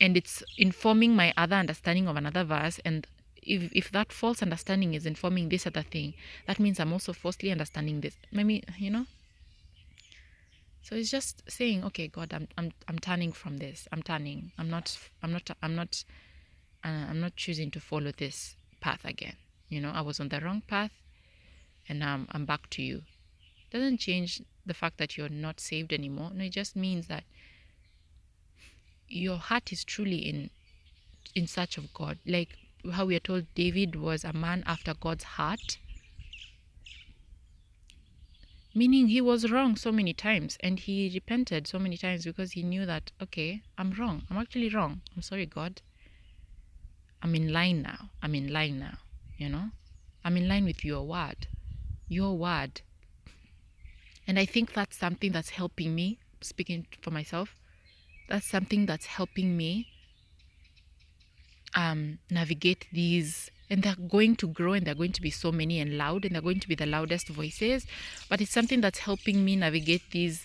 [0.00, 3.06] and it's informing my other understanding of another verse and
[3.42, 6.14] if, if that false understanding is informing this other thing
[6.46, 8.16] that means i'm also falsely understanding this.
[8.30, 9.06] Maybe you know?
[10.82, 13.88] So it's just saying okay god i'm i'm, I'm turning from this.
[13.92, 14.52] I'm turning.
[14.58, 16.04] I'm not i'm not i'm not
[16.84, 19.36] uh, i'm not choosing to follow this path again.
[19.68, 20.92] You know i was on the wrong path
[21.88, 23.02] and um, i'm back to you.
[23.70, 26.30] Doesn't change the fact that you're not saved anymore.
[26.34, 27.24] No it just means that
[29.08, 30.50] your heart is truly in
[31.34, 32.18] in search of god.
[32.26, 32.58] Like
[32.92, 35.78] how we are told david was a man after god's heart.
[38.74, 42.62] Meaning he was wrong so many times and he repented so many times because he
[42.62, 44.22] knew that okay i'm wrong.
[44.30, 45.02] I'm actually wrong.
[45.14, 45.82] I'm sorry god.
[47.22, 48.10] I'm in line now.
[48.22, 48.98] I'm in line now
[49.38, 49.70] you know?
[50.24, 51.46] I'm in line with your word.
[52.08, 52.82] Your word.
[54.26, 57.56] And i think that's something that's helping me speaking for myself
[58.28, 59.88] that's something that's helping me
[61.74, 65.78] um, navigate these and they're going to grow and they're going to be so many
[65.80, 67.86] and loud and they're going to be the loudest voices
[68.28, 70.44] but it's something that's helping me navigate these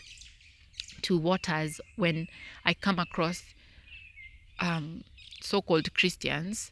[1.01, 2.27] two waters when
[2.65, 3.43] i come across
[4.59, 5.03] um,
[5.41, 6.71] so-called christians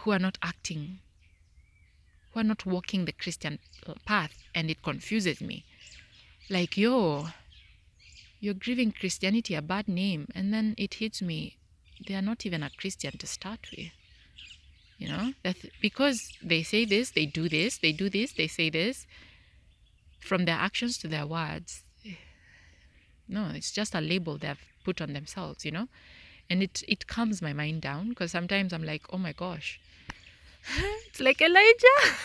[0.00, 0.98] who are not acting,
[2.32, 3.58] who are not walking the Christian
[4.04, 5.64] path, and it confuses me.
[6.48, 7.28] Like, yo,
[8.40, 11.56] you're giving Christianity a bad name, and then it hits me.
[12.08, 13.90] they are not even a Christian to start with.
[14.98, 15.32] You know,
[15.80, 19.06] because they say this, they do this, they do this, they say this,
[20.20, 21.82] from their actions to their words.
[22.06, 22.14] Eh,
[23.28, 25.88] no, it's just a label they've put on themselves, you know?
[26.50, 29.80] And it it calms my mind down because sometimes I'm like, oh my gosh,
[31.08, 32.18] it's like Elijah.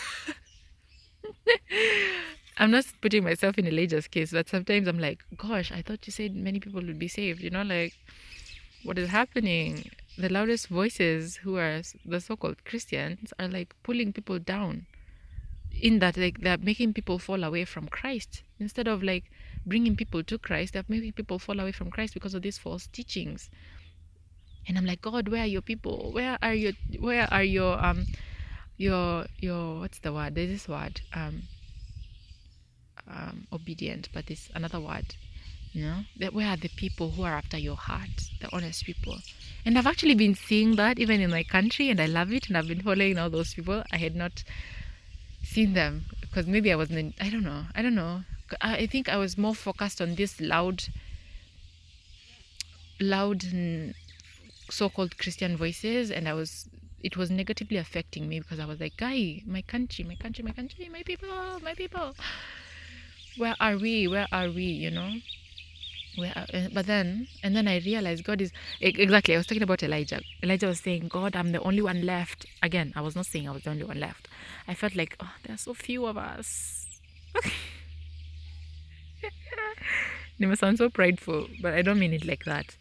[2.58, 6.12] I'm not putting myself in Elijah's case, but sometimes I'm like, gosh, I thought you
[6.12, 7.92] said many people would be saved, you know, like
[8.82, 9.90] what is happening?
[10.16, 14.86] The loudest voices who are the so called Christians are like pulling people down
[15.78, 19.24] in that like they're making people fall away from Christ instead of like
[19.66, 20.72] bringing people to Christ.
[20.72, 23.50] They're making people fall away from Christ because of these false teachings.
[24.68, 26.12] And I'm like, God, where are your people?
[26.12, 28.06] Where are your where are your um
[28.78, 30.34] your your what's the word?
[30.34, 31.42] There's this word um
[33.08, 35.14] um obedient, but it's another word.
[35.72, 39.18] You know, that where are the people who are after your heart, the honest people?
[39.66, 42.48] And I've actually been seeing that even in my country, and I love it.
[42.48, 43.82] And I've been following all those people.
[43.92, 44.42] I had not
[45.42, 47.14] seen them because maybe I wasn't.
[47.20, 47.64] I don't know.
[47.74, 48.22] I don't know.
[48.60, 50.84] I think I was more focused on this loud,
[53.00, 53.44] loud,
[54.70, 56.68] so-called Christian voices, and I was.
[57.02, 60.52] It was negatively affecting me because I was like, "Guy, my country, my country, my
[60.52, 62.14] country, my people, my people.
[63.36, 64.08] Where are we?
[64.08, 64.64] Where are we?
[64.64, 65.14] You know."
[66.16, 68.50] Where, uh, but then and then i realized god is
[68.80, 72.46] exactly i was talking about elijah elijah was saying god i'm the only one left
[72.62, 74.26] again i was not saying i was the only one left
[74.66, 76.86] i felt like oh there are so few of us
[77.36, 77.52] Okay.
[80.38, 82.76] they must sound so prideful but i don't mean it like that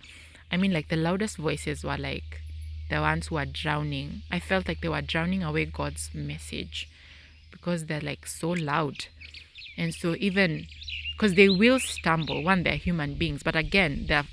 [0.52, 2.42] i mean like the loudest voices were like
[2.90, 6.88] the ones who are drowning i felt like they were drowning away god's message
[7.52, 9.06] because they're like so loud
[9.78, 10.68] and so even
[11.16, 12.44] because they will stumble.
[12.44, 14.26] One, they're human beings, but again, they're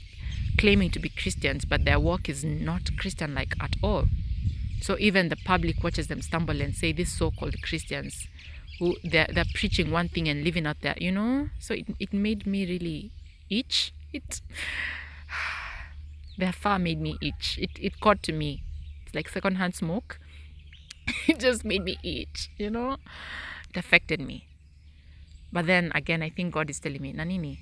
[0.58, 4.06] claiming to be Christians, but their walk is not Christian like at all.
[4.80, 8.26] So even the public watches them stumble and say these so-called Christians
[8.80, 11.50] who they're, they're preaching one thing and living out there, you know.
[11.60, 13.12] So it, it made me really
[13.48, 13.94] itch.
[14.12, 14.40] It
[16.38, 17.58] their far made me itch.
[17.60, 18.64] It it got to me.
[19.06, 20.18] It's like secondhand smoke.
[21.28, 22.96] it just made me itch, you know.
[23.70, 24.48] It affected me.
[25.52, 27.58] But then again, I think God is telling me, Nanini,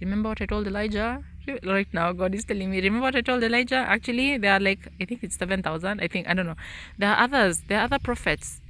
[0.00, 1.22] remember what I told Elijah?
[1.62, 3.76] Right now, God is telling me, remember what I told Elijah?
[3.76, 6.00] Actually, there are like, I think it's 7,000.
[6.00, 6.56] I think, I don't know.
[6.98, 8.60] There are others, there are other prophets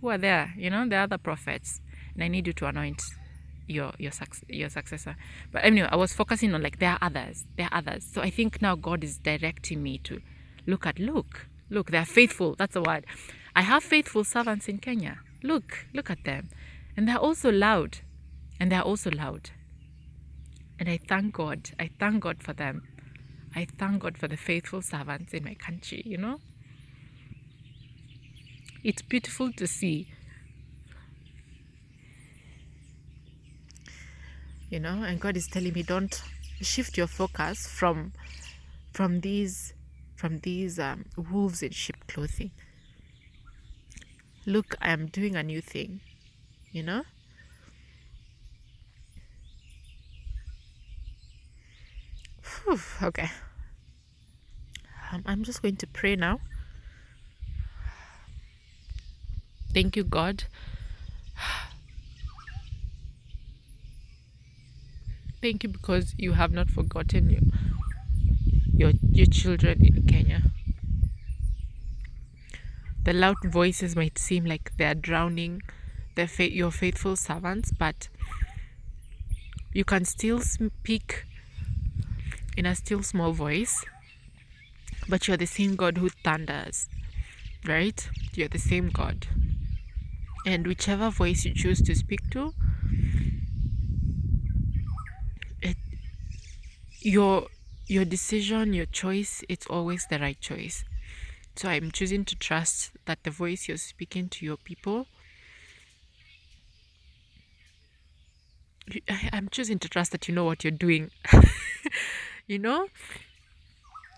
[0.00, 1.80] who are there, you know, there are other prophets.
[2.14, 3.02] And I need you to anoint
[3.66, 4.12] your your
[4.48, 5.16] your successor.
[5.50, 8.04] But anyway, I was focusing on like there are others, there are others.
[8.12, 10.20] So I think now God is directing me to
[10.66, 12.54] look at look, look, they're faithful.
[12.56, 13.06] That's the word.
[13.56, 15.20] I have faithful servants in Kenya.
[15.42, 16.48] Look, look at them.
[16.96, 17.98] And they're also loud.
[18.60, 19.50] And they're also loud.
[20.78, 21.70] And I thank God.
[21.78, 22.82] I thank God for them.
[23.54, 26.38] I thank God for the faithful servants in my country, you know?
[28.82, 30.08] It's beautiful to see.
[34.70, 36.22] You know, and God is telling me don't
[36.60, 38.12] shift your focus from
[38.92, 39.74] from these
[40.16, 42.52] from these um, wolves in sheep clothing.
[44.46, 46.00] Look, I am doing a new thing
[46.72, 47.04] you know?
[52.64, 53.30] Whew, okay.
[55.12, 56.40] Um, i'm just going to pray now.
[59.74, 60.44] Thank you god.
[65.42, 67.42] Thank you because you have not forgotten your
[68.74, 70.42] your, your children in kenya.
[73.04, 75.62] The loud voices might seem like they're drowning
[76.14, 78.08] the fa- your faithful servants, but
[79.72, 81.24] you can still speak
[82.56, 83.84] in a still small voice,
[85.08, 86.88] but you're the same God who thunders,
[87.66, 88.08] right?
[88.34, 89.26] You're the same God.
[90.44, 92.52] And whichever voice you choose to speak to,
[95.60, 95.76] it,
[97.00, 97.46] your
[97.86, 100.84] your decision, your choice, it's always the right choice.
[101.56, 105.06] So I'm choosing to trust that the voice you're speaking to your people
[109.32, 111.10] I'm choosing to trust that you know what you're doing.
[112.46, 112.88] you know?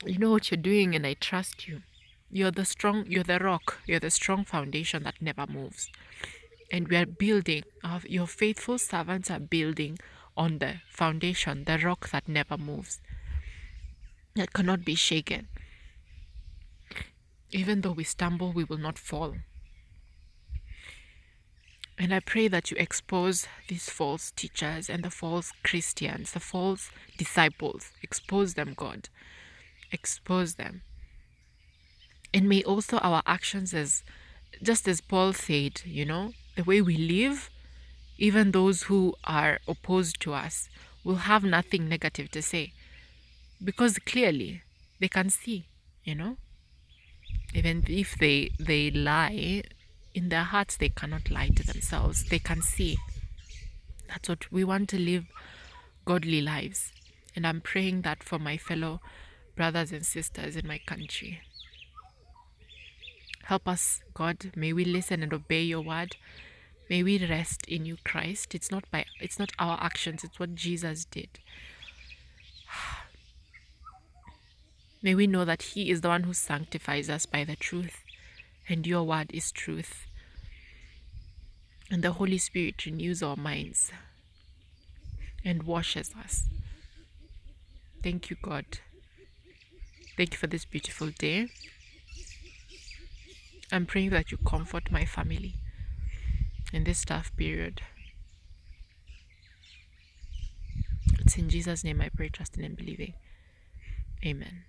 [0.04, 1.82] You know what you're doing, and I trust you.
[2.30, 5.90] You're the strong, you're the rock, you're the strong foundation that never moves.
[6.70, 9.98] And we are building, uh, your faithful servants are building
[10.36, 13.00] on the foundation, the rock that never moves,
[14.34, 15.48] that cannot be shaken.
[17.52, 19.36] Even though we stumble, we will not fall.
[21.98, 26.90] And I pray that you expose these false teachers and the false Christians, the false
[27.16, 27.92] disciples.
[28.02, 29.08] Expose them, God.
[29.92, 30.82] expose them.
[32.32, 34.02] And may also our actions, as
[34.62, 37.50] just as Paul said, you know, the way we live,
[38.18, 40.68] even those who are opposed to us
[41.04, 42.72] will have nothing negative to say
[43.62, 44.62] because clearly
[45.00, 45.66] they can see,
[46.04, 46.36] you know.
[47.54, 49.62] Even if they they lie,
[50.14, 52.24] in their hearts they cannot lie to themselves.
[52.24, 52.96] They can see.
[54.08, 55.26] That's what we want to live
[56.04, 56.92] godly lives.
[57.34, 59.00] And I'm praying that for my fellow
[59.56, 61.40] brothers and sisters in my country.
[63.44, 64.52] Help us, God.
[64.56, 66.16] May we listen and obey your word.
[66.88, 68.54] May we rest in you, Christ.
[68.54, 71.40] It's not by it's not our actions, it's what Jesus did.
[75.02, 78.03] May we know that He is the one who sanctifies us by the truth,
[78.68, 80.06] and your word is truth.
[81.90, 83.92] And the Holy Spirit renews our minds
[85.44, 86.44] and washes us.
[88.02, 88.64] Thank you, God.
[90.16, 91.48] Thank you for this beautiful day.
[93.72, 95.54] I'm praying that you comfort my family
[96.72, 97.80] in this tough period.
[101.20, 103.14] It's in Jesus' name I pray, trusting and believing.
[104.24, 104.64] Amen.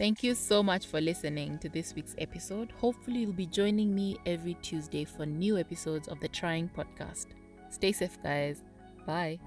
[0.00, 2.72] Thank you so much for listening to this week's episode.
[2.80, 7.26] Hopefully, you'll be joining me every Tuesday for new episodes of the Trying Podcast.
[7.68, 8.62] Stay safe, guys.
[9.06, 9.38] Bye.